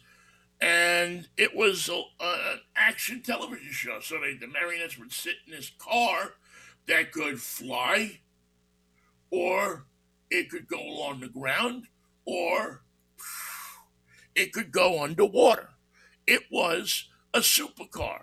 And 0.60 1.28
it 1.36 1.56
was 1.56 1.88
a, 1.88 2.02
a, 2.24 2.52
an 2.52 2.60
action 2.76 3.22
television 3.22 3.72
show. 3.72 3.98
So 4.00 4.20
they, 4.20 4.34
the 4.34 4.46
marionettes 4.46 4.98
would 4.98 5.12
sit 5.12 5.34
in 5.46 5.52
this 5.52 5.72
car 5.78 6.34
that 6.86 7.12
could 7.12 7.40
fly, 7.40 8.20
or 9.30 9.86
it 10.30 10.50
could 10.50 10.68
go 10.68 10.80
along 10.80 11.20
the 11.20 11.28
ground, 11.28 11.86
or 12.24 12.82
it 14.34 14.52
could 14.52 14.70
go 14.70 15.02
underwater. 15.02 15.70
It 16.26 16.42
was 16.50 17.08
a 17.34 17.40
supercar. 17.40 18.20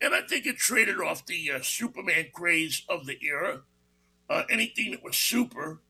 And 0.00 0.14
I 0.14 0.22
think 0.22 0.44
it 0.44 0.56
traded 0.56 1.00
off 1.00 1.24
the 1.24 1.52
uh, 1.52 1.60
Superman 1.62 2.26
craze 2.34 2.82
of 2.88 3.06
the 3.06 3.18
era. 3.22 3.62
Uh, 4.28 4.42
anything 4.50 4.90
that 4.90 5.04
was 5.04 5.16
super 5.16 5.80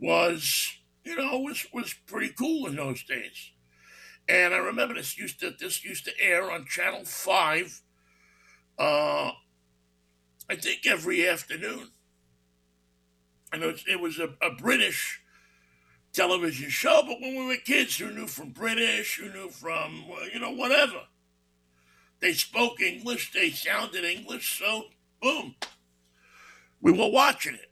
was, 0.00 0.77
you 1.04 1.16
know, 1.16 1.38
was 1.38 1.66
was 1.72 1.94
pretty 2.06 2.32
cool 2.32 2.66
in 2.66 2.76
those 2.76 3.02
days. 3.04 3.52
And 4.28 4.52
I 4.52 4.58
remember 4.58 4.94
this 4.94 5.16
used 5.16 5.40
to 5.40 5.52
this 5.58 5.84
used 5.84 6.04
to 6.04 6.12
air 6.20 6.50
on 6.50 6.66
Channel 6.66 7.04
Five. 7.04 7.82
Uh, 8.78 9.32
I 10.50 10.56
think 10.56 10.86
every 10.86 11.28
afternoon. 11.28 11.88
And 13.52 13.62
it 13.62 13.66
was, 13.66 13.84
it 13.88 14.00
was 14.00 14.18
a, 14.18 14.34
a 14.42 14.54
British 14.54 15.20
television 16.12 16.68
show, 16.68 17.02
but 17.06 17.20
when 17.20 17.36
we 17.36 17.46
were 17.46 17.56
kids, 17.56 17.96
who 17.96 18.10
knew 18.10 18.26
from 18.26 18.50
British, 18.50 19.18
who 19.18 19.32
knew 19.32 19.50
from, 19.50 20.04
you 20.32 20.40
know, 20.40 20.50
whatever. 20.50 21.00
They 22.20 22.32
spoke 22.32 22.80
English, 22.80 23.32
they 23.32 23.50
sounded 23.50 24.04
English, 24.04 24.58
so 24.58 24.84
boom, 25.22 25.54
we 26.80 26.92
were 26.92 27.10
watching 27.10 27.54
it. 27.54 27.67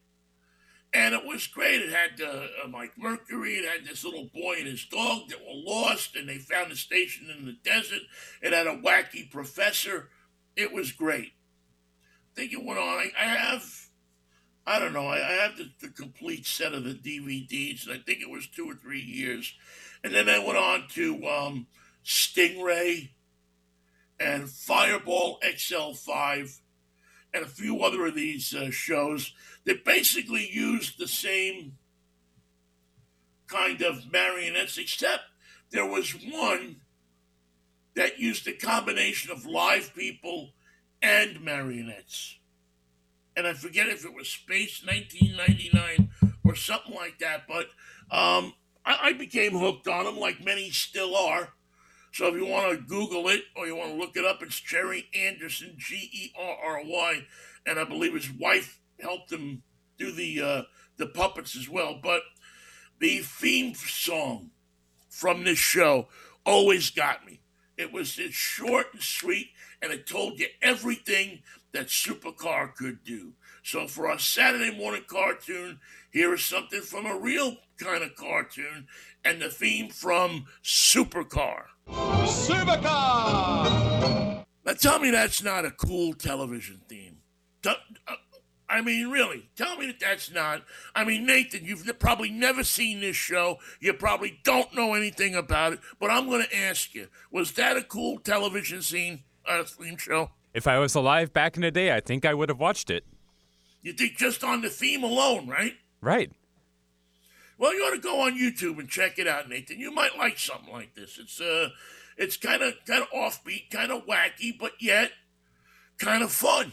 And 0.96 1.14
it 1.14 1.26
was 1.26 1.46
great. 1.46 1.82
It 1.82 1.92
had 1.92 2.22
uh, 2.22 2.46
uh, 2.64 2.68
Mike 2.68 2.94
Mercury. 2.96 3.56
It 3.56 3.68
had 3.68 3.86
this 3.86 4.02
little 4.02 4.30
boy 4.32 4.54
and 4.60 4.66
his 4.66 4.86
dog 4.86 5.28
that 5.28 5.40
were 5.40 5.52
lost, 5.52 6.16
and 6.16 6.26
they 6.26 6.38
found 6.38 6.72
a 6.72 6.76
station 6.76 7.28
in 7.28 7.44
the 7.44 7.52
desert. 7.52 8.00
It 8.40 8.54
had 8.54 8.66
a 8.66 8.78
wacky 8.78 9.30
professor. 9.30 10.08
It 10.56 10.72
was 10.72 10.92
great. 10.92 11.32
I 12.32 12.40
think 12.40 12.54
it 12.54 12.64
went 12.64 12.80
on. 12.80 12.98
I, 12.98 13.10
I 13.18 13.24
have 13.24 13.88
I 14.66 14.78
don't 14.78 14.94
know. 14.94 15.06
I, 15.06 15.18
I 15.18 15.32
have 15.32 15.58
the, 15.58 15.70
the, 15.80 15.90
complete 15.90 16.46
set 16.46 16.72
of 16.72 16.84
the 16.84 16.94
DVDs, 16.94 17.86
and 17.86 17.94
I 17.94 17.98
think 17.98 18.20
it 18.20 18.30
was 18.30 18.48
two 18.48 18.68
or 18.68 18.74
three 18.74 19.02
years. 19.02 19.54
And 20.02 20.14
then 20.14 20.30
I 20.30 20.38
went 20.38 20.58
on 20.58 20.88
to 20.94 21.24
um, 21.26 21.66
Stingray 22.04 23.10
and 24.18 24.48
Fireball 24.48 25.38
XL5 25.44 26.58
and 27.36 27.44
a 27.44 27.48
few 27.48 27.82
other 27.82 28.06
of 28.06 28.14
these 28.14 28.54
uh, 28.54 28.70
shows 28.70 29.32
that 29.64 29.84
basically 29.84 30.48
used 30.50 30.98
the 30.98 31.08
same 31.08 31.78
kind 33.46 33.82
of 33.82 34.10
marionettes, 34.10 34.78
except 34.78 35.22
there 35.70 35.86
was 35.86 36.12
one 36.12 36.76
that 37.94 38.18
used 38.18 38.46
a 38.48 38.52
combination 38.52 39.30
of 39.30 39.46
live 39.46 39.94
people 39.94 40.50
and 41.00 41.40
marionettes 41.40 42.38
and 43.36 43.46
I 43.46 43.52
forget 43.52 43.88
if 43.88 44.04
it 44.04 44.14
was 44.14 44.28
Space 44.28 44.82
1999 44.84 46.10
or 46.44 46.54
something 46.54 46.94
like 46.94 47.18
that. 47.18 47.42
But 47.46 47.66
um, 48.10 48.54
I, 48.84 48.98
I, 49.02 49.12
became 49.12 49.52
hooked 49.52 49.86
on 49.86 50.06
them, 50.06 50.18
like 50.18 50.42
many 50.42 50.70
still 50.70 51.14
are. 51.14 51.50
So 52.16 52.28
if 52.28 52.34
you 52.34 52.46
want 52.46 52.70
to 52.72 52.82
Google 52.82 53.28
it 53.28 53.42
or 53.54 53.66
you 53.66 53.76
want 53.76 53.90
to 53.90 53.98
look 53.98 54.16
it 54.16 54.24
up, 54.24 54.42
it's 54.42 54.58
Gerry 54.58 55.04
Anderson, 55.14 55.74
G 55.76 56.08
E 56.10 56.32
R 56.34 56.56
R 56.64 56.82
Y, 56.82 57.26
and 57.66 57.78
I 57.78 57.84
believe 57.84 58.14
his 58.14 58.32
wife 58.32 58.80
helped 58.98 59.30
him 59.30 59.62
do 59.98 60.10
the 60.12 60.40
uh, 60.40 60.62
the 60.96 61.08
puppets 61.08 61.54
as 61.54 61.68
well. 61.68 62.00
But 62.02 62.22
the 63.00 63.18
theme 63.18 63.74
song 63.74 64.48
from 65.10 65.44
this 65.44 65.58
show 65.58 66.08
always 66.46 66.88
got 66.88 67.26
me. 67.26 67.42
It 67.76 67.92
was 67.92 68.18
it's 68.18 68.34
short 68.34 68.86
and 68.94 69.02
sweet, 69.02 69.48
and 69.82 69.92
it 69.92 70.06
told 70.06 70.40
you 70.40 70.46
everything 70.62 71.42
that 71.72 71.88
Supercar 71.88 72.74
could 72.74 73.04
do. 73.04 73.34
So 73.62 73.86
for 73.86 74.08
our 74.08 74.18
Saturday 74.18 74.74
morning 74.74 75.04
cartoon, 75.06 75.80
here 76.10 76.32
is 76.32 76.46
something 76.46 76.80
from 76.80 77.04
a 77.04 77.18
real 77.18 77.58
kind 77.76 78.02
of 78.02 78.14
cartoon, 78.14 78.86
and 79.22 79.42
the 79.42 79.50
theme 79.50 79.90
from 79.90 80.46
Supercar. 80.64 81.64
Supercar! 81.88 83.76
Now 84.64 84.72
tell 84.72 84.98
me 84.98 85.10
that's 85.10 85.42
not 85.42 85.64
a 85.64 85.70
cool 85.70 86.12
television 86.14 86.80
theme. 86.88 87.18
Uh, 87.64 87.74
I 88.68 88.80
mean, 88.82 89.08
really, 89.10 89.48
tell 89.56 89.76
me 89.76 89.86
that 89.86 90.00
that's 90.00 90.30
not. 90.32 90.62
I 90.94 91.04
mean, 91.04 91.24
Nathan, 91.24 91.64
you've 91.64 91.86
probably 91.98 92.30
never 92.30 92.64
seen 92.64 93.00
this 93.00 93.16
show. 93.16 93.58
You 93.80 93.92
probably 93.92 94.40
don't 94.44 94.74
know 94.74 94.94
anything 94.94 95.34
about 95.36 95.74
it. 95.74 95.80
But 96.00 96.10
I'm 96.10 96.26
going 96.26 96.44
to 96.44 96.56
ask 96.56 96.94
you: 96.94 97.08
Was 97.30 97.52
that 97.52 97.76
a 97.76 97.82
cool 97.82 98.18
television 98.18 98.82
scene, 98.82 99.22
uh, 99.48 99.62
theme 99.64 99.96
show? 99.96 100.30
If 100.52 100.66
I 100.66 100.78
was 100.78 100.94
alive 100.94 101.32
back 101.32 101.56
in 101.56 101.62
the 101.62 101.70
day, 101.70 101.94
I 101.94 102.00
think 102.00 102.24
I 102.24 102.34
would 102.34 102.48
have 102.48 102.58
watched 102.58 102.90
it. 102.90 103.04
You 103.82 103.92
think 103.92 104.16
just 104.16 104.42
on 104.42 104.62
the 104.62 104.70
theme 104.70 105.04
alone, 105.04 105.46
right? 105.46 105.74
Right. 106.00 106.32
Well, 107.58 107.74
you 107.74 107.82
ought 107.82 107.94
to 107.94 108.00
go 108.00 108.20
on 108.20 108.38
YouTube 108.38 108.78
and 108.78 108.88
check 108.88 109.18
it 109.18 109.26
out, 109.26 109.48
Nathan. 109.48 109.78
You 109.78 109.90
might 109.90 110.16
like 110.18 110.38
something 110.38 110.72
like 110.72 110.94
this. 110.94 111.18
It's 111.18 111.40
uh, 111.40 111.70
it's 112.16 112.36
kind 112.36 112.62
of 112.62 112.74
kind 112.86 113.02
of 113.02 113.10
offbeat, 113.10 113.70
kind 113.70 113.90
of 113.90 114.06
wacky, 114.06 114.56
but 114.58 114.72
yet 114.80 115.12
kind 115.98 116.22
of 116.22 116.32
fun. 116.32 116.72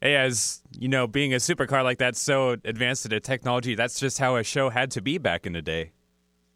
Hey, 0.00 0.14
as 0.14 0.60
you 0.78 0.88
know, 0.88 1.06
being 1.06 1.32
a 1.32 1.38
supercar 1.38 1.82
like 1.82 1.98
that, 1.98 2.16
so 2.16 2.56
advanced 2.64 3.10
in 3.10 3.20
technology, 3.20 3.74
that's 3.74 3.98
just 3.98 4.18
how 4.18 4.36
a 4.36 4.44
show 4.44 4.70
had 4.70 4.90
to 4.92 5.00
be 5.00 5.18
back 5.18 5.46
in 5.46 5.52
the 5.52 5.62
day. 5.62 5.92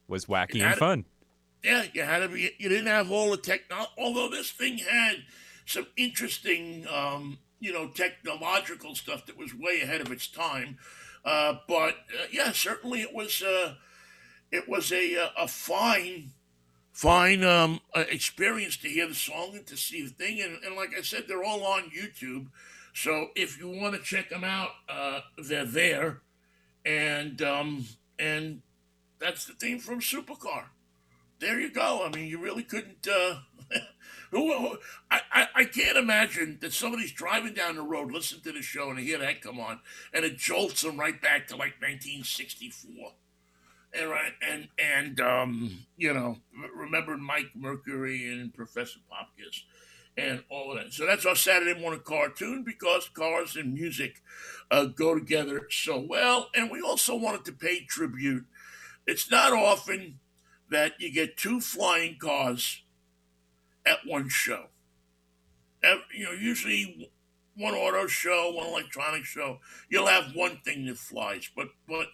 Was 0.08 0.26
wacky 0.26 0.62
and 0.62 0.76
fun. 0.76 1.04
Yeah, 1.62 1.84
you 1.92 2.02
had 2.02 2.18
to 2.20 2.28
be. 2.28 2.50
You 2.58 2.68
didn't 2.68 2.86
have 2.86 3.10
all 3.10 3.30
the 3.30 3.36
technology. 3.36 3.90
Although 3.98 4.28
this 4.28 4.50
thing 4.50 4.78
had 4.78 5.24
some 5.66 5.86
interesting, 5.96 6.86
um, 6.92 7.38
you 7.60 7.72
know, 7.72 7.88
technological 7.88 8.94
stuff 8.94 9.26
that 9.26 9.38
was 9.38 9.54
way 9.54 9.80
ahead 9.82 10.00
of 10.00 10.10
its 10.10 10.26
time. 10.26 10.78
Uh, 11.24 11.54
but 11.68 11.94
uh, 12.18 12.26
yeah, 12.30 12.52
certainly 12.52 13.00
it 13.02 13.14
was. 13.14 13.42
Uh, 13.42 13.74
it 14.52 14.68
was 14.68 14.90
a 14.90 15.16
uh, 15.16 15.28
a 15.38 15.46
fine, 15.46 16.30
fine 16.92 17.44
um, 17.44 17.80
uh, 17.94 18.04
experience 18.10 18.76
to 18.78 18.88
hear 18.88 19.06
the 19.06 19.14
song 19.14 19.52
and 19.54 19.66
to 19.66 19.76
see 19.76 20.02
the 20.02 20.10
thing. 20.10 20.40
And, 20.40 20.58
and 20.64 20.74
like 20.74 20.90
I 20.96 21.02
said, 21.02 21.24
they're 21.28 21.44
all 21.44 21.64
on 21.64 21.90
YouTube. 21.90 22.46
So 22.92 23.28
if 23.36 23.60
you 23.60 23.68
want 23.68 23.94
to 23.94 24.02
check 24.02 24.30
them 24.30 24.42
out, 24.42 24.70
they're 25.38 25.64
there. 25.64 26.22
And 26.84 27.40
um, 27.42 27.84
and 28.18 28.62
that's 29.20 29.44
the 29.44 29.52
theme 29.52 29.78
from 29.78 30.00
Supercar 30.00 30.64
there 31.40 31.58
you 31.58 31.70
go. 31.70 32.04
I 32.04 32.14
mean, 32.14 32.26
you 32.28 32.38
really 32.38 32.62
couldn't. 32.62 33.08
Who, 34.30 34.78
I, 35.10 35.20
I, 35.32 35.46
I 35.56 35.64
can't 35.64 35.96
imagine 35.96 36.58
that 36.60 36.72
somebody's 36.72 37.12
driving 37.12 37.54
down 37.54 37.76
the 37.76 37.82
road, 37.82 38.12
listen 38.12 38.40
to 38.42 38.52
the 38.52 38.62
show, 38.62 38.90
and 38.90 38.98
hear 38.98 39.18
that 39.18 39.40
come 39.42 39.58
on, 39.58 39.80
and 40.12 40.24
it 40.24 40.38
jolts 40.38 40.82
them 40.82 40.98
right 40.98 41.20
back 41.20 41.48
to 41.48 41.54
like 41.54 41.80
1964. 41.80 43.12
And 43.92 44.08
right, 44.08 44.32
and 44.48 44.68
and 44.78 45.20
um, 45.20 45.86
you 45.96 46.14
know, 46.14 46.38
remember 46.76 47.16
Mike 47.16 47.50
Mercury 47.56 48.32
and 48.32 48.54
Professor 48.54 49.00
Popkiss 49.10 49.62
and 50.16 50.44
all 50.48 50.72
of 50.72 50.78
that. 50.78 50.92
So 50.92 51.06
that's 51.06 51.26
our 51.26 51.34
Saturday 51.34 51.80
morning 51.80 52.02
cartoon 52.04 52.62
because 52.64 53.08
cars 53.08 53.56
and 53.56 53.74
music 53.74 54.22
uh, 54.70 54.84
go 54.84 55.14
together 55.14 55.66
so 55.70 55.98
well. 55.98 56.50
And 56.54 56.70
we 56.70 56.80
also 56.80 57.16
wanted 57.16 57.44
to 57.46 57.52
pay 57.52 57.84
tribute. 57.84 58.44
It's 59.06 59.30
not 59.30 59.52
often 59.52 60.20
that 60.70 60.92
you 61.00 61.12
get 61.12 61.36
two 61.36 61.60
flying 61.60 62.16
cars 62.20 62.82
at 63.90 64.06
one 64.06 64.28
show. 64.30 64.66
Ev- 65.82 66.04
You 66.14 66.24
know, 66.24 66.32
usually 66.32 67.10
one 67.56 67.74
auto 67.74 68.06
show, 68.06 68.50
one 68.52 68.66
electronic 68.68 69.24
show, 69.24 69.60
you'll 69.88 70.06
have 70.06 70.34
one 70.34 70.58
thing 70.64 70.86
that 70.86 70.98
flies. 70.98 71.50
But 71.54 71.68
but 71.88 72.08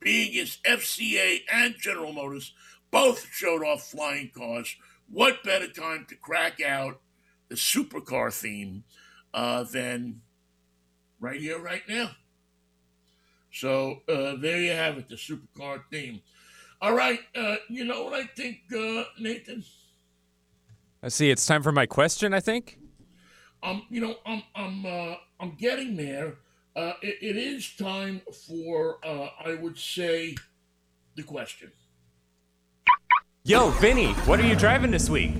being 0.00 0.38
as 0.40 0.58
FCA 0.64 1.44
and 1.52 1.76
General 1.80 2.12
Motors 2.12 2.54
both 2.90 3.26
showed 3.32 3.64
off 3.64 3.90
flying 3.90 4.30
cars, 4.36 4.76
what 5.08 5.44
better 5.44 5.68
time 5.68 6.06
to 6.10 6.16
crack 6.16 6.60
out 6.62 7.00
the 7.48 7.56
supercar 7.56 8.32
theme 8.32 8.84
uh, 9.34 9.64
than 9.64 10.22
right 11.20 11.40
here, 11.40 11.58
right 11.60 11.88
now? 11.88 12.12
So 13.52 14.02
uh, 14.08 14.36
there 14.36 14.60
you 14.60 14.72
have 14.72 14.98
it, 14.98 15.08
the 15.08 15.16
supercar 15.16 15.82
theme. 15.90 16.20
All 16.80 16.94
right, 16.94 17.20
uh, 17.36 17.56
you 17.68 17.84
know 17.84 18.04
what 18.04 18.14
I 18.14 18.26
think, 18.26 18.60
uh, 18.76 19.04
Nathan? 19.20 19.64
I 21.02 21.08
see. 21.08 21.30
It's 21.30 21.46
time 21.46 21.62
for 21.62 21.72
my 21.72 21.86
question. 21.86 22.32
I 22.34 22.40
think. 22.40 22.78
Um, 23.62 23.82
you 23.90 24.00
know, 24.00 24.16
I'm 24.24 24.42
I'm 24.54 24.86
uh, 24.86 25.16
I'm 25.40 25.56
getting 25.56 25.96
there. 25.96 26.34
Uh, 26.74 26.92
it, 27.02 27.16
it 27.22 27.36
is 27.36 27.74
time 27.76 28.20
for 28.46 28.98
uh, 29.04 29.28
I 29.44 29.54
would 29.54 29.78
say 29.78 30.36
the 31.16 31.22
question. 31.22 31.72
Yo, 33.44 33.70
Vinnie, 33.70 34.12
what 34.24 34.40
are 34.40 34.46
you 34.46 34.56
driving 34.56 34.90
this 34.90 35.08
week? 35.08 35.32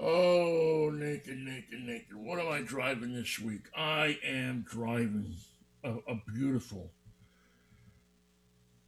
Oh, 0.00 0.90
naked, 0.94 1.36
naked, 1.38 1.80
naked. 1.80 2.14
what 2.14 2.38
am 2.38 2.48
I 2.48 2.62
driving 2.62 3.12
this 3.12 3.40
week? 3.40 3.62
I 3.76 4.18
am 4.24 4.64
driving 4.68 5.34
a, 5.82 5.94
a 6.08 6.22
beautiful, 6.32 6.92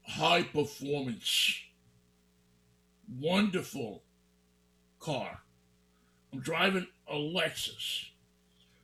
high 0.06 0.44
performance, 0.44 1.56
wonderful 3.18 4.04
car. 5.00 5.42
I'm 6.32 6.40
driving 6.40 6.86
a 7.08 7.14
Lexus, 7.14 8.10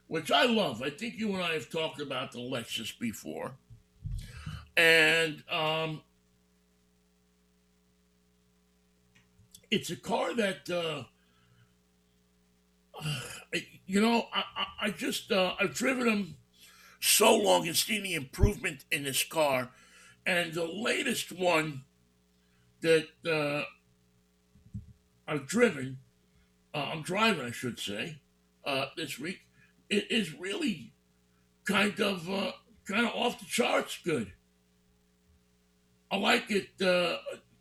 which 0.08 0.32
I 0.32 0.46
love. 0.46 0.82
I 0.82 0.90
think 0.90 1.14
you 1.18 1.34
and 1.34 1.42
I 1.42 1.52
have 1.52 1.70
talked 1.70 2.00
about 2.00 2.32
the 2.32 2.38
Lexus 2.38 2.98
before. 2.98 3.52
And 4.76 5.42
um, 5.50 6.02
it's 9.70 9.90
a 9.90 9.96
car 9.96 10.34
that. 10.34 10.68
Uh, 10.68 11.04
you 13.86 14.00
know, 14.00 14.26
I, 14.32 14.42
I, 14.80 14.90
just 14.90 15.30
uh, 15.30 15.54
I've 15.60 15.74
driven 15.74 16.06
them 16.06 16.36
so 17.00 17.36
long 17.36 17.66
and 17.66 17.76
seen 17.76 18.02
the 18.02 18.14
improvement 18.14 18.84
in 18.90 19.04
this 19.04 19.22
car, 19.22 19.70
and 20.24 20.54
the 20.54 20.64
latest 20.66 21.30
one 21.30 21.82
that 22.80 23.08
uh, 23.30 23.64
I've 25.28 25.46
driven, 25.46 25.98
uh, 25.98 26.05
I'm 26.76 27.02
driving, 27.02 27.46
I 27.46 27.50
should 27.50 27.78
say, 27.78 28.20
uh, 28.64 28.86
this 28.96 29.18
week, 29.18 29.40
it 29.88 30.10
is 30.10 30.34
really 30.34 30.92
kind 31.64 31.98
of 32.00 32.28
uh, 32.28 32.52
kind 32.86 33.06
of 33.06 33.14
off 33.14 33.38
the 33.38 33.46
charts 33.46 33.98
good. 34.04 34.32
I 36.10 36.16
like 36.16 36.50
it. 36.50 36.80
Uh, 36.80 37.18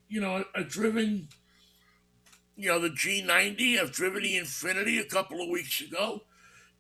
you 0.08 0.22
know, 0.22 0.38
I, 0.38 0.60
I've 0.60 0.70
driven 0.70 1.28
you 2.56 2.70
know, 2.70 2.80
the 2.80 2.90
G90. 2.90 3.80
I've 3.80 3.92
driven 3.92 4.24
the 4.24 4.38
Infiniti 4.38 5.00
a 5.00 5.06
couple 5.06 5.42
of 5.42 5.50
weeks 5.50 5.82
ago. 5.82 6.22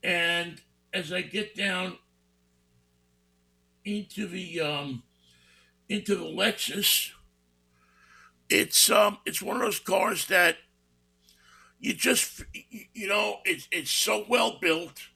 And 0.03 0.61
as 0.93 1.11
I 1.11 1.21
get 1.21 1.55
down 1.55 1.97
into 3.83 4.27
the 4.27 4.61
um 4.61 5.03
into 5.89 6.15
the 6.15 6.23
Lexus, 6.23 7.11
it's 8.49 8.89
um 8.89 9.17
it's 9.25 9.41
one 9.41 9.57
of 9.57 9.63
those 9.63 9.79
cars 9.79 10.27
that 10.27 10.57
you 11.85 11.93
just 11.93 12.43
you 12.93 13.07
know, 13.07 13.37
it's 13.45 13.67
it's 13.71 13.91
so 13.91 14.25
well 14.27 14.57
built, 14.61 15.09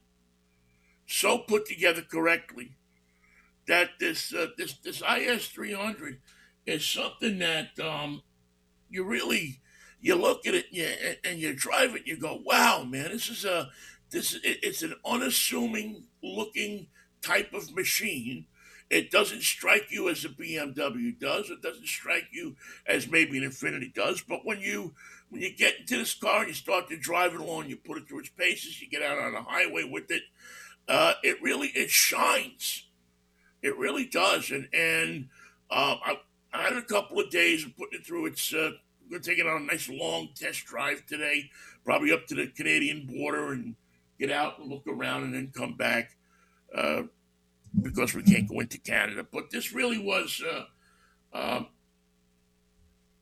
so 1.08 1.38
put 1.40 1.66
together 1.66 2.02
correctly 2.02 2.76
that 3.68 3.92
this 4.00 4.34
uh, 4.34 4.48
this 4.58 4.76
this 4.84 5.02
IS 5.02 5.48
300 5.48 6.20
is 6.66 6.86
something 6.86 7.40
that 7.40 7.80
um 7.80 8.22
you 8.90 9.04
really 9.06 9.62
you 10.02 10.16
look 10.16 10.48
at 10.48 10.56
it 10.56 10.68
and 10.70 10.78
you, 10.78 10.90
and 11.26 11.40
you 11.40 11.54
drive 11.56 11.92
it 11.96 12.00
and 12.00 12.08
you 12.08 12.18
go, 12.18 12.42
wow, 12.46 12.84
man, 12.84 13.12
this 13.12 13.30
is 13.30 13.46
a 13.46 13.70
this 14.12 14.36
it- 14.36 14.60
it's 14.64 14.84
an 14.84 14.96
unassuming 15.06 16.06
looking 16.24 16.88
type 17.22 17.54
of 17.54 17.76
machine. 17.76 18.48
It 18.90 19.12
doesn't 19.12 19.44
strike 19.44 19.88
you 19.92 20.10
as 20.10 20.26
a 20.26 20.30
BMW 20.30 21.12
does. 21.14 21.50
It 21.50 21.62
doesn't 21.62 21.88
strike 21.88 22.28
you 22.32 22.56
as 22.88 23.10
maybe 23.10 23.38
an 23.38 23.50
Infiniti 23.50 23.94
does. 23.94 24.22
But 24.22 24.46
when 24.46 24.62
you 24.62 24.96
when 25.30 25.42
you 25.42 25.56
get 25.56 25.80
into 25.82 25.98
this 25.98 26.14
car 26.14 26.40
and 26.40 26.50
you 26.50 26.54
start 26.54 26.90
to 26.90 26.98
drive 26.98 27.34
it 27.34 27.42
along, 27.42 27.70
you 27.70 27.78
put 27.78 27.98
it 27.98 28.08
through 28.08 28.20
its 28.20 28.30
paces, 28.30 28.82
you 28.82 28.90
get 28.90 29.04
out 29.04 29.20
on 29.20 29.34
the 29.34 29.42
highway 29.42 29.84
with 29.84 30.10
it. 30.12 30.24
Uh, 30.88 31.14
it 31.24 31.42
really 31.42 31.68
it 31.70 31.90
shines. 31.90 32.88
It 33.62 33.78
really 33.78 34.06
does. 34.06 34.50
And 34.52 34.68
and 34.74 35.30
um, 35.70 36.00
I, 36.04 36.20
I 36.54 36.64
had 36.64 36.74
a 36.74 36.82
couple 36.82 37.20
of 37.20 37.30
days 37.30 37.66
of 37.66 37.78
putting 37.78 38.00
it 38.00 38.06
through 38.06 38.28
its. 38.28 38.54
Uh, 38.54 38.72
going 39.10 39.22
to 39.22 39.30
take 39.30 39.40
it 39.40 39.48
on 39.48 39.64
a 39.64 39.66
nice 39.66 39.90
long 39.90 40.30
test 40.36 40.66
drive 40.66 41.06
today, 41.06 41.50
probably 41.84 42.12
up 42.12 42.28
to 42.28 42.36
the 42.36 42.48
Canadian 42.48 43.08
border 43.08 43.52
and 43.52 43.76
get 44.20 44.32
out 44.32 44.60
and 44.60 44.70
look 44.70 44.86
around 44.88 45.24
and 45.24 45.34
then 45.34 45.52
come 45.56 45.74
back 45.76 46.16
uh, 46.76 47.04
because 47.82 48.14
we 48.14 48.24
can't 48.24 48.48
go 48.48 48.60
into 48.60 48.78
Canada. 48.78 49.26
But 49.30 49.50
this 49.50 49.74
really 49.74 49.98
was, 49.98 50.44
uh, 50.48 51.38
um, 51.38 51.68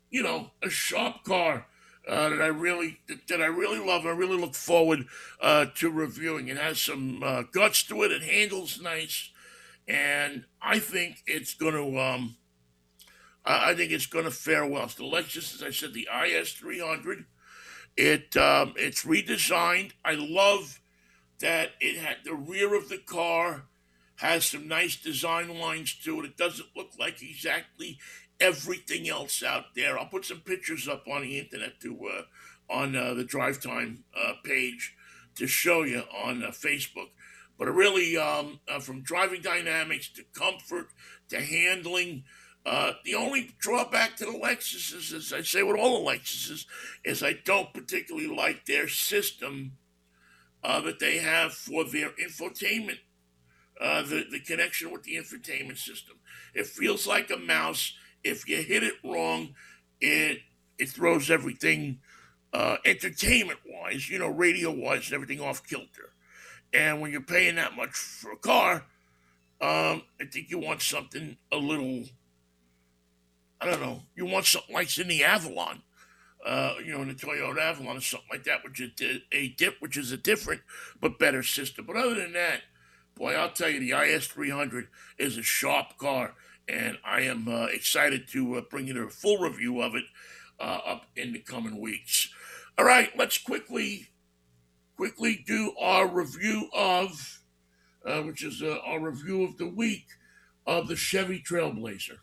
you 0.10 0.24
know, 0.24 0.52
a 0.62 0.70
sharp 0.70 1.24
car. 1.24 1.68
Uh, 2.08 2.30
that 2.30 2.42
I 2.42 2.48
really 2.48 3.00
that, 3.28 3.42
I 3.42 3.48
really 3.48 3.86
love. 3.86 4.06
I 4.06 4.12
really 4.12 4.38
look 4.38 4.56
forward 4.56 5.06
uh, 5.42 5.66
to 5.76 5.92
reviewing. 5.92 6.48
It 6.48 6.58
has 6.58 6.82
some 6.82 7.22
uh, 7.24 7.44
guts 7.52 7.84
to 7.84 8.04
it. 8.04 8.12
It 8.12 8.24
handles 8.24 8.82
nice, 8.82 9.30
and 9.88 10.46
I 10.62 10.80
think 10.80 11.24
it's 11.28 11.54
going 11.54 11.74
to. 11.74 12.00
Um, 12.00 12.38
I 13.46 13.76
think 13.76 13.92
it's 13.92 14.08
going 14.08 14.26
to 14.26 14.32
fare 14.32 14.66
well. 14.66 14.84
It's 14.84 14.96
the 14.96 15.04
Lexus, 15.04 15.56
as 15.56 15.64
I 15.64 15.72
said, 15.72 15.94
the 15.94 16.10
IS 16.26 16.52
300. 16.52 17.26
It 17.96 18.36
um, 18.36 18.74
it's 18.76 19.06
redesigned. 19.06 19.92
I 20.04 20.16
love 20.16 20.80
that 21.40 21.72
it 21.80 21.98
had 21.98 22.18
the 22.24 22.36
rear 22.36 22.76
of 22.76 22.90
the 22.90 22.98
car 22.98 23.64
has 24.18 24.46
some 24.46 24.68
nice 24.68 24.96
design 24.96 25.60
lines 25.60 25.94
to 26.04 26.20
it. 26.20 26.26
It 26.26 26.38
doesn't 26.38 26.70
look 26.76 26.92
like 27.00 27.22
exactly 27.22 28.00
everything 28.40 29.10
else 29.10 29.44
out 29.44 29.76
there. 29.76 29.98
I'll 29.98 30.06
put 30.06 30.26
some 30.26 30.40
pictures 30.40 30.88
up 30.88 31.08
on 31.08 31.22
the 31.22 31.40
internet 31.40 31.80
to 31.82 31.98
uh, 32.08 32.22
on 32.70 32.96
uh, 32.96 33.14
the 33.14 33.24
Drive 33.24 33.62
Time 33.62 34.04
uh, 34.16 34.34
page 34.44 34.96
to 35.36 35.48
show 35.48 35.84
you 35.84 36.04
on 36.14 36.44
uh, 36.44 36.48
Facebook. 36.50 37.10
But 37.58 37.74
really, 37.74 38.18
um, 38.18 38.60
uh, 38.68 38.80
from 38.80 39.02
driving 39.02 39.42
dynamics 39.42 40.10
to 40.10 40.24
comfort 40.34 40.90
to 41.30 41.42
handling, 41.42 42.24
uh, 42.66 42.94
the 43.04 43.16
only 43.16 43.56
drawback 43.60 44.16
to 44.18 44.26
the 44.26 44.32
Lexus 44.32 44.94
is, 44.94 45.14
as 45.14 45.34
I 45.34 45.42
say 45.42 45.64
with 45.64 45.78
all 45.78 46.04
the 46.04 46.12
Lexuses, 46.12 46.66
is 47.04 47.24
I 47.24 47.34
don't 47.46 47.74
particularly 47.74 48.28
like 48.28 48.66
their 48.66 48.88
system 48.88 49.74
that 50.64 51.00
they 51.00 51.18
have 51.20 51.54
for 51.54 51.86
their 51.86 52.10
infotainment. 52.10 53.00
the, 53.80 54.26
the 54.30 54.42
connection 54.46 54.92
with 54.92 55.04
the 55.04 55.16
infotainment 55.16 55.78
system. 55.78 56.18
It 56.54 56.68
feels 56.68 57.08
like 57.08 57.32
a 57.32 57.38
mouse 57.38 57.94
if 58.24 58.48
you 58.48 58.58
hit 58.58 58.84
it 58.84 58.96
wrong, 59.04 59.56
it 60.02 60.40
it 60.78 60.90
throws 60.90 61.32
everything 61.32 62.00
uh, 62.54 62.78
entertainment 62.86 63.60
wise, 63.66 64.10
you 64.10 64.20
know, 64.20 64.30
radio 64.30 64.72
wise, 64.72 65.12
everything 65.12 65.42
off 65.42 65.66
kilter. 65.68 66.14
And 66.74 67.02
when 67.02 67.12
you're 67.12 67.22
paying 67.22 67.56
that 67.56 67.76
much 67.76 67.96
for 67.96 68.32
a 68.32 68.38
car, 68.38 68.86
um, 69.60 70.04
I 70.22 70.26
think 70.32 70.50
you 70.50 70.60
want 70.60 70.82
something 70.82 71.38
a 71.52 71.58
little, 71.58 72.04
I 73.60 73.66
don't 73.66 73.82
know, 73.82 74.02
you 74.16 74.26
want 74.26 74.46
something 74.46 74.74
like 74.74 74.96
in 74.98 75.08
the 75.08 75.24
Avalon, 75.24 75.82
uh, 76.46 76.76
you 76.84 76.92
know, 76.92 77.02
in 77.02 77.08
the 77.08 77.16
Toyota 77.16 77.60
Avalon 77.60 77.98
or 77.98 78.02
something 78.02 78.30
like 78.32 78.44
that, 78.44 78.64
which 78.64 78.80
is 78.80 79.22
a 79.32 79.50
dip, 79.50 79.76
which 79.80 79.98
is 79.98 80.12
a 80.12 80.18
different 80.18 80.62
but 81.02 81.18
better 81.18 81.42
system. 81.42 81.86
But 81.86 81.96
other 81.96 82.16
than 82.16 82.34
that, 82.34 82.62
boy, 83.16 83.34
I'll 83.34 83.52
tell 83.52 83.70
you, 83.70 83.80
the 83.80 84.00
IS 84.00 84.28
300 84.28 84.88
is 85.18 85.38
a 85.38 85.44
sharp 85.44 85.98
car 85.98 86.36
and 86.68 86.98
I 87.06 87.22
am 87.22 87.48
uh, 87.48 87.66
excited 87.66 88.28
to 88.30 88.56
uh, 88.56 88.62
bring 88.70 88.88
you 88.88 89.06
a 89.06 89.10
full 89.10 89.38
review 89.38 89.82
of 89.82 89.96
it 89.96 90.06
uh, 90.60 90.80
up 90.86 91.06
in 91.16 91.34
the 91.34 91.40
coming 91.40 91.80
weeks. 91.80 92.30
All 92.78 92.86
right, 92.86 93.10
let's 93.18 93.38
quickly 93.38 94.08
quickly 94.96 95.44
do 95.46 95.74
our 95.80 96.08
review 96.08 96.70
of, 96.74 97.40
uh, 98.06 98.22
which 98.22 98.44
is 98.44 98.64
uh, 98.64 98.78
our 98.84 99.00
review 99.00 99.44
of 99.44 99.58
the 99.58 99.68
week 99.68 100.08
of 100.66 100.88
the 100.88 100.96
Chevy 100.96 101.40
Trailblazer. 101.40 102.18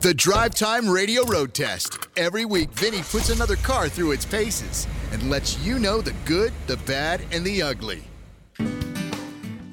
The 0.00 0.14
Drive 0.14 0.54
Time 0.54 0.88
Radio 0.88 1.24
Road 1.24 1.54
Test. 1.54 2.08
Every 2.16 2.44
week, 2.44 2.70
Vinnie 2.72 3.02
puts 3.02 3.30
another 3.30 3.56
car 3.56 3.88
through 3.88 4.12
its 4.12 4.24
paces 4.24 4.86
and 5.12 5.30
lets 5.30 5.58
you 5.64 5.78
know 5.78 6.00
the 6.00 6.14
good, 6.24 6.52
the 6.66 6.76
bad, 6.78 7.22
and 7.32 7.44
the 7.44 7.62
ugly. 7.62 8.02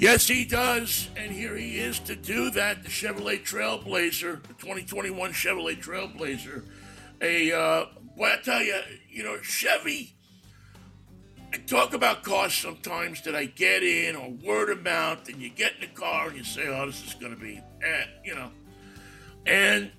Yes, 0.04 0.28
he 0.28 0.44
does. 0.44 1.08
And 1.16 1.32
here 1.32 1.56
he 1.56 1.78
is 1.78 1.98
to 2.00 2.16
do 2.18 2.50
that. 2.50 2.84
The 2.84 2.90
Chevrolet 2.90 3.42
Trailblazer, 3.42 4.44
the 4.44 4.54
2021 4.56 5.32
Chevrolet 5.32 5.82
Trailblazer. 5.82 6.66
A, 7.22 7.54
uh, 7.54 7.86
boy, 8.18 8.34
I 8.34 8.38
tell 8.44 8.62
you, 8.62 8.82
you 9.10 9.24
know, 9.24 9.42
Chevy, 9.42 10.14
I 11.54 11.58
talk 11.60 11.94
about 11.94 12.22
cars 12.22 12.54
sometimes 12.54 13.22
that 13.22 13.34
I 13.34 13.46
get 13.46 13.82
in 13.82 14.18
or 14.18 14.30
word 14.30 14.72
of 14.72 14.84
mouth, 14.84 15.30
and 15.30 15.42
you 15.42 15.48
get 15.48 15.76
in 15.76 15.80
the 15.80 15.96
car 15.96 16.28
and 16.28 16.36
you 16.36 16.44
say, 16.44 16.68
oh, 16.68 16.86
this 16.86 17.02
is 17.08 17.14
going 17.14 17.34
to 17.34 17.42
be, 17.42 17.62
eh, 17.82 18.04
you 18.26 18.36
know. 18.36 18.52
And 19.46 19.90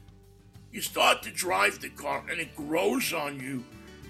you 0.71 0.83
start 0.83 1.23
to 1.23 1.31
drive 1.31 1.81
the 1.81 1.89
car, 1.89 2.23
and 2.31 2.39
it 2.39 2.55
grows 2.55 3.15
on 3.15 3.41
you 3.41 3.65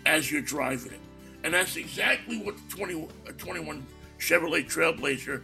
as 0.06 0.32
you're 0.32 0.42
driving 0.42 0.90
it. 0.90 1.00
And 1.44 1.54
that's 1.54 1.76
exactly 1.76 2.42
what 2.42 2.56
the 2.56 2.76
20, 2.76 3.08
uh, 3.28 3.32
21 3.38 3.86
Chevrolet 4.18 4.68
Trailblazer 4.68 5.42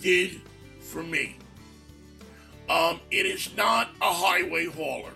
did 0.00 0.40
for 0.80 1.02
me. 1.02 1.36
Um, 2.68 3.00
it 3.10 3.26
is 3.26 3.54
not 3.56 3.90
a 4.00 4.12
highway 4.12 4.66
hauler. 4.66 5.12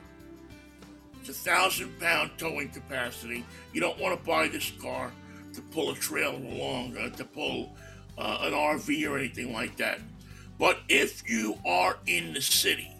It's 1.20 1.28
a 1.28 1.32
thousand 1.32 1.98
pound 2.00 2.32
towing 2.36 2.68
capacity. 2.70 3.44
You 3.72 3.80
don't 3.80 3.98
want 3.98 4.18
to 4.18 4.26
buy 4.26 4.48
this 4.48 4.72
car 4.80 5.12
to 5.54 5.62
pull 5.62 5.90
a 5.90 5.94
trailer 5.94 6.34
along, 6.34 6.96
uh, 6.96 7.10
to 7.10 7.24
pull 7.24 7.74
uh, 8.18 8.38
an 8.42 8.52
RV 8.52 9.08
or 9.08 9.16
anything 9.16 9.52
like 9.52 9.76
that. 9.76 10.00
But 10.58 10.80
if 10.88 11.28
you 11.28 11.58
are 11.64 11.96
in 12.06 12.34
the 12.34 12.42
city, 12.42 12.94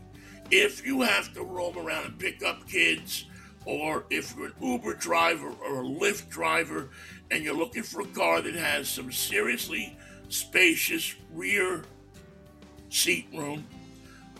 if 0.51 0.87
you 0.87 1.03
have 1.03 1.35
to 1.35 1.43
roam 1.43 1.76
around 1.76 2.07
and 2.07 2.18
pick 2.18 2.43
up 2.43 2.68
kids, 2.68 3.26
or 3.66 4.05
if 4.11 4.37
you're 4.37 4.47
an 4.47 4.55
Uber 4.61 4.95
driver 4.95 5.49
or 5.49 5.82
a 5.82 5.87
Lyft 5.87 6.28
driver 6.28 6.91
and 7.30 7.43
you're 7.43 7.57
looking 7.57 7.82
for 7.82 8.03
a 8.03 8.07
car 8.07 8.43
that 8.43 8.55
has 8.55 8.89
some 8.89 9.11
seriously 9.11 9.97
spacious 10.29 11.14
rear 11.33 11.83
seat 12.89 13.27
room, 13.35 13.66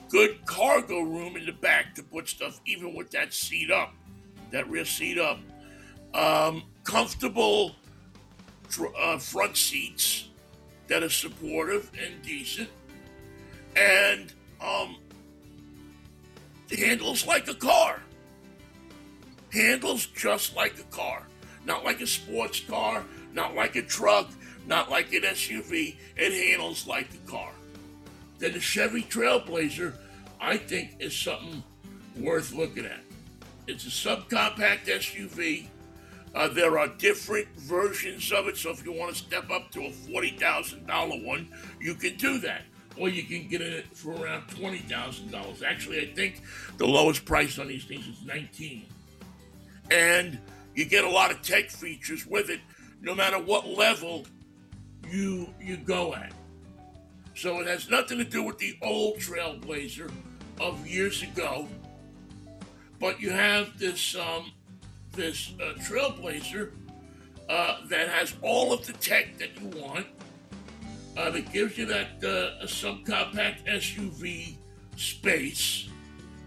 good 0.09 0.45
cargo 0.47 1.01
room 1.01 1.37
in 1.37 1.47
the 1.47 1.53
back 1.53 1.95
to 1.95 2.03
put 2.03 2.29
stuff, 2.29 2.61
even 2.67 2.95
with 2.95 3.11
that 3.11 3.33
seat 3.33 3.71
up, 3.71 3.95
that 4.51 4.69
rear 4.69 4.85
seat 4.85 5.19
up, 5.19 5.39
um, 6.15 6.63
comfortable 6.85 7.75
uh, 8.99 9.19
front 9.19 9.57
seats 9.57 10.29
that 10.89 11.03
are 11.03 11.11
supportive 11.11 11.91
and 12.03 12.23
decent, 12.23 12.69
and 13.77 14.33
um, 14.61 14.97
handles 16.77 17.27
like 17.27 17.49
a 17.49 17.55
car. 17.55 18.01
Handles 19.53 20.07
just 20.07 20.57
like 20.57 20.79
a 20.79 20.85
car. 20.95 21.27
Not 21.65 21.85
like 21.85 22.01
a 22.01 22.07
sports 22.07 22.61
car, 22.61 23.05
not 23.33 23.55
like 23.55 23.77
a 23.77 23.83
truck, 23.83 24.31
not 24.67 24.91
like 24.91 25.13
an 25.13 25.23
SUV. 25.23 25.97
It 26.17 26.49
handles 26.49 26.87
like 26.87 27.09
a 27.15 27.31
car. 27.31 27.53
Then 28.39 28.53
the 28.53 28.61
Chevy 28.61 29.03
Trailblazer, 29.03 29.95
I 30.41 30.57
think, 30.57 30.97
is 30.99 31.15
something 31.17 31.63
worth 32.17 32.53
looking 32.53 32.85
at. 32.85 33.01
It's 33.67 33.87
a 33.87 33.89
subcompact 33.89 34.87
SUV. 34.87 35.67
Uh, 36.35 36.49
there 36.49 36.79
are 36.79 36.89
different 36.89 37.47
versions 37.57 38.33
of 38.33 38.49
it, 38.49 38.57
so 38.57 38.71
if 38.71 38.85
you 38.85 38.93
want 38.93 39.15
to 39.15 39.17
step 39.17 39.51
up 39.51 39.71
to 39.71 39.83
a 39.83 39.91
$40,000 39.91 41.25
one, 41.25 41.49
you 41.81 41.95
can 41.95 42.17
do 42.17 42.39
that. 42.41 42.63
Or 42.97 43.09
you 43.09 43.23
can 43.23 43.49
get 43.49 43.61
it 43.61 43.87
for 43.97 44.13
around 44.13 44.47
$20,000. 44.49 45.63
Actually, 45.63 46.01
I 46.01 46.15
think 46.15 46.43
the 46.77 46.87
lowest 46.87 47.25
price 47.25 47.59
on 47.59 47.69
these 47.69 47.85
things 47.85 48.07
is 48.07 48.25
19 48.25 48.87
And 49.91 50.39
you 50.75 50.85
get 50.85 51.05
a 51.05 51.11
lot 51.11 51.31
of 51.31 51.43
tech 51.43 51.71
features 51.71 52.27
with 52.27 52.51
it, 52.51 52.61
no 53.01 53.15
matter 53.15 53.39
what 53.39 53.69
level 53.69 54.27
you 55.11 55.53
you 55.61 55.77
go 55.77 56.15
at. 56.15 56.33
So 57.35 57.61
it 57.61 57.67
has 57.67 57.91
nothing 57.91 58.19
to 58.19 58.25
do 58.25 58.43
with 58.43 58.59
the 58.59 58.77
old 58.81 59.19
Trailblazer 59.19 60.11
of 60.61 60.87
years 60.87 61.23
ago, 61.23 61.67
but 63.01 63.21
you 63.21 63.31
have 63.31 63.79
this 63.79 64.17
um, 64.17 64.53
this 65.13 65.53
uh, 65.61 65.75
Trailblazer 65.81 66.71
uh, 67.49 67.79
that 67.89 68.09
has 68.09 68.35
all 68.43 68.73
of 68.73 68.87
the 68.87 68.93
tech 68.95 69.39
that 69.39 69.51
you 69.61 69.69
want. 69.81 70.07
Uh, 71.17 71.31
that 71.31 71.53
gives 71.53 71.79
you 71.79 71.87
that 71.87 72.09
uh, 72.25 72.65
subcompact 72.67 73.65
SUV 73.69 74.57
space. 74.97 75.89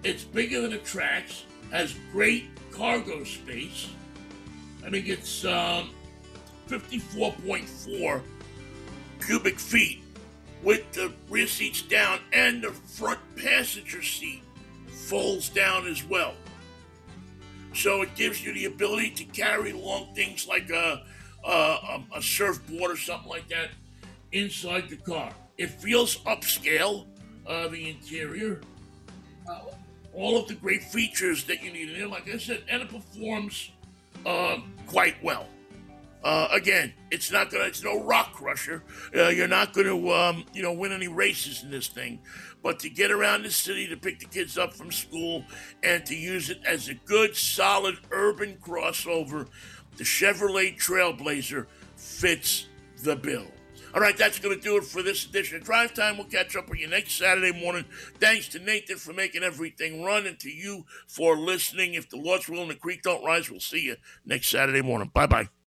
It's 0.03 0.25
bigger 0.25 0.61
than 0.61 0.71
the 0.71 0.79
Trax. 0.79 1.43
Has 1.71 1.95
great 2.11 2.49
cargo 2.71 3.23
space. 3.23 3.89
I 4.85 4.89
think 4.89 5.07
it's 5.07 5.45
um, 5.45 5.91
54.4 6.67 8.21
cubic 9.25 9.59
feet 9.59 10.03
with 10.63 10.91
the 10.93 11.11
rear 11.29 11.47
seats 11.47 11.81
down 11.81 12.19
and 12.33 12.63
the 12.63 12.71
front 12.71 13.19
passenger 13.35 14.01
seat 14.01 14.43
folds 14.87 15.49
down 15.49 15.87
as 15.87 16.03
well. 16.03 16.33
So 17.73 18.01
it 18.01 18.15
gives 18.15 18.43
you 18.43 18.53
the 18.53 18.65
ability 18.65 19.11
to 19.11 19.23
carry 19.25 19.71
long 19.71 20.13
things 20.15 20.47
like 20.47 20.69
a, 20.69 21.03
a, 21.45 22.01
a 22.15 22.21
surfboard 22.21 22.91
or 22.91 22.97
something 22.97 23.29
like 23.29 23.47
that 23.49 23.69
inside 24.31 24.89
the 24.89 24.97
car. 24.97 25.31
It 25.57 25.69
feels 25.69 26.17
upscale, 26.17 27.05
uh, 27.45 27.67
the 27.67 27.89
interior. 27.89 28.61
Uh, 29.47 29.59
all 30.13 30.37
of 30.41 30.47
the 30.47 30.55
great 30.55 30.83
features 30.83 31.43
that 31.45 31.63
you 31.63 31.71
need 31.71 31.89
in 31.91 32.01
it, 32.01 32.09
like 32.09 32.27
I 32.27 32.37
said, 32.37 32.63
and 32.67 32.81
it 32.81 32.89
performs 32.89 33.71
uh, 34.25 34.57
quite 34.87 35.21
well. 35.23 35.47
Uh, 36.23 36.47
again, 36.51 36.93
it's 37.11 37.31
not 37.31 37.51
gonna. 37.51 37.65
It's 37.65 37.83
no 37.83 38.03
rock 38.03 38.33
crusher. 38.33 38.83
Uh, 39.15 39.29
you're 39.29 39.47
not 39.47 39.73
gonna, 39.73 39.95
um, 40.09 40.45
you 40.53 40.61
know, 40.61 40.73
win 40.73 40.91
any 40.91 41.07
races 41.07 41.63
in 41.63 41.71
this 41.71 41.87
thing. 41.87 42.19
But 42.63 42.79
to 42.79 42.89
get 42.89 43.11
around 43.11 43.43
the 43.43 43.51
city, 43.51 43.87
to 43.87 43.97
pick 43.97 44.19
the 44.19 44.25
kids 44.25 44.57
up 44.57 44.73
from 44.73 44.91
school, 44.91 45.43
and 45.83 46.05
to 46.05 46.15
use 46.15 46.49
it 46.49 46.59
as 46.65 46.89
a 46.89 46.95
good, 46.95 47.35
solid 47.35 47.97
urban 48.11 48.57
crossover, 48.57 49.47
the 49.97 50.03
Chevrolet 50.03 50.77
Trailblazer 50.77 51.67
fits 51.95 52.67
the 53.03 53.15
bill. 53.15 53.47
All 53.93 54.01
right, 54.01 54.17
that's 54.17 54.37
going 54.39 54.55
to 54.55 54.61
do 54.61 54.77
it 54.77 54.83
for 54.83 55.01
this 55.01 55.25
edition 55.25 55.57
of 55.57 55.63
Drive 55.63 55.93
Time. 55.93 56.17
We'll 56.17 56.27
catch 56.27 56.55
up 56.55 56.69
with 56.69 56.79
you 56.79 56.87
next 56.87 57.13
Saturday 57.13 57.57
morning. 57.59 57.85
Thanks 58.19 58.47
to 58.49 58.59
Nathan 58.59 58.97
for 58.97 59.13
making 59.13 59.43
everything 59.43 60.03
run 60.03 60.27
and 60.27 60.37
to 60.41 60.49
you 60.49 60.85
for 61.07 61.37
listening. 61.37 61.93
If 61.93 62.09
the 62.09 62.17
Lord's 62.17 62.49
will 62.49 62.61
and 62.61 62.69
the 62.69 62.75
creek 62.75 63.01
don't 63.01 63.23
rise, 63.23 63.49
we'll 63.49 63.59
see 63.59 63.81
you 63.81 63.95
next 64.25 64.49
Saturday 64.49 64.81
morning. 64.81 65.09
Bye 65.13 65.27
bye. 65.27 65.49